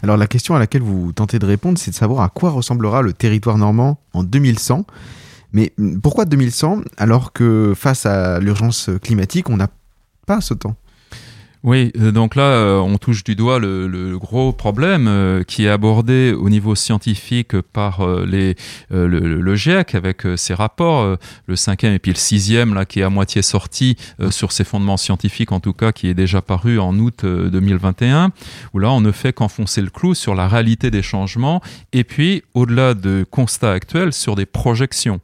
Alors 0.03 0.17
la 0.17 0.27
question 0.27 0.55
à 0.55 0.59
laquelle 0.59 0.83
vous 0.83 1.13
tentez 1.13 1.39
de 1.39 1.47
répondre, 1.47 1.79
c'est 1.79 1.91
de 1.91 1.97
savoir 1.97 2.23
à 2.23 2.29
quoi 2.29 2.51
ressemblera 2.51 3.03
le 3.03 3.13
territoire 3.13 3.59
normand 3.59 4.01
en 4.15 4.25
2100 4.25 4.87
mais 5.55 5.73
pourquoi 6.03 6.27
2100 6.27 6.83
alors 6.99 7.33
que 7.33 7.73
face 7.75 8.05
à 8.05 8.41
l'urgence 8.41 8.91
climatique, 9.03 9.49
on 9.49 9.57
n'a 9.57 9.69
pas 10.27 10.41
ce 10.41 10.53
temps? 10.53 10.77
Oui, 11.65 11.93
euh, 11.99 12.13
donc 12.13 12.35
là, 12.35 12.43
euh, 12.43 12.79
on 12.79 12.99
touche 12.99 13.25
du 13.25 13.35
doigt 13.35 13.59
le, 13.59 14.19
gros 14.19 14.53
problème 14.53 15.07
euh, 15.09 15.43
qui 15.45 15.65
est 15.65 15.71
abordé 15.71 16.35
au 16.39 16.51
niveau 16.51 16.75
scientifique 16.75 17.59
par 17.73 18.07
les, 18.27 18.55
le, 18.91 19.57
GIEC 19.57 19.95
avec 19.95 20.23
ses 20.37 20.53
rapports, 20.53 21.17
le 21.47 21.57
cinquième 21.57 21.95
et 21.95 21.99
puis 21.99 22.13
le 22.13 22.19
sixième, 22.19 22.75
là, 22.75 22.85
qui 22.85 23.01
est 23.01 23.03
à 23.03 23.09
moitié 23.09 23.41
sorti 23.41 23.97
sur 24.31 24.53
ses 24.53 24.65
fondements 24.65 24.97
scientifiques, 24.99 25.53
en 25.53 25.61
tout 25.61 25.73
cas, 25.73 25.93
qui 25.93 26.09
est 26.09 26.15
déjà 26.15 26.43
paru 26.43 26.79
en 26.79 26.99
août 26.99 27.25
2021, 27.25 28.31
où 28.75 28.79
là, 28.79 28.91
on 28.91 29.01
ne 29.01 29.13
fait 29.13 29.33
qu'enfoncer 29.33 29.81
le 29.81 29.91
clou 29.91 30.15
sur 30.15 30.35
la 30.35 30.49
réalité 30.49 30.91
des 30.91 31.03
changements 31.03 31.63
et 31.93 32.05
puis, 32.05 32.43
au-delà 32.53 32.95
de 32.95 33.25
constats 33.31 33.73
actuels, 33.73 34.13
sur 34.13 34.35
des 34.35 34.47
projections. 34.47 35.21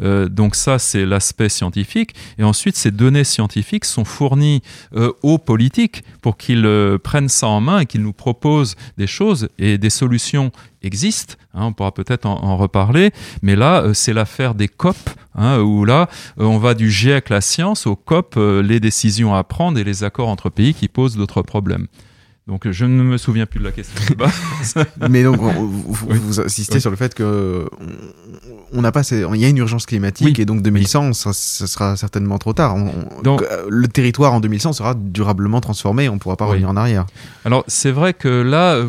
Donc 0.00 0.54
ça, 0.54 0.78
c'est 0.78 1.04
l'aspect 1.04 1.48
scientifique. 1.48 2.14
Et 2.38 2.42
ensuite, 2.42 2.76
ces 2.76 2.90
données 2.90 3.24
scientifiques 3.24 3.84
sont 3.84 4.04
fournies 4.04 4.62
aux 5.22 5.38
politiques 5.38 5.77
pour 6.22 6.36
qu'ils 6.36 6.66
euh, 6.66 6.98
prennent 6.98 7.28
ça 7.28 7.46
en 7.46 7.60
main 7.60 7.80
et 7.80 7.86
qu'ils 7.86 8.02
nous 8.02 8.12
proposent 8.12 8.76
des 8.96 9.06
choses 9.06 9.48
et 9.58 9.78
des 9.78 9.90
solutions 9.90 10.50
existent. 10.82 11.34
Hein, 11.54 11.66
on 11.66 11.72
pourra 11.72 11.92
peut-être 11.92 12.26
en, 12.26 12.56
reparler. 12.56 13.10
Mais 13.42 13.56
là, 13.56 13.92
c'est 13.94 14.12
l'affaire 14.12 14.54
des 14.54 14.68
COP, 14.68 14.96
hein, 15.34 15.60
où 15.60 15.84
là, 15.84 16.08
on 16.36 16.58
va 16.58 16.74
du 16.74 16.90
GIEC, 16.90 17.30
la 17.30 17.40
science, 17.40 17.86
au 17.86 17.96
COP, 17.96 18.36
les 18.36 18.80
décisions 18.80 19.34
à 19.34 19.44
prendre 19.44 19.78
et 19.78 19.84
les 19.84 20.04
accords 20.04 20.28
entre 20.28 20.50
pays 20.50 20.74
qui 20.74 20.88
posent 20.88 21.16
d'autres 21.16 21.42
problèmes. 21.42 21.86
Donc 22.48 22.66
je 22.70 22.86
ne 22.86 23.02
me 23.02 23.18
souviens 23.18 23.44
plus 23.44 23.60
de 23.60 23.64
la 23.64 23.72
question. 23.72 24.00
Mais 25.10 25.22
donc 25.22 25.36
vous, 25.36 26.40
insistez 26.40 26.80
sur 26.80 26.88
le 26.88 26.96
fait 26.96 27.14
que 27.14 27.68
on 28.72 28.80
n'a 28.80 28.90
pas, 28.90 29.02
il 29.10 29.40
y 29.40 29.44
a 29.44 29.48
une 29.48 29.58
urgence 29.58 29.84
climatique 29.84 30.38
et 30.38 30.46
donc 30.46 30.62
2100, 30.62 31.12
ça, 31.12 31.32
sera 31.34 31.96
certainement 31.96 32.38
trop 32.38 32.54
tard. 32.54 32.76
donc, 33.22 33.42
euh, 33.42 33.66
le 33.68 33.86
territoire 33.86 34.32
en 34.32 34.40
2100 34.40 34.72
sera 34.72 34.94
durablement 34.94 35.60
transformé, 35.60 36.08
on 36.08 36.14
ne 36.14 36.18
pourra 36.18 36.36
pas 36.36 36.46
revenir 36.46 36.70
en 36.70 36.76
arrière. 36.76 37.04
Alors 37.44 37.64
c'est 37.66 37.90
vrai 37.90 38.14
que 38.14 38.28
là, 38.28 38.82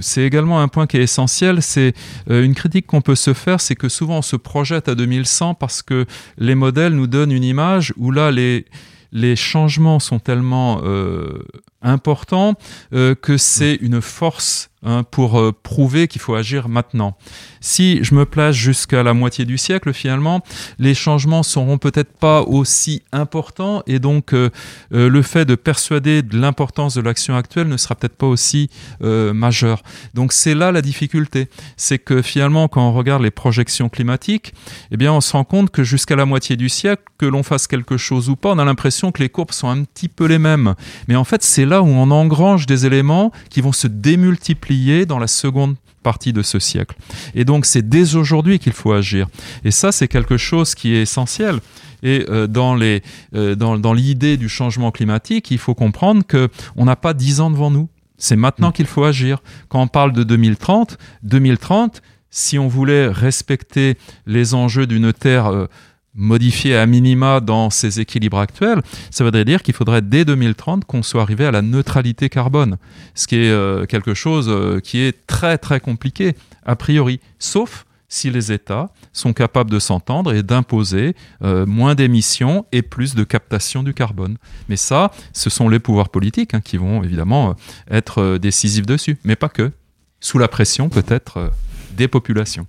c'est 0.00 0.22
également 0.22 0.60
un 0.62 0.68
point 0.68 0.86
qui 0.86 0.96
est 0.96 1.02
essentiel. 1.02 1.60
C'est 1.60 1.92
euh, 2.30 2.42
une 2.42 2.54
critique 2.54 2.86
qu'on 2.86 3.02
peut 3.02 3.14
se 3.14 3.34
faire, 3.34 3.60
c'est 3.60 3.76
que 3.76 3.90
souvent 3.90 4.18
on 4.18 4.22
se 4.22 4.36
projette 4.36 4.88
à 4.88 4.94
2100 4.94 5.54
parce 5.54 5.82
que 5.82 6.06
les 6.38 6.54
modèles 6.54 6.94
nous 6.94 7.06
donnent 7.06 7.32
une 7.32 7.44
image 7.44 7.92
où 7.98 8.10
là 8.10 8.30
les 8.30 8.64
les 9.12 9.36
changements 9.36 10.00
sont 10.00 10.18
tellement 10.18 10.80
euh, 10.82 11.44
importants 11.82 12.54
euh, 12.92 13.14
que 13.14 13.36
c'est 13.36 13.74
une 13.74 14.00
force 14.00 14.70
Hein, 14.84 15.04
pour 15.08 15.38
euh, 15.38 15.52
prouver 15.52 16.08
qu'il 16.08 16.20
faut 16.20 16.34
agir 16.34 16.68
maintenant. 16.68 17.16
Si 17.60 18.02
je 18.02 18.16
me 18.16 18.24
place 18.24 18.56
jusqu'à 18.56 19.04
la 19.04 19.14
moitié 19.14 19.44
du 19.44 19.56
siècle, 19.56 19.92
finalement, 19.92 20.42
les 20.80 20.92
changements 20.92 21.44
seront 21.44 21.78
peut-être 21.78 22.12
pas 22.12 22.42
aussi 22.42 23.00
importants 23.12 23.84
et 23.86 24.00
donc 24.00 24.34
euh, 24.34 24.50
euh, 24.92 25.08
le 25.08 25.22
fait 25.22 25.44
de 25.44 25.54
persuader 25.54 26.22
de 26.22 26.36
l'importance 26.36 26.96
de 26.96 27.00
l'action 27.00 27.36
actuelle 27.36 27.68
ne 27.68 27.76
sera 27.76 27.94
peut-être 27.94 28.16
pas 28.16 28.26
aussi 28.26 28.70
majeur. 29.00 29.82
Donc 30.14 30.32
c'est 30.32 30.54
là 30.54 30.72
la 30.72 30.82
difficulté, 30.82 31.48
c'est 31.76 31.98
que 31.98 32.20
finalement, 32.20 32.66
quand 32.66 32.82
on 32.82 32.92
regarde 32.92 33.22
les 33.22 33.30
projections 33.30 33.88
climatiques, 33.88 34.52
eh 34.90 34.96
bien, 34.96 35.12
on 35.12 35.20
se 35.20 35.32
rend 35.32 35.44
compte 35.44 35.70
que 35.70 35.84
jusqu'à 35.84 36.16
la 36.16 36.24
moitié 36.24 36.56
du 36.56 36.68
siècle, 36.68 37.04
que 37.18 37.26
l'on 37.26 37.42
fasse 37.42 37.66
quelque 37.66 37.96
chose 37.96 38.28
ou 38.28 38.36
pas, 38.36 38.50
on 38.50 38.58
a 38.58 38.64
l'impression 38.64 39.12
que 39.12 39.22
les 39.22 39.28
courbes 39.28 39.52
sont 39.52 39.68
un 39.68 39.84
petit 39.84 40.08
peu 40.08 40.26
les 40.26 40.38
mêmes. 40.38 40.74
Mais 41.06 41.14
en 41.14 41.24
fait, 41.24 41.42
c'est 41.42 41.66
là 41.66 41.82
où 41.82 41.86
on 41.86 42.10
engrange 42.10 42.66
des 42.66 42.86
éléments 42.86 43.30
qui 43.50 43.60
vont 43.60 43.72
se 43.72 43.86
démultiplier 43.86 44.71
dans 45.06 45.18
la 45.18 45.26
seconde 45.26 45.76
partie 46.02 46.32
de 46.32 46.42
ce 46.42 46.58
siècle. 46.58 46.96
Et 47.34 47.44
donc 47.44 47.64
c'est 47.66 47.88
dès 47.88 48.16
aujourd'hui 48.16 48.58
qu'il 48.58 48.72
faut 48.72 48.92
agir. 48.92 49.28
Et 49.64 49.70
ça, 49.70 49.92
c'est 49.92 50.08
quelque 50.08 50.36
chose 50.36 50.74
qui 50.74 50.94
est 50.94 51.02
essentiel. 51.02 51.60
Et 52.02 52.26
euh, 52.28 52.48
dans, 52.48 52.74
les, 52.74 53.02
euh, 53.34 53.54
dans, 53.54 53.78
dans 53.78 53.92
l'idée 53.92 54.36
du 54.36 54.48
changement 54.48 54.90
climatique, 54.90 55.50
il 55.50 55.58
faut 55.58 55.74
comprendre 55.74 56.22
qu'on 56.26 56.84
n'a 56.84 56.96
pas 56.96 57.14
dix 57.14 57.40
ans 57.40 57.50
devant 57.50 57.70
nous. 57.70 57.88
C'est 58.18 58.36
maintenant 58.36 58.70
mm. 58.70 58.72
qu'il 58.72 58.86
faut 58.86 59.04
agir. 59.04 59.38
Quand 59.68 59.80
on 59.80 59.88
parle 59.88 60.12
de 60.12 60.24
2030, 60.24 60.98
2030, 61.22 62.02
si 62.30 62.58
on 62.58 62.66
voulait 62.66 63.08
respecter 63.08 63.96
les 64.26 64.54
enjeux 64.54 64.86
d'une 64.86 65.12
Terre... 65.12 65.46
Euh, 65.46 65.66
modifier 66.14 66.76
à 66.76 66.86
minima 66.86 67.40
dans 67.40 67.70
ces 67.70 68.00
équilibres 68.00 68.38
actuels, 68.38 68.82
ça 69.10 69.24
voudrait 69.24 69.44
dire 69.44 69.62
qu'il 69.62 69.74
faudrait 69.74 70.02
dès 70.02 70.24
2030 70.24 70.84
qu'on 70.84 71.02
soit 71.02 71.22
arrivé 71.22 71.46
à 71.46 71.50
la 71.50 71.62
neutralité 71.62 72.28
carbone, 72.28 72.76
ce 73.14 73.26
qui 73.26 73.36
est 73.36 73.50
euh, 73.50 73.86
quelque 73.86 74.14
chose 74.14 74.46
euh, 74.48 74.80
qui 74.80 75.00
est 75.00 75.26
très 75.26 75.58
très 75.58 75.80
compliqué 75.80 76.34
a 76.64 76.76
priori, 76.76 77.20
sauf 77.38 77.86
si 78.08 78.30
les 78.30 78.52
États 78.52 78.90
sont 79.14 79.32
capables 79.32 79.70
de 79.70 79.78
s'entendre 79.78 80.34
et 80.34 80.42
d'imposer 80.42 81.16
euh, 81.42 81.64
moins 81.64 81.94
d'émissions 81.94 82.66
et 82.70 82.82
plus 82.82 83.14
de 83.14 83.24
captation 83.24 83.82
du 83.82 83.94
carbone. 83.94 84.36
Mais 84.68 84.76
ça, 84.76 85.12
ce 85.32 85.48
sont 85.48 85.70
les 85.70 85.78
pouvoirs 85.78 86.10
politiques 86.10 86.52
hein, 86.52 86.60
qui 86.60 86.76
vont 86.76 87.02
évidemment 87.02 87.56
être 87.90 88.36
décisifs 88.36 88.84
dessus, 88.84 89.16
mais 89.24 89.34
pas 89.34 89.48
que, 89.48 89.72
sous 90.20 90.38
la 90.38 90.48
pression 90.48 90.90
peut-être 90.90 91.50
des 91.96 92.06
populations. 92.06 92.66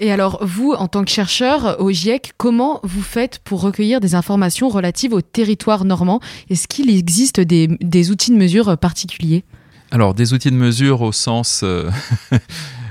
Et 0.00 0.12
alors, 0.12 0.38
vous, 0.42 0.72
en 0.72 0.86
tant 0.86 1.04
que 1.04 1.10
chercheur 1.10 1.76
au 1.80 1.90
GIEC, 1.90 2.32
comment 2.36 2.80
vous 2.84 3.02
faites 3.02 3.40
pour 3.40 3.60
recueillir 3.60 4.00
des 4.00 4.14
informations 4.14 4.68
relatives 4.68 5.12
au 5.12 5.20
territoire 5.20 5.84
normand? 5.84 6.20
Est-ce 6.50 6.68
qu'il 6.68 6.88
existe 6.90 7.40
des, 7.40 8.10
outils 8.10 8.30
de 8.30 8.36
mesure 8.36 8.78
particuliers? 8.78 9.44
Alors, 9.90 10.14
des 10.14 10.34
outils 10.34 10.50
de 10.50 10.56
mesure 10.56 11.00
au 11.02 11.12
sens... 11.12 11.62
Euh, 11.64 11.90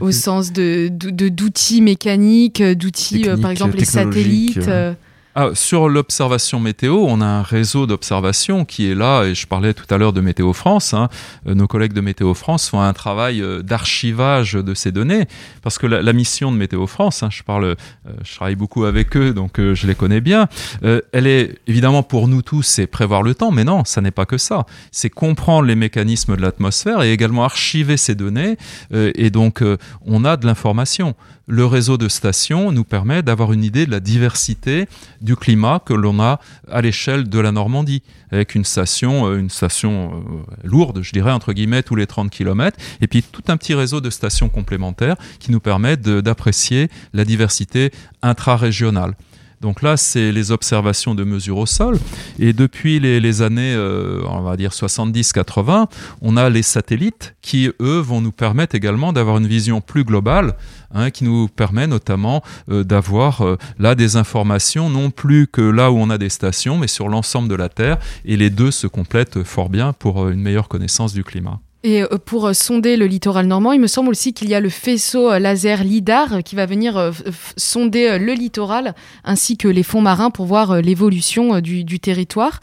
au 0.02 0.12
sens 0.12 0.52
de, 0.52 0.90
d'outils 0.90 1.82
mécaniques, 1.82 2.62
d'outils, 2.62 3.30
euh, 3.30 3.38
par 3.38 3.52
exemple, 3.52 3.78
les 3.78 3.86
satellites 3.86 4.68
euh. 4.68 4.94
Ah, 5.40 5.52
sur 5.54 5.88
l'observation 5.88 6.60
météo, 6.60 7.06
on 7.08 7.22
a 7.22 7.26
un 7.28 7.44
réseau 7.44 7.86
d'observation 7.86 8.66
qui 8.66 8.90
est 8.90 8.96
là, 8.96 9.24
et 9.24 9.36
je 9.36 9.46
parlais 9.46 9.76
tout 9.76 9.86
à 9.94 10.00
l'heure 10.00 10.12
de 10.12 10.20
Météo 10.20 10.52
France. 10.52 10.96
Hein. 10.96 11.10
Euh, 11.48 11.54
nos 11.54 11.68
collègues 11.68 11.94
de 11.94 12.02
Météo 12.02 12.34
France 12.34 12.68
font 12.70 12.82
un 12.82 12.92
travail 12.92 13.44
euh, 13.44 13.62
d'archivage 13.62 14.54
de 14.54 14.74
ces 14.74 14.92
données, 14.92 15.28
parce 15.62 15.78
que 15.78 15.86
la, 15.86 16.12
mission 16.12 16.52
de 16.52 16.58
Météo 16.58 16.88
France, 16.88 17.22
hein, 17.22 17.30
je 17.30 17.44
parle, 17.44 17.66
euh, 17.66 17.76
je 18.24 18.34
travaille 18.34 18.56
beaucoup 18.56 18.86
avec 18.86 19.16
eux, 19.16 19.32
donc 19.32 19.62
je 19.62 19.86
les 19.86 19.94
connais 19.94 20.22
bien. 20.22 20.48
elle 20.82 21.28
est 21.28 21.60
évidemment 21.68 22.02
pour 22.02 22.28
nous 22.28 22.42
tous, 22.42 22.64
c'est 22.64 22.88
prévoir 22.88 23.22
le 23.22 23.36
temps, 23.36 23.52
mais 23.52 23.64
non, 23.64 23.86
ça 23.86 24.02
n'est 24.02 24.10
pas 24.10 24.26
que 24.26 24.40
ça. 24.40 24.66
C'est 24.92 25.12
comprendre 25.12 25.68
les 25.68 25.76
mécanismes 25.76 26.36
de 26.36 26.42
l'atmosphère 26.42 27.04
et 27.04 27.12
également 27.12 27.44
archiver 27.44 27.98
ces 27.98 28.16
données, 28.16 28.58
et 28.92 29.30
donc 29.30 29.64
on 30.04 30.26
a 30.26 30.36
de 30.36 30.48
l'information 30.48 31.14
le 31.48 31.66
réseau 31.66 31.98
de 31.98 32.10
stations 32.10 32.74
nous 32.74 32.84
permet 32.84 33.24
d'avoir 33.24 33.54
une 33.54 33.64
idée 33.64 33.86
de 33.86 33.92
la 33.92 34.02
diversité 34.02 34.88
du 35.22 35.38
climat 35.38 35.82
que 35.84 35.94
l'on 35.94 36.20
a 36.20 36.40
à 36.70 36.82
l'échelle 36.82 37.30
de 37.30 37.40
la 37.40 37.54
Normandie, 37.54 38.04
avec 38.32 38.54
une 38.54 38.66
station, 38.66 39.28
euh, 39.28 39.40
une 39.40 39.50
station 39.50 40.12
euh, 40.14 40.68
lourde, 40.68 41.02
je 41.02 41.14
dirais, 41.14 41.32
entre 41.32 41.54
guillemets, 41.54 41.84
tous 41.84 41.96
les 41.96 42.06
30 42.06 42.30
km, 42.30 42.78
et 43.00 43.08
puis 43.08 43.24
tout 43.24 43.44
un 43.48 43.56
petit 43.56 43.74
réseau 43.74 44.02
de 44.02 44.10
stations 44.10 44.50
complémentaires 44.50 45.16
qui 45.40 45.52
nous 45.52 45.62
permettent 45.62 46.02
d'apprécier 46.02 46.90
la 47.14 47.24
diversité 47.24 47.92
intra-régionale. 48.22 49.16
Donc 49.62 49.82
là, 49.82 49.98
c'est 49.98 50.32
les 50.32 50.52
observations 50.52 51.16
de 51.16 51.24
mesure 51.24 51.58
au 51.58 51.66
sol. 51.66 51.98
Et 52.38 52.54
depuis 52.54 53.00
les, 53.00 53.42
années, 53.42 53.74
euh, 53.74 54.22
on 54.30 54.42
va 54.42 54.56
dire 54.56 54.72
70-80, 54.72 55.88
on 56.22 56.38
a 56.38 56.50
les 56.50 56.62
satellites 56.62 57.36
qui, 57.42 57.72
eux, 57.82 58.00
vont 58.00 58.22
nous 58.22 58.32
permettre 58.32 58.76
également 58.76 59.14
d'avoir 59.14 59.38
une 59.38 59.48
vision 59.48 59.82
plus 59.82 60.04
globale, 60.04 60.56
hein, 60.94 61.10
qui 61.10 61.24
nous 61.24 61.48
permet 61.48 61.88
notamment 61.88 62.44
euh, 62.70 62.84
d'avoir 62.84 63.42
euh, 63.42 63.58
là 63.80 63.96
des 63.96 64.16
informations, 64.16 64.90
non 64.90 65.10
plus 65.10 65.48
que 65.48 65.62
là 65.62 65.92
où 65.92 65.98
on 65.98 66.10
a 66.10 66.20
des 66.20 66.30
stations, 66.30 66.78
mais 66.78 66.88
sur 66.88 67.10
l'ensemble 67.10 67.48
de 67.48 67.56
la 67.56 67.70
Terre. 67.70 67.98
Et 68.26 68.38
les 68.38 68.52
deux 68.52 68.72
se 68.72 68.86
complètent 68.86 69.44
fort 69.44 69.70
bien 69.70 69.92
pour 69.92 70.30
une 70.30 70.42
meilleure 70.42 70.68
connaissance 70.68 71.14
du 71.14 71.24
climat. 71.24 71.60
Et 71.84 72.02
euh, 72.02 72.08
pour 72.18 72.48
euh, 72.48 72.54
sonder 72.54 72.98
le 72.98 73.06
littoral 73.06 73.46
normand, 73.46 73.72
il 73.72 73.80
me 73.80 73.88
semble 73.88 74.10
aussi 74.10 74.34
qu'il 74.34 74.50
y 74.50 74.56
a 74.56 74.60
le 74.60 74.70
faisceau 74.70 75.32
euh, 75.32 75.38
laser 75.38 75.84
LIDAR 75.84 76.44
qui 76.44 76.56
va 76.56 76.66
venir 76.66 77.12
sonder 77.56 78.18
le 78.18 78.34
littoral 78.34 78.96
ainsi 79.24 79.58
que 79.58 79.68
les 79.68 79.84
fonds 79.84 80.02
marins 80.02 80.32
pour 80.32 80.46
voir 80.46 80.82
l'évolution 80.82 81.60
du, 81.60 82.00
territoire. 82.00 82.62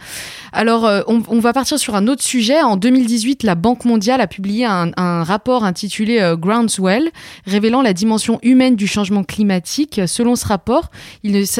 Alors, 0.52 0.88
on, 1.06 1.38
va 1.38 1.52
partir 1.52 1.78
sur 1.78 1.94
un 1.94 2.08
autre 2.08 2.22
sujet. 2.22 2.60
En 2.62 2.76
2018, 2.76 3.42
la 3.42 3.54
Banque 3.54 3.84
mondiale 3.84 4.20
a 4.20 4.26
publié 4.26 4.64
un, 4.64 5.22
rapport 5.24 5.64
intitulé 5.64 6.34
Groundswell, 6.38 7.10
révélant 7.46 7.82
la 7.82 7.92
dimension 7.92 8.38
humaine 8.42 8.76
du 8.76 8.86
changement 8.86 9.24
climatique. 9.24 10.00
Selon 10.06 10.36
ce 10.36 10.46
rapport, 10.46 10.90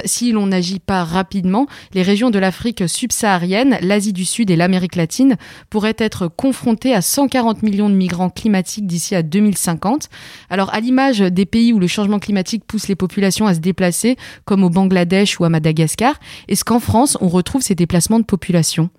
si 0.04 0.32
l'on 0.32 0.46
n'agit 0.46 0.80
pas 0.80 1.04
rapidement, 1.04 1.66
les 1.92 2.02
régions 2.02 2.30
de 2.30 2.38
l'Afrique 2.38 2.88
subsaharienne, 2.88 3.78
l'Asie 3.80 4.12
du 4.12 4.24
Sud 4.24 4.50
et 4.50 4.56
l'Amérique 4.56 4.96
latine 4.96 5.36
pourraient 5.70 5.96
être 5.98 6.28
confrontées 6.28 6.94
à 6.94 7.02
140 7.02 7.43
millions 7.62 7.88
de 7.88 7.94
migrants 7.94 8.30
climatiques 8.30 8.86
d'ici 8.86 9.14
à 9.14 9.22
2050. 9.22 10.08
Alors 10.50 10.72
à 10.72 10.80
l'image 10.80 11.20
des 11.20 11.46
pays 11.46 11.72
où 11.72 11.78
le 11.78 11.86
changement 11.86 12.18
climatique 12.18 12.64
pousse 12.66 12.88
les 12.88 12.96
populations 12.96 13.46
à 13.46 13.54
se 13.54 13.60
déplacer, 13.60 14.16
comme 14.44 14.64
au 14.64 14.70
Bangladesh 14.70 15.38
ou 15.40 15.44
à 15.44 15.48
Madagascar, 15.48 16.14
est-ce 16.48 16.64
qu'en 16.64 16.80
France 16.80 17.18
on 17.20 17.28
retrouve 17.28 17.62
ces 17.62 17.74
déplacements 17.74 18.18
de 18.18 18.24
population? 18.24 18.90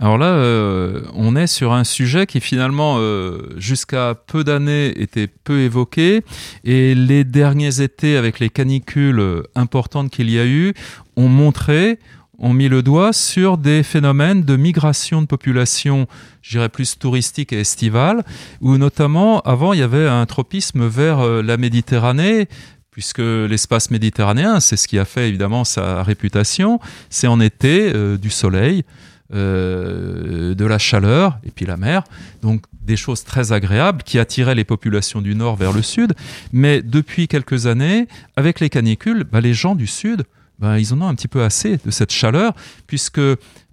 Alors 0.00 0.18
là, 0.18 0.26
euh, 0.26 1.02
on 1.14 1.36
est 1.36 1.46
sur 1.46 1.72
un 1.72 1.84
sujet 1.84 2.26
qui 2.26 2.40
finalement, 2.40 2.96
euh, 2.98 3.38
jusqu'à 3.56 4.16
peu 4.26 4.42
d'années, 4.42 5.00
était 5.00 5.28
peu 5.28 5.60
évoqué. 5.60 6.22
Et 6.64 6.96
les 6.96 7.22
derniers 7.22 7.80
étés, 7.80 8.16
avec 8.16 8.40
les 8.40 8.50
canicules 8.50 9.22
importantes 9.54 10.10
qu'il 10.10 10.28
y 10.28 10.40
a 10.40 10.44
eu, 10.44 10.74
ont 11.16 11.28
montré, 11.28 12.00
ont 12.42 12.52
mis 12.52 12.68
le 12.68 12.82
doigt 12.82 13.12
sur 13.12 13.56
des 13.56 13.82
phénomènes 13.82 14.42
de 14.42 14.56
migration 14.56 15.22
de 15.22 15.26
population, 15.26 16.06
je 16.42 16.58
dirais 16.58 16.68
plus 16.68 16.98
touristique 16.98 17.52
et 17.52 17.60
estivale, 17.60 18.24
où 18.60 18.76
notamment 18.76 19.40
avant 19.42 19.72
il 19.72 19.78
y 19.78 19.82
avait 19.82 20.08
un 20.08 20.26
tropisme 20.26 20.86
vers 20.86 21.20
euh, 21.20 21.40
la 21.40 21.56
Méditerranée, 21.56 22.48
puisque 22.90 23.20
l'espace 23.20 23.90
méditerranéen, 23.90 24.60
c'est 24.60 24.76
ce 24.76 24.86
qui 24.86 24.98
a 24.98 25.06
fait 25.06 25.28
évidemment 25.28 25.64
sa 25.64 26.02
réputation, 26.02 26.78
c'est 27.08 27.26
en 27.26 27.40
été 27.40 27.90
euh, 27.94 28.18
du 28.18 28.28
soleil, 28.28 28.84
euh, 29.32 30.54
de 30.54 30.64
la 30.66 30.76
chaleur 30.76 31.38
et 31.42 31.50
puis 31.50 31.64
la 31.64 31.78
mer, 31.78 32.04
donc 32.42 32.64
des 32.82 32.96
choses 32.96 33.24
très 33.24 33.52
agréables 33.52 34.02
qui 34.02 34.18
attiraient 34.18 34.54
les 34.54 34.64
populations 34.64 35.22
du 35.22 35.34
nord 35.34 35.56
vers 35.56 35.72
le 35.72 35.80
sud. 35.80 36.12
Mais 36.52 36.82
depuis 36.82 37.28
quelques 37.28 37.66
années, 37.66 38.08
avec 38.36 38.60
les 38.60 38.68
canicules, 38.68 39.24
bah, 39.24 39.40
les 39.40 39.54
gens 39.54 39.74
du 39.74 39.86
sud 39.86 40.24
ben, 40.58 40.78
ils 40.78 40.92
en 40.94 41.00
ont 41.00 41.08
un 41.08 41.14
petit 41.14 41.28
peu 41.28 41.42
assez 41.42 41.76
de 41.76 41.90
cette 41.90 42.12
chaleur, 42.12 42.54
puisque 42.86 43.20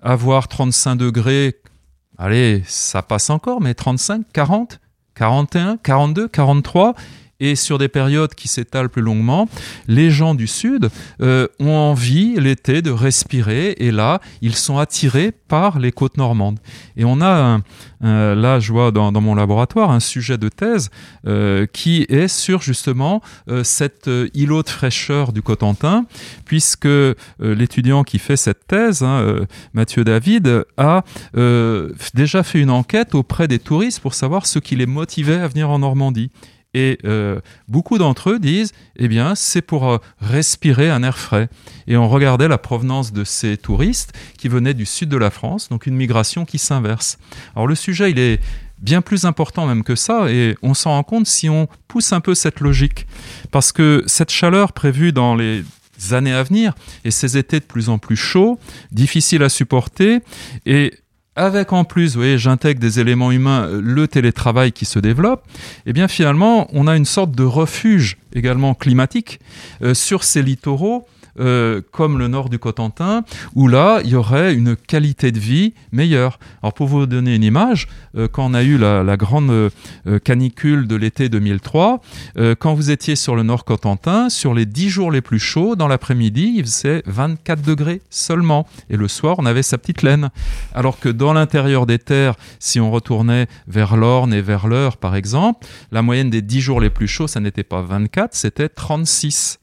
avoir 0.02 0.48
35 0.48 0.96
degrés, 0.96 1.62
allez, 2.18 2.64
ça 2.66 3.02
passe 3.02 3.30
encore, 3.30 3.62
mais 3.62 3.74
35, 3.74 4.26
40, 4.34 4.80
41, 5.16 5.78
42, 5.78 6.28
43, 6.28 6.96
et 7.40 7.56
sur 7.56 7.78
des 7.78 7.88
périodes 7.88 8.34
qui 8.36 8.48
s'étalent 8.48 8.90
plus 8.90 9.02
longuement, 9.02 9.48
les 9.88 10.12
gens 10.12 10.36
du 10.36 10.48
Sud 10.48 10.90
euh, 11.22 11.48
ont 11.60 11.76
envie 11.76 12.36
l'été 12.40 12.82
de 12.82 12.92
respirer 12.92 13.76
et 13.78 13.92
là, 13.92 14.20
ils 14.42 14.56
sont 14.56 14.78
attirés 14.78 15.32
par 15.32 15.80
les 15.80 15.92
côtes 15.92 16.18
normandes. 16.18 16.60
Et 16.98 17.06
on 17.06 17.22
a, 17.22 17.60
là, 18.02 18.60
je 18.60 18.72
vois 18.72 18.92
dans, 18.92 19.12
mon 19.20 19.36
laboratoire, 19.36 19.92
un 19.92 20.00
sujet 20.00 20.38
de 20.38 20.50
thèse 20.50 20.90
euh, 21.28 21.66
qui 21.66 22.06
est 22.10 22.28
sur 22.28 22.62
justement 22.62 23.22
euh, 23.50 23.64
cet 23.64 24.10
îlot 24.34 24.64
de 24.64 24.70
fraîcheur 24.70 25.34
du 25.34 25.42
Cotentin, 25.42 26.06
puisque 26.46 26.88
l'étudiant 27.40 28.04
qui 28.04 28.20
fait 28.20 28.38
cette 28.38 28.68
thèse, 28.68 29.04
hein, 29.04 29.46
Mathieu 29.74 30.04
David, 30.04 30.66
a 30.78 31.04
déjà 32.14 32.44
fait 32.44 32.60
une 32.60 32.70
enquête 32.70 33.16
auprès 33.16 33.48
des 33.48 33.60
touristes 33.60 34.00
pour 34.00 34.14
savoir 34.14 34.46
ce 34.46 34.60
qui 34.60 34.76
les 34.76 34.86
motivait 34.86 35.40
à 35.40 35.48
venir 35.48 35.70
en 35.70 35.80
Normandie. 35.80 36.32
Et 36.74 37.00
euh, 37.04 37.40
beaucoup 37.68 37.98
d'entre 37.98 38.32
eux 38.32 38.40
disent, 38.40 38.74
eh 38.96 39.08
bien, 39.08 39.34
c'est 39.34 39.62
pour 39.62 39.90
euh, 39.90 39.98
respirer 40.22 40.90
un 40.90 41.02
air 41.02 41.18
frais. 41.18 41.50
Et 41.88 41.98
on 41.98 42.08
regardait 42.08 42.48
la 42.48 42.60
provenance 42.60 43.12
de 43.12 43.24
ces 43.24 43.58
touristes 43.58 44.14
qui 44.38 44.50
venaient 44.50 44.76
du 44.76 44.86
sud 44.86 45.10
de 45.10 45.18
la 45.18 45.32
France, 45.32 45.70
donc 45.70 45.88
une 45.88 45.96
migration 45.96 46.46
qui 46.46 46.60
s'inverse. 46.60 47.18
Alors 47.56 47.66
le 47.66 47.76
sujet, 47.76 48.12
il 48.12 48.20
est 48.20 48.40
bien 48.82 49.02
plus 49.02 49.26
important 49.26 49.66
même 49.66 49.84
que 49.84 49.96
ça, 49.96 50.32
et 50.32 50.56
on 50.62 50.74
s'en 50.74 50.92
rend 50.92 51.04
compte 51.04 51.28
si 51.28 51.50
on 51.50 51.68
pousse 51.88 52.14
un 52.14 52.22
peu 52.22 52.36
cette 52.36 52.60
logique. 52.60 53.08
Parce 53.52 53.72
que 53.72 54.04
cette 54.06 54.32
chaleur 54.32 54.74
prévue 54.74 55.12
dans 55.12 55.36
les 55.36 55.64
années 56.12 56.34
à 56.34 56.44
venir, 56.44 56.76
et 57.04 57.12
ces 57.12 57.38
étés 57.38 57.60
de 57.60 57.66
plus 57.66 57.90
en 57.90 57.98
plus 57.98 58.16
chauds, 58.16 58.60
difficiles 58.92 59.44
à 59.44 59.50
supporter, 59.50 60.20
et 60.66 60.94
avec 61.40 61.72
en 61.72 61.86
plus, 61.86 62.14
vous 62.14 62.20
voyez, 62.20 62.38
j'intègre 62.38 62.82
des 62.82 63.00
éléments 63.00 63.32
humains, 63.32 63.64
euh, 63.64 63.82
le 63.82 64.08
télétravail 64.08 64.74
qui 64.74 64.86
se 64.86 65.00
développe, 65.00 65.44
eh 65.86 65.94
bien 65.94 66.10
finalement, 66.10 66.68
on 66.74 66.86
a 66.86 66.98
une 66.98 67.06
sorte 67.06 67.32
de 67.32 67.44
refuge 67.44 68.18
également 68.36 68.74
climatique 68.74 69.40
euh, 69.82 69.94
sur 69.94 70.26
ces 70.26 70.44
littoraux 70.44 71.08
euh, 71.40 71.82
comme 71.92 72.18
le 72.18 72.28
nord 72.28 72.50
du 72.50 72.60
Cotentin, 72.60 73.24
où 73.56 73.68
là, 73.68 74.02
il 74.04 74.12
y 74.12 74.16
aurait 74.16 74.54
une 74.54 74.76
qualité 74.76 75.32
de 75.32 75.40
vie 75.40 75.74
meilleure. 75.92 76.40
Alors 76.62 76.74
pour 76.74 76.88
vous 76.88 77.06
donner 77.06 77.36
une 77.36 77.44
image, 77.44 77.88
euh, 78.18 78.28
quand 78.28 78.46
on 78.46 78.54
a 78.54 78.64
eu 78.64 78.78
la, 78.78 79.18
grande 79.18 79.50
euh, 79.52 80.20
canicule 80.24 80.88
de 80.88 80.96
l'été 80.96 81.30
2003, 81.30 82.02
quand 82.60 82.74
vous 82.74 82.92
étiez 82.92 83.16
sur 83.16 83.36
le 83.36 83.44
nord 83.44 83.66
Cotentin, 83.66 84.30
sur 84.30 84.54
les 84.54 84.66
10 84.66 84.90
jours 84.90 85.12
les 85.12 85.22
plus 85.22 85.40
chauds, 85.40 85.76
dans 85.76 85.88
l'après-midi, 85.88 86.54
il 86.58 86.64
faisait 86.64 87.04
24 87.06 87.62
degrés 87.62 88.02
seulement. 88.10 88.66
Et 88.90 88.98
le 88.98 89.08
soir, 89.08 89.36
on 89.40 89.46
avait 89.46 89.64
sa 89.64 89.78
petite 89.78 90.04
laine. 90.04 90.30
Alors 90.74 91.00
que 91.00 91.10
dans 91.10 91.34
l'intérieur 91.34 91.86
des 91.86 92.00
terres, 92.00 92.36
si 92.60 92.80
on 92.80 92.92
retournait 92.92 93.48
vers 93.68 93.98
l'Orne 93.98 94.34
et 94.34 94.42
vers 94.42 94.68
l'Eure, 94.68 94.98
par 94.98 95.16
exemple, 95.16 95.68
la 95.92 96.02
moyenne 96.02 96.30
des 96.30 96.42
10 96.42 96.62
jours 96.62 96.82
les 96.82 96.90
plus 96.90 97.08
chauds, 97.08 97.28
ça 97.28 97.40
n'était 97.40 97.64
pas 97.64 97.82
24, 97.82 98.36
c'était 98.36 98.70
36. 98.70 99.60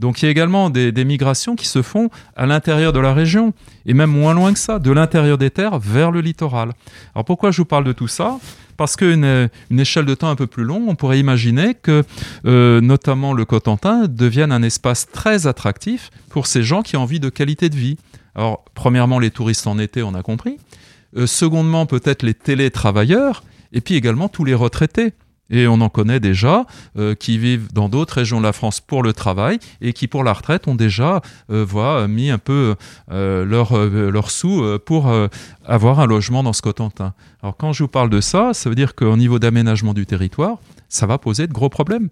Donc 0.00 0.20
il 0.20 0.24
y 0.24 0.28
a 0.28 0.30
également 0.30 0.70
des, 0.70 1.04
migrations 1.04 1.54
qui 1.54 1.66
se 1.66 1.82
font 1.82 2.08
à 2.34 2.46
l'intérieur 2.46 2.92
de 2.92 2.98
la 2.98 3.12
région, 3.12 3.52
et 3.84 3.94
même 3.94 4.10
moins 4.10 4.34
loin 4.34 4.52
que 4.52 4.58
ça, 4.58 4.78
de 4.78 4.90
l'intérieur 4.90 5.38
des 5.38 5.50
terres 5.50 5.78
vers 5.78 6.10
le 6.10 6.20
littoral. 6.20 6.72
Alors 7.14 7.24
pourquoi 7.26 7.50
je 7.50 7.58
vous 7.58 7.66
parle 7.66 7.84
de 7.84 7.92
tout 7.92 8.08
ça? 8.08 8.38
Parce 8.78 8.96
qu'une 8.96 9.50
une 9.70 9.80
échelle 9.80 10.06
de 10.06 10.14
temps 10.14 10.30
un 10.30 10.36
peu 10.36 10.46
plus 10.46 10.64
longue, 10.64 10.88
on 10.88 10.94
pourrait 10.94 11.20
imaginer 11.20 11.74
que 11.74 12.02
euh, 12.46 12.80
notamment 12.80 13.34
le 13.34 13.44
Cotentin 13.44 14.06
devienne 14.08 14.52
un 14.52 14.62
espace 14.62 15.06
très 15.06 15.46
attractif 15.46 16.10
pour 16.30 16.46
ces 16.46 16.62
gens 16.62 16.80
qui 16.80 16.96
ont 16.96 17.02
envie 17.02 17.20
de 17.20 17.28
qualité 17.28 17.68
de 17.68 17.76
vie. 17.76 17.98
Alors, 18.34 18.64
premièrement, 18.74 19.18
les 19.18 19.30
touristes 19.30 19.66
en 19.66 19.78
été, 19.78 20.02
on 20.02 20.14
a 20.14 20.22
compris. 20.22 20.56
Euh, 21.16 21.26
secondement, 21.26 21.84
peut-être 21.84 22.22
les 22.22 22.32
télétravailleurs, 22.32 23.42
et 23.72 23.82
puis 23.82 23.96
également 23.96 24.30
tous 24.30 24.44
les 24.44 24.54
retraités. 24.54 25.12
Et 25.50 25.66
on 25.66 25.80
en 25.80 25.88
connaît 25.88 26.20
déjà 26.20 26.64
euh, 26.96 27.14
qui 27.14 27.36
vivent 27.38 27.72
dans 27.72 27.88
d'autres 27.88 28.14
régions 28.14 28.38
de 28.38 28.46
la 28.46 28.52
France 28.52 28.80
pour 28.80 29.02
le 29.02 29.12
travail 29.12 29.58
et 29.80 29.92
qui 29.92 30.06
pour 30.06 30.24
la 30.24 30.32
retraite 30.32 30.68
ont 30.68 30.74
déjà 30.74 31.20
euh, 31.50 31.64
voient, 31.64 32.06
mis 32.08 32.30
un 32.30 32.38
peu 32.38 32.76
euh, 33.10 33.44
leur, 33.44 33.76
leur 33.76 34.30
sous 34.30 34.78
pour 34.86 35.12
avoir 35.64 36.00
un 36.00 36.06
logement 36.06 36.42
dans 36.42 36.52
ce 36.52 36.62
Cotentin. 36.62 37.14
Alors 37.42 37.56
quand 37.56 37.72
je 37.72 37.82
vous 37.82 37.88
parle 37.88 38.10
de 38.10 38.20
ça, 38.20 38.54
ça 38.54 38.68
veut 38.68 38.76
dire 38.76 38.94
qu'au 38.94 39.16
niveau 39.16 39.38
d'aménagement 39.38 39.94
du 39.94 40.06
territoire, 40.06 40.58
ça 40.88 41.06
va 41.06 41.18
poser 41.18 41.46
de 41.46 41.52
gros 41.52 41.68
problèmes. 41.68 42.08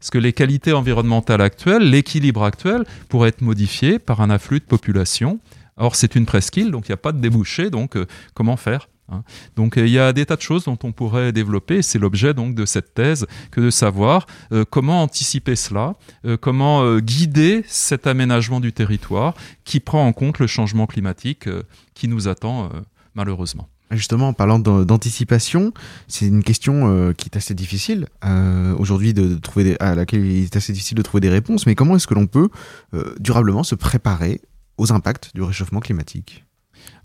Parce 0.00 0.10
que 0.10 0.18
les 0.18 0.32
qualités 0.32 0.72
environnementales 0.72 1.40
actuelles, 1.40 1.90
l'équilibre 1.90 2.44
actuel 2.44 2.84
pourrait 3.08 3.30
être 3.30 3.42
modifié 3.42 3.98
par 3.98 4.20
un 4.20 4.30
afflux 4.30 4.60
de 4.60 4.64
population. 4.64 5.40
Or, 5.76 5.96
c'est 5.96 6.14
une 6.14 6.26
presqu'île, 6.26 6.70
donc 6.70 6.88
il 6.88 6.92
n'y 6.92 6.94
a 6.94 6.98
pas 6.98 7.12
de 7.12 7.20
débouché, 7.20 7.70
donc 7.70 7.96
comment 8.34 8.56
faire? 8.56 8.88
Hein. 9.10 9.22
Donc 9.56 9.76
euh, 9.76 9.86
il 9.86 9.92
y 9.92 9.98
a 9.98 10.12
des 10.12 10.26
tas 10.26 10.36
de 10.36 10.42
choses 10.42 10.64
dont 10.64 10.78
on 10.82 10.92
pourrait 10.92 11.32
développer, 11.32 11.82
c'est 11.82 11.98
l'objet 11.98 12.34
donc 12.34 12.54
de 12.54 12.66
cette 12.66 12.94
thèse, 12.94 13.26
que 13.50 13.60
de 13.60 13.70
savoir 13.70 14.26
euh, 14.52 14.64
comment 14.68 15.02
anticiper 15.02 15.56
cela, 15.56 15.94
euh, 16.24 16.36
comment 16.36 16.98
guider 16.98 17.64
cet 17.66 18.06
aménagement 18.06 18.60
du 18.60 18.72
territoire 18.72 19.34
qui 19.64 19.80
prend 19.80 20.06
en 20.06 20.12
compte 20.12 20.38
le 20.38 20.46
changement 20.46 20.86
climatique 20.86 21.48
qui 21.94 22.08
nous 22.08 22.28
attend 22.28 22.70
malheureusement. 23.14 23.68
Justement, 23.90 24.28
en 24.28 24.32
parlant 24.32 24.58
d'anticipation, 24.58 25.72
c'est 26.08 26.26
une 26.26 26.42
question 26.42 27.12
qui 27.14 27.26
est 27.26 27.36
assez 27.36 27.54
difficile 27.54 28.06
aujourd'hui 28.78 29.14
de, 29.14 29.36
trouver 29.36 29.76
à 29.80 29.94
laquelle 29.94 30.24
il 30.24 30.44
est 30.44 30.56
assez 30.56 30.72
difficile 30.72 30.96
de 30.96 31.02
trouver 31.02 31.20
des 31.20 31.30
réponses. 31.30 31.66
Mais 31.66 31.74
comment 31.74 31.96
est-ce 31.96 32.06
que 32.06 32.14
l'on 32.14 32.26
peut 32.26 32.48
durablement 33.18 33.62
se 33.62 33.74
préparer 33.74 34.40
aux 34.76 34.92
impacts 34.92 35.34
du 35.34 35.42
réchauffement 35.42 35.80
climatique? 35.80 36.44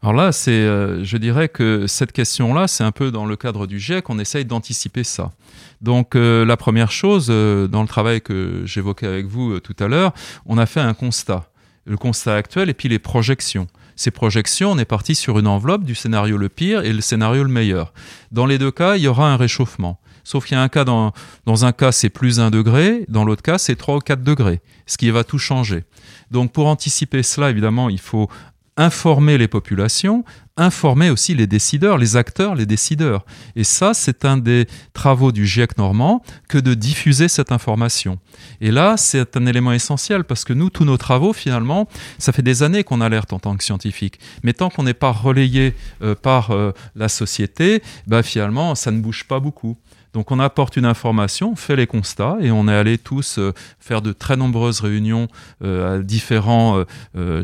Alors 0.04 0.12
là, 0.12 0.34
c'est, 0.34 0.52
euh, 0.52 1.02
je 1.06 1.16
dirais 1.16 1.48
que 1.48 1.88
cette 1.88 2.12
question-là, 2.12 2.68
c'est 2.68 2.84
un 2.84 2.92
peu 2.92 3.10
dans 3.10 3.26
le 3.26 3.38
cadre 3.38 3.68
du 3.68 3.80
GIEC, 3.80 4.10
on 4.10 4.20
essaye 4.20 4.44
d'anticiper 4.44 5.06
ça. 5.06 5.32
Donc 5.80 6.18
euh, 6.18 6.46
la 6.46 6.58
première 6.58 6.92
chose, 6.92 7.28
euh, 7.30 7.68
dans 7.68 7.82
le 7.82 7.88
travail 7.88 8.20
que 8.20 8.64
j'évoquais 8.66 9.08
avec 9.08 9.28
vous 9.28 9.62
tout 9.62 9.76
à 9.80 9.88
l'heure, 9.88 10.14
on 10.46 10.58
a 10.58 10.66
fait 10.66 10.82
un 10.82 10.94
constat. 10.94 11.46
Le 11.86 11.96
constat 11.96 12.36
actuel 12.36 12.70
et 12.70 12.74
puis 12.74 12.90
les 12.90 13.00
projections. 13.00 13.68
Ces 13.96 14.12
projections, 14.12 14.72
on 14.72 14.78
est 14.78 14.84
parti 14.84 15.16
sur 15.16 15.40
une 15.40 15.48
enveloppe 15.48 15.86
du 15.86 15.96
scénario 15.96 16.36
le 16.36 16.50
pire 16.50 16.84
et 16.84 16.92
le 16.92 17.00
scénario 17.00 17.42
le 17.42 17.50
meilleur. 17.50 17.94
Dans 18.34 18.46
les 18.46 18.58
deux 18.58 18.72
cas, 18.72 18.98
il 18.98 19.04
y 19.04 19.08
aura 19.08 19.32
un 19.32 19.38
réchauffement. 19.38 20.02
Sauf 20.26 20.46
qu'il 20.46 20.56
y 20.56 20.60
a 20.60 20.64
un 20.64 20.70
cas, 20.70 20.86
dans, 20.86 21.14
dans 21.46 21.66
un 21.66 21.72
cas, 21.74 21.92
c'est 21.92 22.10
plus 22.10 22.40
1 22.40 22.50
degré, 22.50 23.06
dans 23.10 23.26
l'autre 23.26 23.42
cas, 23.42 23.58
c'est 23.58 23.76
3 23.76 23.98
ou 23.98 24.00
4 24.00 24.24
degrés, 24.24 24.62
ce 24.86 24.98
qui 24.98 25.10
va 25.12 25.24
tout 25.24 25.38
changer. 25.38 25.84
Donc 26.32 26.52
pour 26.54 26.68
anticiper 26.68 27.24
cela, 27.24 27.50
évidemment, 27.50 27.90
il 27.90 28.00
faut 28.00 28.30
informer 28.78 29.38
les 29.38 29.48
populations, 29.48 30.24
informer 30.58 31.10
aussi 31.10 31.36
les 31.36 31.48
décideurs, 31.48 31.98
les 31.98 32.16
acteurs, 32.16 32.56
les 32.56 32.66
décideurs. 32.66 33.26
Et 33.56 33.64
ça, 33.64 33.94
c'est 33.94 34.26
un 34.26 34.38
des 34.38 34.68
travaux 34.94 35.32
du 35.32 35.46
GIEC 35.46 35.78
normand 35.78 36.24
que 36.48 36.58
de 36.58 36.74
diffuser 36.74 37.28
cette 37.28 37.52
information. 37.52 38.20
Et 38.62 38.72
là, 38.72 38.96
c'est 38.98 39.38
un 39.38 39.46
élément 39.46 39.74
essentiel 39.74 40.24
parce 40.24 40.44
que 40.44 40.54
nous, 40.54 40.70
tous 40.70 40.86
nos 40.86 40.98
travaux, 40.98 41.34
finalement, 41.34 41.88
ça 42.18 42.32
fait 42.32 42.42
des 42.42 42.64
années 42.64 42.84
qu'on 42.84 43.02
alerte 43.02 43.34
en 43.34 43.40
tant 43.40 43.56
que 43.56 43.64
scientifique. 43.64 44.20
Mais 44.44 44.54
tant 44.54 44.70
qu'on 44.70 44.84
n'est 44.84 44.94
pas 44.94 45.12
relayé 45.12 45.74
euh, 46.02 46.16
par 46.16 46.52
euh, 46.52 46.72
la 46.96 47.10
société, 47.10 47.82
bah, 48.08 48.24
finalement, 48.24 48.76
ça 48.76 48.92
ne 48.92 49.00
bouge 49.00 49.26
pas 49.26 49.40
beaucoup. 49.40 49.78
Donc 50.14 50.32
on 50.32 50.40
apporte 50.40 50.78
une 50.78 50.86
information, 50.86 51.54
on 51.54 51.56
fait 51.56 51.76
les 51.76 51.88
constats 51.88 52.38
et 52.40 52.52
on 52.52 52.68
est 52.68 52.74
allé 52.74 53.00
tous 53.00 53.40
euh, 53.40 53.52
faire 53.80 54.02
de 54.04 54.14
très 54.14 54.38
nombreuses 54.38 54.80
réunions 54.80 55.28
euh, 55.64 56.00
à 56.00 56.04
différents 56.04 56.84
euh, 57.16 57.42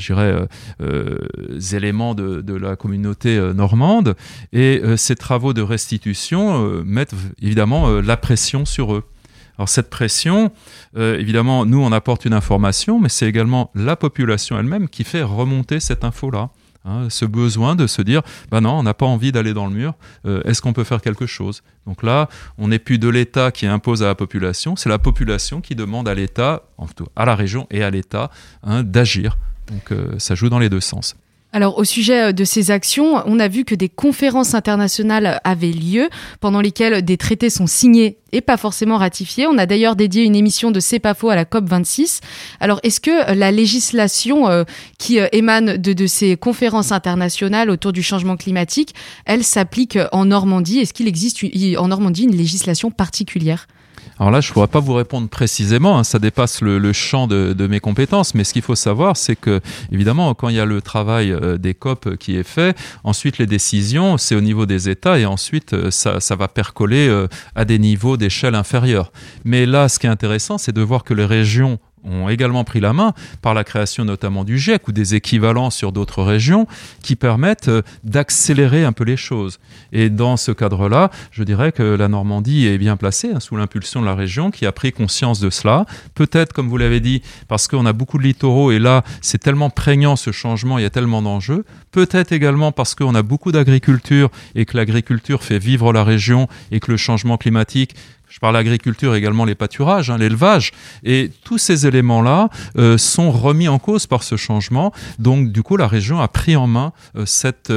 éléments 1.73 2.13
de, 2.13 2.41
de, 2.41 2.53
la 2.53 2.75
communauté 2.75 3.39
normande 3.53 4.15
et 4.53 4.81
ces 4.97 5.15
travaux 5.15 5.53
de 5.53 5.61
restitution 5.61 6.83
mettent 6.83 7.15
évidemment 7.41 7.89
la 8.01 8.17
pression 8.17 8.65
sur 8.65 8.93
eux. 8.93 9.03
Alors 9.57 9.69
cette 9.69 9.89
pression, 9.89 10.51
évidemment, 10.95 11.65
nous 11.65 11.81
on 11.81 11.91
apporte 11.91 12.25
une 12.25 12.33
information, 12.33 12.99
mais 12.99 13.09
c'est 13.09 13.27
également 13.27 13.71
la 13.75 13.95
population 13.95 14.57
elle-même 14.59 14.89
qui 14.89 15.03
fait 15.03 15.23
remonter 15.23 15.79
cette 15.79 16.03
info-là. 16.03 16.49
Hein, 16.89 17.07
ce 17.09 17.25
besoin 17.25 17.75
de 17.75 17.85
se 17.85 18.01
dire, 18.01 18.23
bah 18.49 18.61
non, 18.61 18.79
on 18.79 18.83
n'a 18.83 18.95
pas 18.95 19.05
envie 19.05 19.31
d'aller 19.31 19.53
dans 19.53 19.67
le 19.67 19.73
mur, 19.73 19.93
euh, 20.25 20.41
est-ce 20.43 20.59
qu'on 20.59 20.73
peut 20.73 20.83
faire 20.83 21.01
quelque 21.01 21.27
chose? 21.27 21.61
Donc 21.85 22.01
là, 22.01 22.29
on 22.57 22.69
n'est 22.69 22.79
plus 22.79 22.97
de 22.97 23.07
l'État 23.07 23.51
qui 23.51 23.67
impose 23.67 24.01
à 24.01 24.07
la 24.07 24.15
population, 24.15 24.75
c'est 24.75 24.89
la 24.89 24.97
population 24.97 25.61
qui 25.61 25.75
demande 25.75 26.07
à 26.07 26.15
l'État, 26.15 26.63
à 27.15 27.25
la 27.25 27.35
région 27.35 27.67
et 27.69 27.83
à 27.83 27.91
l'État, 27.91 28.31
hein, 28.63 28.81
d'agir. 28.81 29.37
Donc 29.67 29.91
euh, 29.91 30.17
ça 30.17 30.33
joue 30.33 30.49
dans 30.49 30.57
les 30.57 30.69
deux 30.69 30.79
sens. 30.79 31.15
Alors 31.51 31.79
au 31.79 31.83
sujet 31.83 32.25
euh, 32.25 32.31
de 32.31 32.43
ces 32.43 32.69
actions, 32.69 33.23
on 33.25 33.39
a 33.39 33.47
vu 33.47 33.65
que 33.65 33.73
des 33.73 33.89
conférences 33.89 34.53
internationales 34.53 35.41
avaient 35.43 35.71
lieu 35.71 36.09
pendant 36.41 36.61
lesquelles 36.61 37.03
des 37.03 37.17
traités 37.17 37.49
sont 37.49 37.65
signés 37.65 38.17
et 38.31 38.41
pas 38.41 38.57
forcément 38.57 38.97
ratifiés. 38.97 39.47
On 39.47 39.57
a 39.57 39.65
d'ailleurs 39.65 39.95
dédié 39.95 40.23
une 40.23 40.35
émission 40.35 40.69
de 40.69 40.79
faux 41.17 41.29
à 41.29 41.35
la 41.35 41.45
COP 41.45 41.67
26. 41.67 42.21
Alors 42.59 42.79
est-ce 42.83 42.99
que 42.99 43.33
la 43.33 43.51
législation 43.51 44.47
euh, 44.47 44.63
qui 44.99 45.19
euh, 45.19 45.27
émane 45.31 45.77
de, 45.77 45.93
de, 45.93 46.05
ces 46.05 46.37
conférences 46.37 46.91
internationales 46.91 47.71
autour 47.71 47.93
du 47.93 48.03
changement 48.03 48.37
climatique, 48.37 48.93
elle 49.25 49.43
s'applique 49.43 49.97
en 50.11 50.25
Normandie? 50.25 50.79
Est-ce 50.79 50.93
qu'il 50.93 51.07
existe 51.07 51.43
en 51.77 51.87
Normandie 51.87 52.23
une 52.25 52.35
législation 52.35 52.91
particulière? 52.91 53.65
Alors 54.19 54.31
là, 54.31 54.41
je 54.41 54.49
ne 54.49 54.53
pourrais 54.53 54.67
pas 54.67 54.81
vous 54.81 54.93
répondre 54.93 55.29
précisément, 55.29 55.97
hein, 55.97 56.03
ça 56.03 56.19
dépasse 56.19 56.61
le, 56.61 56.91
champ 56.91 57.25
de, 57.27 57.67
mes 57.67 57.79
compétences, 57.79 58.35
mais 58.35 58.43
ce 58.43 58.51
qu'il 58.51 58.61
faut 58.61 58.75
savoir, 58.75 59.15
c'est 59.15 59.37
que, 59.37 59.61
évidemment, 59.91 60.33
quand 60.33 60.49
il 60.49 60.55
y 60.55 60.59
a 60.59 60.65
le 60.65 60.81
travail 60.81 61.31
euh, 61.31 61.57
des 61.57 61.73
COP 61.73 62.17
qui 62.17 62.35
est 62.35 62.43
fait, 62.43 62.77
ensuite 63.05 63.37
les 63.37 63.45
décisions, 63.45 64.17
c'est 64.17 64.35
au 64.35 64.41
niveau 64.41 64.65
des 64.65 64.89
États, 64.89 65.17
et 65.19 65.25
ensuite 65.25 65.73
euh, 65.73 65.89
ça, 65.89 66.35
va 66.35 66.47
percoler 66.49 67.07
euh, 67.07 67.27
à 67.55 67.63
des 67.63 67.79
niveaux 67.79 68.17
d'échelle 68.17 68.55
inférieure. 68.55 69.11
Mais 69.45 69.65
là, 69.65 69.87
ce 69.87 69.99
qui 69.99 70.07
est 70.07 70.09
intéressant, 70.09 70.57
c'est 70.57 70.73
de 70.73 70.81
voir 70.81 71.05
que 71.05 71.13
les 71.13 71.25
régions 71.25 71.79
ont 72.03 72.29
également 72.29 72.63
pris 72.63 72.79
la 72.79 72.93
main 72.93 73.13
par 73.41 73.53
la 73.53 73.63
création 73.63 74.05
notamment 74.05 74.43
du 74.43 74.57
GIEC 74.57 74.87
ou 74.87 74.91
des 74.91 75.15
équivalents 75.15 75.69
sur 75.69 75.91
d'autres 75.91 76.23
régions 76.23 76.67
qui 77.03 77.15
permettent 77.15 77.67
euh, 77.67 77.81
d'accélérer 78.03 78.83
un 78.83 78.91
peu 78.91 79.03
les 79.03 79.17
choses. 79.17 79.59
Et 79.91 80.09
dans 80.09 80.37
ce 80.37 80.51
cadre-là, 80.51 81.09
je 81.31 81.43
dirais 81.43 81.71
que 81.71 81.83
la 81.83 82.07
Normandie 82.07 82.67
est 82.67 82.77
bien 82.77 82.97
placée 82.97 83.31
hein, 83.33 83.39
sous 83.39 83.55
l'impulsion 83.55 84.01
de 84.01 84.05
la 84.05 84.15
région 84.15 84.51
qui 84.51 84.65
a 84.65 84.71
pris 84.71 84.91
conscience 84.91 85.39
de 85.39 85.49
cela. 85.49 85.85
Peut-être, 86.15 86.53
comme 86.53 86.69
vous 86.69 86.77
l'avez 86.77 86.99
dit, 86.99 87.21
parce 87.47 87.67
qu'on 87.67 87.85
a 87.85 87.93
beaucoup 87.93 88.17
de 88.17 88.23
littoraux 88.23 88.71
et 88.71 88.79
là, 88.79 89.03
c'est 89.21 89.37
tellement 89.37 89.69
prégnant 89.69 90.15
ce 90.15 90.31
changement, 90.31 90.77
il 90.77 90.83
y 90.83 90.85
a 90.85 90.89
tellement 90.89 91.21
d'enjeux. 91.21 91.65
Peut-être 91.91 92.31
également 92.31 92.71
parce 92.71 92.95
qu'on 92.95 93.15
a 93.15 93.23
beaucoup 93.23 93.51
d'agriculture 93.51 94.29
et 94.55 94.65
que 94.65 94.77
l'agriculture 94.77 95.43
fait 95.43 95.59
vivre 95.59 95.93
la 95.93 96.03
région 96.03 96.47
et 96.71 96.79
que 96.79 96.91
le 96.91 96.97
changement 96.97 97.37
climatique 97.37 97.95
je 98.29 98.39
parle 98.39 98.53
l'agriculture 98.53 99.15
également 99.15 99.43
les 99.43 99.55
pâturages, 99.55 100.09
hein, 100.11 100.17
l'élevage. 100.17 100.71
Et 101.03 101.31
tous 101.43 101.57
ces 101.57 101.87
éléments-là 101.87 102.49
euh, 102.77 102.97
sont 102.97 103.31
remis 103.31 103.67
en 103.67 103.79
cause 103.79 104.05
par 104.05 104.23
ce 104.23 104.37
changement. 104.37 104.93
Donc, 105.17 105.51
du 105.51 105.63
coup, 105.63 105.77
la 105.77 105.87
région 105.87 106.21
a 106.21 106.27
pris 106.27 106.55
en 106.55 106.67
main 106.67 106.93
euh, 107.15 107.25
cette, 107.25 107.73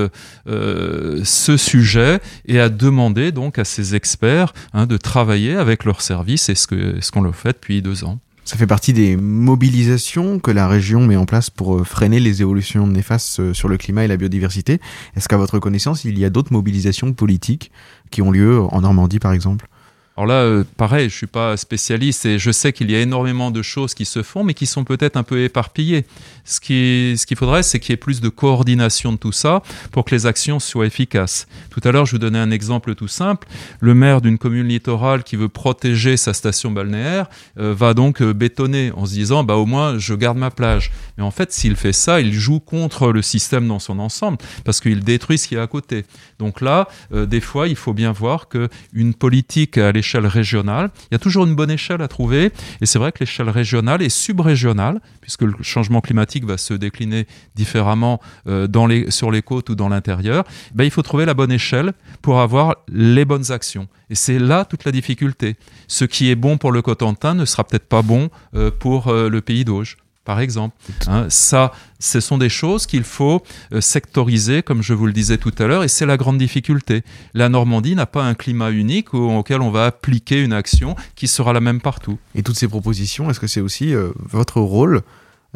euh, 0.46 1.20
ce 1.24 1.56
sujet 1.56 2.20
et 2.46 2.60
a 2.60 2.68
demandé 2.68 3.32
donc 3.32 3.58
à 3.58 3.64
ses 3.64 3.94
experts 3.94 4.52
hein, 4.74 4.86
de 4.86 4.98
travailler 4.98 5.56
avec 5.56 5.84
leurs 5.84 6.02
services 6.02 6.48
et 6.48 6.54
ce 6.54 6.66
qu'on 6.66 7.00
ce 7.00 7.10
qu'on 7.10 7.22
le 7.22 7.32
fait 7.32 7.52
depuis 7.52 7.82
deux 7.82 8.04
ans. 8.04 8.18
Ça 8.44 8.56
fait 8.56 8.66
partie 8.66 8.92
des 8.92 9.16
mobilisations 9.16 10.38
que 10.38 10.50
la 10.50 10.66
région 10.68 11.06
met 11.06 11.16
en 11.16 11.26
place 11.26 11.48
pour 11.48 11.86
freiner 11.86 12.20
les 12.20 12.42
évolutions 12.42 12.86
néfastes 12.86 13.52
sur 13.52 13.68
le 13.68 13.76
climat 13.76 14.04
et 14.04 14.08
la 14.08 14.16
biodiversité. 14.16 14.80
Est-ce 15.16 15.28
qu'à 15.28 15.36
votre 15.36 15.58
connaissance, 15.58 16.04
il 16.04 16.18
y 16.18 16.24
a 16.24 16.30
d'autres 16.30 16.52
mobilisations 16.52 17.12
politiques 17.12 17.70
qui 18.10 18.20
ont 18.20 18.30
lieu 18.30 18.60
en 18.60 18.80
Normandie, 18.80 19.20
par 19.20 19.32
exemple? 19.32 19.68
Alors 20.14 20.26
là, 20.26 20.34
euh, 20.42 20.64
pareil, 20.76 21.08
je 21.08 21.16
suis 21.16 21.26
pas 21.26 21.56
spécialiste 21.56 22.26
et 22.26 22.38
je 22.38 22.50
sais 22.50 22.74
qu'il 22.74 22.90
y 22.90 22.94
a 22.94 23.00
énormément 23.00 23.50
de 23.50 23.62
choses 23.62 23.94
qui 23.94 24.04
se 24.04 24.22
font, 24.22 24.44
mais 24.44 24.52
qui 24.52 24.66
sont 24.66 24.84
peut-être 24.84 25.16
un 25.16 25.22
peu 25.22 25.42
éparpillées. 25.42 26.04
Ce 26.44 26.60
qu'il 26.60 27.18
ce 27.18 27.34
faudrait, 27.34 27.62
c'est 27.62 27.80
qu'il 27.80 27.92
y 27.92 27.94
ait 27.94 27.96
plus 27.96 28.20
de 28.20 28.28
coordination 28.28 29.12
de 29.12 29.16
tout 29.16 29.32
ça 29.32 29.62
pour 29.90 30.04
que 30.04 30.14
les 30.14 30.26
actions 30.26 30.60
soient 30.60 30.84
efficaces. 30.84 31.46
Tout 31.70 31.80
à 31.84 31.92
l'heure, 31.92 32.04
je 32.04 32.12
vous 32.12 32.18
donnais 32.18 32.38
un 32.38 32.50
exemple 32.50 32.94
tout 32.94 33.08
simple. 33.08 33.48
Le 33.80 33.94
maire 33.94 34.20
d'une 34.20 34.36
commune 34.36 34.68
littorale 34.68 35.22
qui 35.22 35.36
veut 35.36 35.48
protéger 35.48 36.18
sa 36.18 36.34
station 36.34 36.70
balnéaire 36.70 37.30
euh, 37.58 37.72
va 37.72 37.94
donc 37.94 38.20
euh, 38.20 38.34
bétonner 38.34 38.92
en 38.94 39.06
se 39.06 39.12
disant, 39.12 39.44
bah 39.44 39.54
au 39.54 39.64
moins, 39.64 39.96
je 39.96 40.12
garde 40.12 40.36
ma 40.36 40.50
plage. 40.50 40.92
Mais 41.16 41.24
en 41.24 41.30
fait, 41.30 41.52
s'il 41.52 41.74
fait 41.74 41.94
ça, 41.94 42.20
il 42.20 42.34
joue 42.34 42.60
contre 42.60 43.12
le 43.12 43.22
système 43.22 43.66
dans 43.66 43.78
son 43.78 43.98
ensemble 43.98 44.36
parce 44.64 44.80
qu'il 44.80 45.00
détruit 45.04 45.38
ce 45.38 45.48
qui 45.48 45.54
est 45.54 45.60
à 45.60 45.66
côté. 45.66 46.04
Donc 46.42 46.60
là, 46.60 46.88
des 47.12 47.40
fois, 47.40 47.68
il 47.68 47.76
faut 47.76 47.94
bien 47.94 48.10
voir 48.10 48.48
que 48.48 48.68
une 48.92 49.14
politique 49.14 49.78
à 49.78 49.92
l'échelle 49.92 50.26
régionale. 50.26 50.90
Il 51.04 51.14
y 51.14 51.16
a 51.16 51.18
toujours 51.20 51.44
une 51.44 51.54
bonne 51.54 51.70
échelle 51.70 52.02
à 52.02 52.08
trouver, 52.08 52.50
et 52.80 52.86
c'est 52.86 52.98
vrai 52.98 53.12
que 53.12 53.20
l'échelle 53.20 53.48
régionale 53.48 54.02
est 54.02 54.08
subrégionale, 54.08 55.00
puisque 55.20 55.42
le 55.42 55.54
changement 55.62 56.00
climatique 56.00 56.44
va 56.44 56.58
se 56.58 56.74
décliner 56.74 57.26
différemment 57.54 58.20
euh, 58.48 58.66
dans 58.66 58.86
les, 58.86 59.10
sur 59.10 59.30
les 59.30 59.42
côtes 59.42 59.70
ou 59.70 59.74
dans 59.74 59.88
l'intérieur. 59.88 60.44
Ben, 60.74 60.84
il 60.84 60.90
faut 60.90 61.02
trouver 61.02 61.24
la 61.24 61.34
bonne 61.34 61.52
échelle 61.52 61.92
pour 62.22 62.40
avoir 62.40 62.76
les 62.88 63.24
bonnes 63.24 63.52
actions. 63.52 63.86
Et 64.10 64.14
c'est 64.14 64.38
là 64.38 64.64
toute 64.64 64.84
la 64.84 64.92
difficulté. 64.92 65.56
Ce 65.86 66.04
qui 66.04 66.30
est 66.30 66.34
bon 66.34 66.58
pour 66.58 66.72
le 66.72 66.82
Cotentin 66.82 67.34
ne 67.34 67.44
sera 67.44 67.64
peut-être 67.64 67.88
pas 67.88 68.02
bon 68.02 68.30
euh, 68.54 68.70
pour 68.70 69.08
euh, 69.08 69.28
le 69.28 69.40
pays 69.40 69.64
d'Auge 69.64 69.96
par 70.24 70.40
exemple. 70.40 70.76
Hein, 71.06 71.26
ça, 71.28 71.72
ce 71.98 72.20
sont 72.20 72.38
des 72.38 72.48
choses 72.48 72.86
qu'il 72.86 73.04
faut 73.04 73.42
euh, 73.72 73.80
sectoriser, 73.80 74.62
comme 74.62 74.82
je 74.82 74.94
vous 74.94 75.06
le 75.06 75.12
disais 75.12 75.38
tout 75.38 75.52
à 75.58 75.66
l'heure, 75.66 75.84
et 75.84 75.88
c'est 75.88 76.06
la 76.06 76.16
grande 76.16 76.38
difficulté. 76.38 77.02
La 77.34 77.48
Normandie 77.48 77.94
n'a 77.94 78.06
pas 78.06 78.24
un 78.24 78.34
climat 78.34 78.70
unique 78.70 79.14
auquel 79.14 79.60
on 79.60 79.70
va 79.70 79.86
appliquer 79.86 80.42
une 80.42 80.52
action 80.52 80.96
qui 81.16 81.28
sera 81.28 81.52
la 81.52 81.60
même 81.60 81.80
partout. 81.80 82.18
Et 82.34 82.42
toutes 82.42 82.56
ces 82.56 82.68
propositions, 82.68 83.30
est-ce 83.30 83.40
que 83.40 83.46
c'est 83.46 83.60
aussi 83.60 83.94
euh, 83.94 84.10
votre 84.16 84.60
rôle 84.60 85.02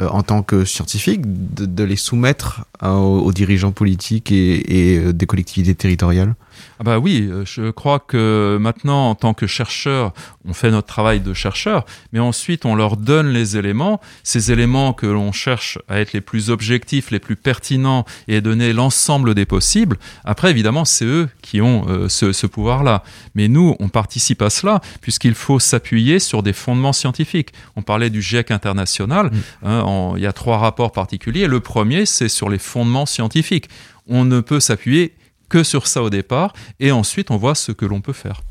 euh, 0.00 0.08
en 0.08 0.22
tant 0.22 0.42
que 0.42 0.64
scientifique 0.64 1.22
de, 1.24 1.84
les 1.84 1.96
soumettre 1.96 2.64
aux, 2.82 3.32
dirigeants 3.32 3.72
politiques 3.72 4.32
et 4.32 5.12
des 5.12 5.26
collectivités 5.26 5.74
territoriales? 5.74 6.34
Ah 6.78 6.84
bah 6.84 6.98
oui, 6.98 7.28
euh, 7.30 7.44
je 7.44 7.70
crois 7.70 7.98
que 7.98 8.58
maintenant, 8.60 9.10
en 9.10 9.14
tant 9.14 9.34
que 9.34 9.46
chercheur, 9.46 10.12
on 10.44 10.52
fait 10.52 10.70
notre 10.70 10.86
travail 10.86 11.20
de 11.20 11.34
chercheur, 11.34 11.84
mais 12.12 12.20
ensuite 12.20 12.64
on 12.64 12.74
leur 12.74 12.96
donne 12.96 13.28
les 13.28 13.56
éléments, 13.56 14.00
ces 14.22 14.52
éléments 14.52 14.92
que 14.92 15.06
l'on 15.06 15.32
cherche 15.32 15.78
à 15.88 16.00
être 16.00 16.12
les 16.12 16.20
plus 16.20 16.50
objectifs, 16.50 17.10
les 17.10 17.18
plus 17.18 17.36
pertinents 17.36 18.04
et 18.28 18.40
donner 18.40 18.72
l'ensemble 18.72 19.34
des 19.34 19.46
possibles. 19.46 19.98
Après, 20.24 20.50
évidemment, 20.50 20.84
c'est 20.84 21.04
eux 21.04 21.28
qui 21.42 21.60
ont 21.60 21.86
euh, 21.88 22.08
ce, 22.08 22.46
pouvoir-là. 22.46 23.02
Mais 23.34 23.48
nous, 23.48 23.74
on 23.80 23.88
participe 23.88 24.42
à 24.42 24.50
cela 24.50 24.80
puisqu'il 25.00 25.34
faut 25.34 25.58
s'appuyer 25.58 26.18
sur 26.18 26.42
des 26.42 26.52
fondements 26.52 26.92
scientifiques. 26.92 27.52
On 27.76 27.82
parlait 27.82 28.10
du 28.10 28.22
GIEC 28.22 28.50
international, 28.50 29.26
mmh. 29.26 29.66
hein, 29.66 30.12
il 30.16 30.22
y 30.22 30.26
a 30.26 30.32
trois 30.32 30.58
rapports 30.58 30.92
particuliers. 30.92 31.46
Le 31.46 31.60
premier, 31.60 32.06
c'est 32.06 32.28
sur 32.28 32.48
les 32.48 32.58
fondements 32.58 33.06
scientifiques. 33.06 33.68
On 34.06 34.24
ne 34.24 34.40
peut 34.40 34.60
s'appuyer 34.60 35.14
que 35.48 35.62
sur 35.62 35.86
ça 35.86 36.02
au 36.02 36.10
départ, 36.10 36.52
et 36.80 36.92
ensuite 36.92 37.30
on 37.30 37.36
voit 37.36 37.54
ce 37.54 37.72
que 37.72 37.86
l'on 37.86 38.00
peut 38.00 38.12
faire. 38.12 38.42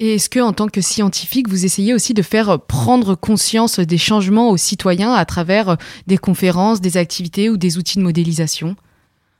Et 0.00 0.14
est-ce 0.14 0.30
que, 0.30 0.38
en 0.38 0.52
tant 0.52 0.68
que 0.68 0.80
scientifique, 0.80 1.48
vous 1.48 1.64
essayez 1.64 1.92
aussi 1.92 2.14
de 2.14 2.22
faire 2.22 2.60
prendre 2.60 3.16
conscience 3.16 3.80
des 3.80 3.98
changements 3.98 4.50
aux 4.50 4.56
citoyens 4.56 5.12
à 5.12 5.24
travers 5.24 5.76
des 6.06 6.18
conférences, 6.18 6.80
des 6.80 6.96
activités 6.96 7.50
ou 7.50 7.56
des 7.56 7.78
outils 7.78 7.98
de 7.98 8.04
modélisation? 8.04 8.76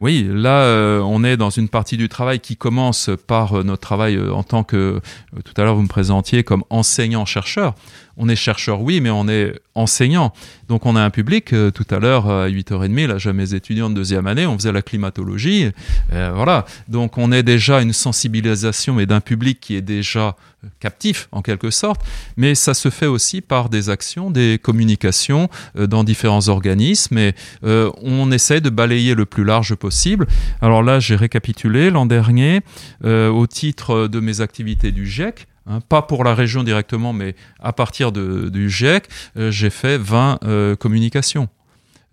Oui, 0.00 0.28
là, 0.30 0.62
euh, 0.62 1.00
on 1.00 1.24
est 1.24 1.36
dans 1.36 1.50
une 1.50 1.68
partie 1.68 1.96
du 1.96 2.08
travail 2.08 2.38
qui 2.38 2.56
commence 2.56 3.10
par 3.26 3.58
euh, 3.58 3.62
notre 3.64 3.80
travail 3.80 4.14
euh, 4.14 4.32
en 4.32 4.44
tant 4.44 4.62
que, 4.62 5.00
tout 5.44 5.54
à 5.56 5.64
l'heure 5.64 5.74
vous 5.74 5.82
me 5.82 5.88
présentiez 5.88 6.44
comme 6.44 6.62
enseignant-chercheur. 6.70 7.74
On 8.18 8.28
est 8.28 8.36
chercheur, 8.36 8.82
oui, 8.82 9.00
mais 9.00 9.10
on 9.10 9.28
est 9.28 9.54
enseignant. 9.74 10.32
Donc 10.68 10.86
on 10.86 10.96
a 10.96 11.02
un 11.02 11.10
public, 11.10 11.46
tout 11.46 11.86
à 11.90 11.98
l'heure 11.98 12.28
à 12.28 12.48
8h30, 12.48 13.06
là 13.06 13.18
j'ai 13.18 13.32
mes 13.32 13.54
étudiants 13.54 13.88
de 13.88 13.94
deuxième 13.94 14.26
année, 14.26 14.44
on 14.46 14.58
faisait 14.58 14.72
la 14.72 14.82
climatologie. 14.82 15.70
voilà, 16.10 16.66
donc 16.88 17.16
on 17.16 17.32
est 17.32 17.42
déjà 17.42 17.80
une 17.80 17.92
sensibilisation 17.92 18.98
et 19.00 19.06
d'un 19.06 19.20
public 19.20 19.60
qui 19.60 19.76
est 19.76 19.82
déjà 19.82 20.36
captif 20.80 21.28
en 21.30 21.40
quelque 21.40 21.70
sorte, 21.70 22.00
mais 22.36 22.56
ça 22.56 22.74
se 22.74 22.90
fait 22.90 23.06
aussi 23.06 23.40
par 23.40 23.68
des 23.68 23.88
actions, 23.88 24.30
des 24.30 24.58
communications 24.60 25.48
dans 25.76 26.02
différents 26.02 26.48
organismes 26.48 27.18
et 27.18 27.34
on 27.62 28.30
essaie 28.32 28.60
de 28.60 28.68
balayer 28.68 29.14
le 29.14 29.24
plus 29.24 29.44
large 29.44 29.74
possible 29.76 30.26
alors 30.60 30.82
là, 30.82 31.00
j'ai 31.00 31.16
récapitulé 31.16 31.90
l'an 31.90 32.06
dernier, 32.06 32.60
euh, 33.04 33.28
au 33.28 33.46
titre 33.46 34.08
de 34.08 34.20
mes 34.20 34.40
activités 34.40 34.92
du 34.92 35.06
GIEC, 35.06 35.46
hein, 35.68 35.80
pas 35.88 36.02
pour 36.02 36.24
la 36.24 36.34
région 36.34 36.62
directement, 36.62 37.12
mais 37.12 37.34
à 37.60 37.72
partir 37.72 38.12
du 38.12 38.70
GIEC, 38.70 39.08
euh, 39.36 39.50
j'ai 39.50 39.70
fait 39.70 39.98
20 39.98 40.40
euh, 40.44 40.76
communications. 40.76 41.48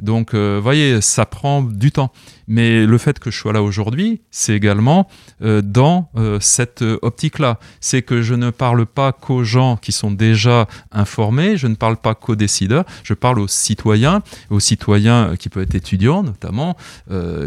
Donc, 0.01 0.33
vous 0.33 0.39
euh, 0.39 0.59
voyez, 0.61 0.99
ça 0.99 1.25
prend 1.25 1.61
du 1.61 1.89
temps. 1.89 2.11
Mais 2.49 2.85
le 2.85 2.97
fait 2.97 3.17
que 3.17 3.31
je 3.31 3.39
sois 3.39 3.53
là 3.53 3.63
aujourd'hui, 3.63 4.21
c'est 4.29 4.53
également 4.53 5.07
dans 5.39 6.11
cette 6.41 6.83
optique-là. 7.01 7.59
C'est 7.79 8.03
que 8.03 8.21
je 8.21 8.35
ne 8.35 8.51
parle 8.51 8.85
pas 8.85 9.13
qu'aux 9.13 9.43
gens 9.43 9.77
qui 9.77 9.91
sont 9.91 10.11
déjà 10.11 10.67
informés, 10.91 11.57
je 11.57 11.65
ne 11.65 11.75
parle 11.75 11.97
pas 11.97 12.13
qu'aux 12.13 12.35
décideurs, 12.35 12.83
je 13.03 13.15
parle 13.15 13.39
aux 13.39 13.47
citoyens, 13.47 14.21
aux 14.51 14.59
citoyens 14.59 15.35
qui 15.39 15.49
peuvent 15.49 15.63
être 15.63 15.75
étudiants 15.75 16.21
notamment, 16.21 16.77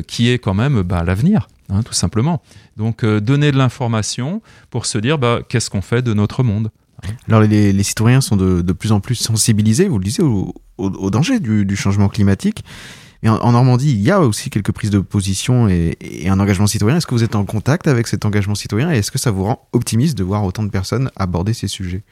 qui 0.09 0.31
est 0.31 0.39
quand 0.39 0.55
même 0.55 0.83
bah, 0.83 1.05
l'avenir. 1.05 1.47
Hein, 1.71 1.83
tout 1.83 1.93
simplement. 1.93 2.43
Donc 2.77 3.05
donner 3.05 3.53
de 3.53 3.59
l'information 3.59 4.43
pour 4.71 4.87
se 4.87 4.99
dire 4.99 5.19
bah, 5.19 5.41
qu'est-ce 5.49 5.69
qu'on 5.69 5.83
fait 5.83 6.03
de 6.03 6.15
notre 6.15 6.43
monde. 6.43 6.71
Alors 7.29 7.43
les, 7.43 7.83
citoyens 7.83 8.21
sont 8.21 8.37
de, 8.37 8.73
plus 8.73 8.93
en 8.93 9.01
plus 9.01 9.15
sensibilisés, 9.15 9.89
vous 9.89 9.99
le 9.99 10.05
disiez, 10.05 10.25
au, 10.25 11.11
danger 11.11 11.41
du, 11.41 11.77
changement 11.77 12.09
climatique. 12.09 12.65
Et 13.23 13.29
en, 13.29 13.53
Normandie, 13.53 13.91
il 13.91 14.01
y 14.01 14.11
a 14.11 14.21
aussi 14.21 14.49
quelques 14.49 14.73
prises 14.73 14.91
de 14.91 15.01
position 15.01 15.69
et, 15.69 15.97
un 16.27 16.39
engagement 16.39 16.67
citoyen. 16.67 16.97
Est-ce 16.97 17.07
que 17.07 17.15
vous 17.15 17.25
êtes 17.25 17.35
en 17.35 17.45
contact 17.45 17.89
avec 17.89 18.07
cet 18.07 18.25
engagement 18.25 18.55
citoyen 18.55 18.93
et 18.93 18.99
est-ce 18.99 19.11
que 19.11 19.19
ça 19.19 19.31
vous 19.31 19.45
rend 19.45 19.69
optimiste 19.73 20.17
de 20.17 20.25
voir 20.25 20.45
autant 20.45 20.63
de 20.63 20.71
personnes 20.71 21.11
aborder 21.17 21.53
ces 21.53 21.69
sujets? 21.69 22.03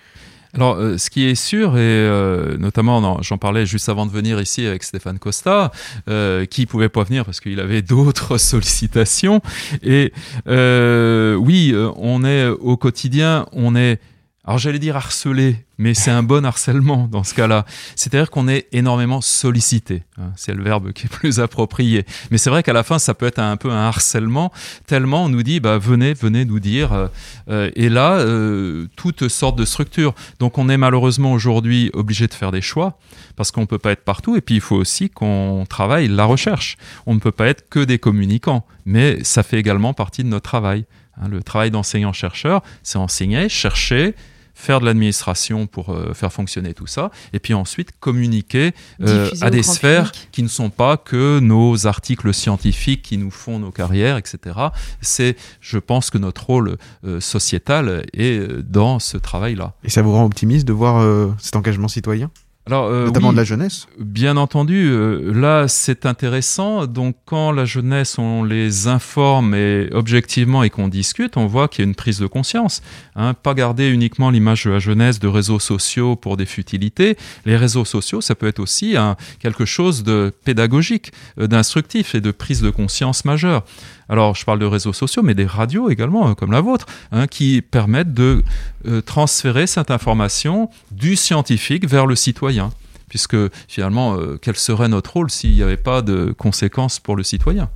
Alors, 0.55 0.77
euh, 0.77 0.99
ce 0.99 1.11
qui 1.11 1.25
est 1.25 1.35
sûr, 1.35 1.77
et 1.77 1.81
euh, 1.81 2.57
notamment, 2.59 3.21
j'en 3.23 3.39
parlais 3.39 3.67
juste 3.67 3.89
avant 3.89 4.07
de 4.07 4.11
venir 4.11 4.41
ici 4.41 4.67
avec 4.67 4.83
Stéphane 4.83 5.19
Costa, 5.19 5.71
euh, 6.09 6.47
qui 6.47 6.67
pouvait 6.67 6.89
pas 6.89 7.03
venir 7.03 7.25
parce 7.25 7.41
qu'il 7.41 7.61
avait 7.61 7.83
d'autres 7.83 8.39
sollicitations. 8.39 9.41
Et 9.83 10.13
oui, 10.47 11.75
on 11.97 12.25
est 12.25 12.47
au 12.47 12.77
quotidien, 12.77 13.47
on 13.53 13.77
est 13.77 14.01
alors 14.47 14.59
j'allais 14.59 14.79
dire 14.79 14.97
harcelé, 14.97 15.67
mais 15.77 15.93
c'est 15.93 16.13
un 16.13 16.23
bon 16.23 16.45
harcèlement 16.45 17.09
dans 17.11 17.25
ce 17.25 17.35
cas-là. 17.35 17.67
C'est-à-dire 17.97 18.31
qu'on 18.31 18.47
est 18.47 18.69
énormément 18.71 19.21
sollicité. 19.21 20.05
Hein, 20.19 20.31
c'est 20.37 20.55
le 20.55 20.63
verbe 20.63 20.93
qui 20.93 21.07
est 21.07 21.09
plus 21.09 21.41
approprié. 21.41 22.07
Mais 22.31 22.39
c'est 22.39 22.49
vrai 22.49 22.63
qu'à 22.63 22.73
la 22.73 22.85
fin, 22.85 23.01
ça 23.01 23.13
peut 23.13 23.27
être 23.27 23.41
un 23.41 23.57
peu 23.57 23.73
un 23.73 23.89
harcèlement, 23.89 24.53
tellement 24.87 25.25
on 25.25 25.29
nous 25.29 25.43
dit, 25.43 25.59
bah, 25.59 25.79
venez, 25.79 26.15
venez 26.15 26.45
nous 26.45 26.61
dire. 26.61 26.93
Euh, 26.93 27.09
euh, 27.49 27.71
et 27.75 27.89
là, 27.89 28.19
euh, 28.19 28.87
toutes 28.95 29.27
sortes 29.27 29.59
de 29.59 29.65
structures. 29.65 30.15
Donc 30.39 30.59
on 30.59 30.69
est 30.69 30.77
malheureusement 30.77 31.33
aujourd'hui 31.33 31.91
obligé 31.93 32.29
de 32.29 32.35
faire 32.35 32.53
des 32.53 32.63
choix, 32.63 33.01
parce 33.35 33.51
qu'on 33.51 33.63
ne 33.63 33.67
peut 33.67 33.79
pas 33.79 33.91
être 33.91 34.05
partout. 34.05 34.37
Et 34.37 34.41
puis 34.41 34.55
il 34.55 34.61
faut 34.61 34.77
aussi 34.77 35.11
qu'on 35.11 35.67
travaille 35.69 36.07
la 36.07 36.25
recherche. 36.25 36.77
On 37.07 37.15
ne 37.15 37.21
peut 37.21 37.33
pas 37.33 37.49
être 37.49 37.69
que 37.69 37.81
des 37.81 37.99
communicants, 37.99 38.65
mais 38.85 39.25
ça 39.25 39.43
fait 39.43 39.59
également 39.59 39.93
partie 39.93 40.23
de 40.23 40.29
notre 40.29 40.49
travail. 40.49 40.85
Hein, 41.21 41.29
le 41.29 41.43
travail 41.43 41.73
d'enseignant-chercheur, 41.73 42.63
c'est 42.85 42.99
enseigner, 42.99 43.49
chercher, 43.49 44.15
faire 44.57 44.81
de 44.81 44.87
l'administration 44.87 45.67
pour 45.67 45.91
euh, 45.91 46.15
faire 46.15 46.33
fonctionner 46.33 46.73
tout 46.73 46.87
ça, 46.87 47.11
et 47.35 47.39
puis 47.39 47.55
ensuite 47.55 47.93
communiquer 48.01 48.73
euh, 49.03 49.31
à 49.43 49.51
des 49.51 49.63
sphères 49.63 50.11
qui 50.33 50.43
ne 50.43 50.49
sont 50.49 50.71
pas 50.71 50.97
que 50.97 51.39
nos 51.41 51.87
articles 51.87 52.33
scientifiques 52.33 53.03
qui 53.03 53.19
nous 53.19 53.31
font 53.31 53.59
nos 53.59 53.71
carrières, 53.71 54.17
etc. 54.17 54.59
C'est, 55.03 55.37
je 55.61 55.79
pense 55.79 56.09
que 56.09 56.17
notre 56.17 56.47
rôle 56.47 56.79
euh, 57.05 57.21
sociétal 57.21 58.07
est 58.15 58.63
dans 58.63 58.99
ce 58.99 59.19
travail-là. 59.19 59.75
Et 59.85 59.91
ça 59.91 60.01
vous 60.01 60.13
rend 60.13 60.25
optimiste 60.25 60.67
de 60.67 60.73
voir 60.73 60.97
cet 61.39 61.55
engagement 61.55 61.89
citoyen? 61.89 62.31
Alors, 62.69 62.87
euh, 62.87 63.07
Notamment 63.07 63.33
de 63.33 63.37
la 63.37 63.45
jeunesse 63.45 63.87
Bien 63.97 64.37
entendu, 64.37 64.89
euh, 64.89 65.33
là 65.33 65.69
c'est 65.69 66.05
intéressant. 66.05 66.87
Donc 66.89 67.14
quand 67.25 67.53
la 67.53 67.64
jeunesse, 67.64 68.19
on 68.19 68.43
les 68.43 68.89
informe 68.89 69.55
et 69.55 69.89
objectivement 69.93 70.64
et 70.64 70.71
qu'on 70.71 70.89
discute, 70.89 71.37
on 71.37 71.47
voit 71.47 71.69
qu'il 71.69 71.85
y 71.85 71.87
a 71.87 71.89
une 71.89 71.95
prise 71.95 72.19
de 72.19 72.27
conscience. 72.27 72.83
Hein. 73.14 73.35
Pas 73.35 73.55
garder 73.55 73.89
uniquement 73.89 74.31
l'image 74.31 74.64
de 74.64 74.71
la 74.71 74.81
jeunesse 74.81 75.21
de 75.21 75.29
réseaux 75.29 75.61
sociaux 75.61 76.17
pour 76.17 76.37
des 76.37 76.45
futilités. 76.45 77.17
Les 77.45 77.57
réseaux 77.57 77.85
sociaux, 77.85 78.21
ça 78.21 78.35
peut 78.35 78.49
être 78.49 78.59
aussi 78.59 78.97
hein, 78.97 79.17
quelque 79.39 79.64
chose 79.64 80.03
de 80.03 80.33
pédagogique, 80.45 81.12
euh, 81.39 81.47
d'instructif 81.47 82.17
et 82.17 82.21
de 82.21 82.33
prise 82.33 82.62
de 82.62 82.71
conscience 82.71 83.25
majeure. 83.25 83.62
Alors, 84.09 84.35
je 84.37 84.45
parle 84.45 84.59
de 84.59 84.67
réseaux 84.67 84.93
sociaux, 84.93 85.23
mais 85.23 85.35
des 85.35 85.47
radios 85.47 85.91
également, 85.91 86.31
euh, 86.31 86.35
comme 86.35 86.53
la 86.53 86.61
vôtre, 86.61 86.87
hein, 87.13 87.27
qui 87.27 87.63
permettent 87.63 88.15
de 88.15 88.43
euh, 88.87 89.01
transférer 89.01 89.67
cette 89.67 89.91
information 89.91 90.71
du 90.93 91.17
scientifique 91.17 91.89
vers 91.89 92.07
le 92.07 92.15
citoyen. 92.15 92.71
Puisque 93.09 93.37
finalement, 93.69 94.17
euh, 94.17 94.39
quel 94.41 94.57
serait 94.57 94.89
notre 94.89 95.13
rôle 95.13 95.31
s'il 95.31 95.53
n'y 95.55 95.63
avait 95.63 95.77
pas 95.77 96.03
de 96.03 96.35
conséquences 96.37 96.99
pour 97.01 97.17
le 97.17 97.23
citoyen? 97.23 97.69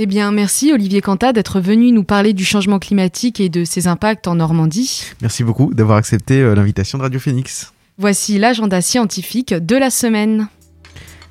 Eh 0.00 0.06
bien, 0.06 0.30
merci 0.30 0.72
Olivier 0.72 1.00
Cantat 1.00 1.32
d'être 1.32 1.60
venu 1.60 1.90
nous 1.90 2.04
parler 2.04 2.32
du 2.32 2.44
changement 2.44 2.78
climatique 2.78 3.40
et 3.40 3.48
de 3.48 3.64
ses 3.64 3.88
impacts 3.88 4.28
en 4.28 4.36
Normandie. 4.36 5.06
Merci 5.22 5.42
beaucoup 5.42 5.74
d'avoir 5.74 5.98
accepté 5.98 6.40
l'invitation 6.54 6.98
de 6.98 7.02
Radio 7.02 7.18
Phoenix. 7.18 7.72
Voici 7.98 8.38
l'agenda 8.38 8.80
scientifique 8.80 9.52
de 9.52 9.74
la 9.74 9.90
semaine. 9.90 10.46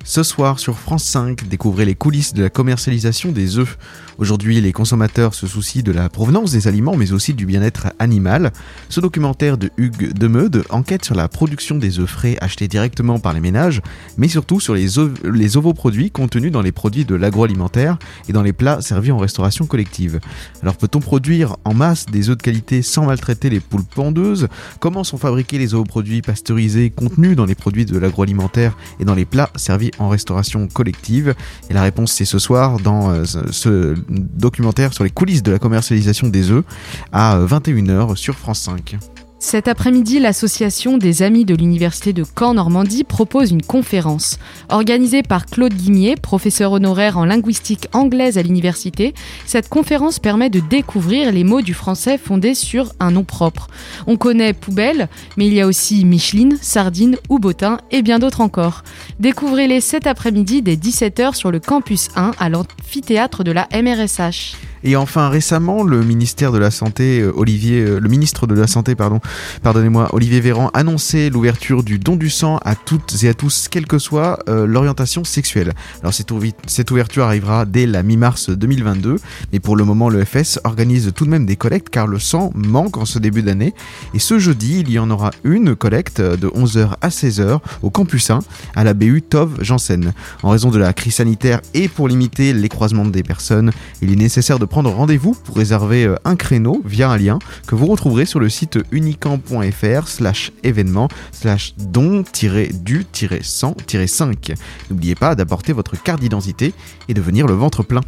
Ce 0.04 0.22
soir 0.22 0.58
sur 0.58 0.78
France 0.78 1.04
5, 1.04 1.48
découvrez 1.48 1.84
les 1.84 1.94
coulisses 1.94 2.32
de 2.32 2.42
la 2.42 2.50
commercialisation 2.50 3.30
des 3.30 3.58
œufs. 3.58 3.76
Aujourd'hui, 4.16 4.60
les 4.60 4.72
consommateurs 4.72 5.34
se 5.34 5.46
soucient 5.46 5.82
de 5.82 5.92
la 5.92 6.08
provenance 6.08 6.50
des 6.50 6.66
aliments, 6.66 6.96
mais 6.96 7.12
aussi 7.12 7.34
du 7.34 7.44
bien-être 7.46 7.88
animal. 7.98 8.52
Ce 8.88 9.00
documentaire 9.00 9.58
de 9.58 9.70
Hugues 9.76 10.12
Demeude 10.14 10.64
enquête 10.70 11.04
sur 11.04 11.14
la 11.14 11.28
production 11.28 11.76
des 11.76 12.00
œufs 12.00 12.08
frais 12.08 12.36
achetés 12.40 12.68
directement 12.68 13.18
par 13.18 13.34
les 13.34 13.40
ménages, 13.40 13.82
mais 14.16 14.28
surtout 14.28 14.60
sur 14.60 14.74
les, 14.74 14.86
les 15.24 15.56
ovoproduits 15.56 16.10
contenus 16.10 16.52
dans 16.52 16.62
les 16.62 16.72
produits 16.72 17.04
de 17.04 17.14
l'agroalimentaire 17.14 17.98
et 18.28 18.32
dans 18.32 18.42
les 18.42 18.52
plats 18.52 18.80
servis 18.80 19.12
en 19.12 19.18
restauration 19.18 19.66
collective. 19.66 20.20
Alors 20.62 20.76
peut-on 20.76 21.00
produire 21.00 21.56
en 21.64 21.74
masse 21.74 22.06
des 22.06 22.30
œufs 22.30 22.36
de 22.36 22.42
qualité 22.42 22.82
sans 22.82 23.06
maltraiter 23.06 23.50
les 23.50 23.60
poules 23.60 23.84
pondeuses 23.84 24.48
Comment 24.80 25.04
sont 25.04 25.18
fabriqués 25.18 25.58
les 25.58 25.74
ovoproduits 25.74 26.22
pasteurisés 26.22 26.90
contenus 26.90 27.36
dans 27.36 27.44
les 27.44 27.54
produits 27.54 27.84
de 27.84 27.98
l'agroalimentaire 27.98 28.76
et 29.00 29.04
dans 29.04 29.14
les 29.14 29.26
plats 29.26 29.50
servis 29.54 29.87
en 29.98 30.08
restauration 30.08 30.68
collective 30.68 31.34
Et 31.70 31.74
la 31.74 31.82
réponse 31.82 32.12
c'est 32.12 32.24
ce 32.24 32.38
soir 32.38 32.78
dans 32.78 33.10
euh, 33.10 33.24
ce 33.24 33.94
documentaire 34.08 34.92
sur 34.92 35.04
les 35.04 35.10
coulisses 35.10 35.42
de 35.42 35.52
la 35.52 35.58
commercialisation 35.58 36.28
des 36.28 36.50
œufs 36.50 36.64
à 37.12 37.38
21h 37.38 38.16
sur 38.16 38.36
France 38.36 38.60
5. 38.60 38.98
Cet 39.40 39.68
après-midi, 39.68 40.18
l'association 40.18 40.98
des 40.98 41.22
Amis 41.22 41.44
de 41.44 41.54
l'Université 41.54 42.12
de 42.12 42.24
Caen-Normandie 42.24 43.04
propose 43.04 43.52
une 43.52 43.62
conférence. 43.62 44.36
Organisée 44.68 45.22
par 45.22 45.46
Claude 45.46 45.74
Guimier, 45.74 46.16
professeur 46.16 46.72
honoraire 46.72 47.18
en 47.18 47.24
linguistique 47.24 47.86
anglaise 47.92 48.36
à 48.36 48.42
l'université, 48.42 49.14
cette 49.46 49.68
conférence 49.68 50.18
permet 50.18 50.50
de 50.50 50.58
découvrir 50.58 51.30
les 51.30 51.44
mots 51.44 51.62
du 51.62 51.72
français 51.72 52.18
fondés 52.18 52.54
sur 52.54 52.92
un 52.98 53.12
nom 53.12 53.22
propre. 53.22 53.68
On 54.08 54.16
connaît 54.16 54.54
poubelle, 54.54 55.08
mais 55.36 55.46
il 55.46 55.54
y 55.54 55.60
a 55.60 55.68
aussi 55.68 56.04
Micheline, 56.04 56.58
sardine 56.60 57.16
ou 57.28 57.38
bottin 57.38 57.78
et 57.92 58.02
bien 58.02 58.18
d'autres 58.18 58.40
encore. 58.40 58.82
Découvrez-les 59.20 59.80
cet 59.80 60.08
après-midi 60.08 60.62
dès 60.62 60.74
17h 60.74 61.34
sur 61.34 61.52
le 61.52 61.60
campus 61.60 62.08
1 62.16 62.32
à 62.40 62.48
l'amphithéâtre 62.48 63.44
de 63.44 63.52
la 63.52 63.68
MRSH. 63.72 64.56
Et 64.84 64.96
enfin, 64.96 65.28
récemment, 65.28 65.82
le 65.82 66.02
ministère 66.02 66.52
de 66.52 66.58
la 66.58 66.70
Santé, 66.70 67.20
euh, 67.20 67.32
Olivier, 67.34 67.80
euh, 67.80 67.98
le 67.98 68.08
ministre 68.08 68.46
de 68.46 68.54
la 68.54 68.66
Santé, 68.66 68.94
pardon, 68.94 69.20
pardonnez-moi, 69.62 70.08
Olivier 70.12 70.40
Véran, 70.40 70.70
annonçait 70.74 71.30
l'ouverture 71.30 71.82
du 71.82 71.98
don 71.98 72.16
du 72.16 72.30
sang 72.30 72.58
à 72.64 72.74
toutes 72.74 73.22
et 73.22 73.28
à 73.28 73.34
tous, 73.34 73.68
quelle 73.68 73.86
que 73.86 73.98
soit 73.98 74.38
euh, 74.48 74.66
l'orientation 74.66 75.24
sexuelle. 75.24 75.74
Alors 76.00 76.14
cette, 76.14 76.90
ouverture 76.90 77.24
arrivera 77.24 77.64
dès 77.64 77.86
la 77.86 78.02
mi-mars 78.02 78.50
2022, 78.50 79.16
mais 79.52 79.60
pour 79.60 79.76
le 79.76 79.84
moment, 79.84 80.08
le 80.08 80.24
FS 80.24 80.60
organise 80.64 81.12
tout 81.14 81.24
de 81.24 81.30
même 81.30 81.46
des 81.46 81.56
collectes 81.56 81.88
car 81.90 82.06
le 82.06 82.18
sang 82.18 82.50
manque 82.54 82.96
en 82.96 83.04
ce 83.04 83.18
début 83.18 83.42
d'année. 83.42 83.74
Et 84.14 84.18
ce 84.18 84.38
jeudi, 84.38 84.80
il 84.80 84.90
y 84.90 84.98
en 84.98 85.10
aura 85.10 85.30
une 85.44 85.74
collecte 85.74 86.20
de 86.20 86.48
11h 86.48 86.92
à 87.00 87.08
16h 87.08 87.58
au 87.82 87.90
campus 87.90 88.30
1 88.30 88.40
à 88.76 88.84
la 88.84 88.94
BU 88.94 89.22
Tov 89.22 89.62
Janssen. 89.62 90.12
En 90.42 90.50
raison 90.50 90.70
de 90.70 90.78
la 90.78 90.92
crise 90.92 91.16
sanitaire 91.16 91.60
et 91.74 91.88
pour 91.88 92.08
limiter 92.08 92.52
les 92.52 92.68
croisements 92.68 93.04
des 93.04 93.22
personnes, 93.22 93.72
il 94.02 94.12
est 94.12 94.16
nécessaire 94.16 94.58
de 94.58 94.67
prendre 94.68 94.90
rendez-vous 94.90 95.36
pour 95.44 95.56
réserver 95.56 96.04
euh, 96.04 96.16
un 96.24 96.36
créneau 96.36 96.80
via 96.84 97.10
un 97.10 97.18
lien 97.18 97.38
que 97.66 97.74
vous 97.74 97.86
retrouverez 97.86 98.26
sur 98.26 98.40
le 98.40 98.48
site 98.48 98.78
unicamp.fr 98.92 100.06
slash 100.06 100.52
événement 100.62 101.08
slash 101.32 101.74
don-du-100-5. 101.76 104.54
N'oubliez 104.90 105.14
pas 105.14 105.34
d'apporter 105.34 105.72
votre 105.72 106.00
carte 106.00 106.20
d'identité 106.20 106.72
et 107.08 107.14
de 107.14 107.20
venir 107.20 107.46
le 107.46 107.54
ventre 107.54 107.82
plein. 107.82 108.02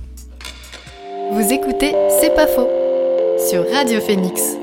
Vous 1.33 1.53
écoutez 1.53 1.95
C'est 2.21 2.35
pas 2.35 2.47
faux 2.47 2.69
sur 3.49 3.65
Radio 3.73 4.01
Phoenix. 4.01 4.60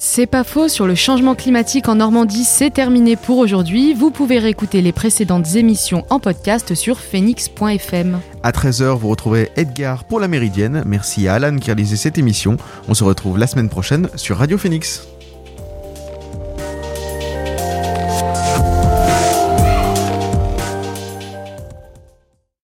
C'est 0.00 0.26
pas 0.26 0.44
faux 0.44 0.68
sur 0.68 0.86
le 0.86 0.94
changement 0.94 1.34
climatique 1.34 1.88
en 1.88 1.96
Normandie, 1.96 2.44
c'est 2.44 2.70
terminé 2.70 3.16
pour 3.16 3.38
aujourd'hui. 3.38 3.94
Vous 3.94 4.12
pouvez 4.12 4.38
réécouter 4.38 4.80
les 4.80 4.92
précédentes 4.92 5.56
émissions 5.56 6.04
en 6.08 6.20
podcast 6.20 6.76
sur 6.76 7.00
phoenix.fm. 7.00 8.20
À 8.44 8.52
13h, 8.52 8.96
vous 8.96 9.08
retrouverez 9.08 9.50
Edgar 9.56 10.04
pour 10.04 10.20
la 10.20 10.28
Méridienne. 10.28 10.84
Merci 10.86 11.26
à 11.26 11.34
Alan 11.34 11.56
qui 11.56 11.72
a 11.72 11.74
réalisé 11.74 11.96
cette 11.96 12.16
émission. 12.16 12.58
On 12.86 12.94
se 12.94 13.02
retrouve 13.02 13.38
la 13.38 13.48
semaine 13.48 13.68
prochaine 13.68 14.08
sur 14.14 14.36
Radio 14.36 14.56
Phoenix. 14.56 15.08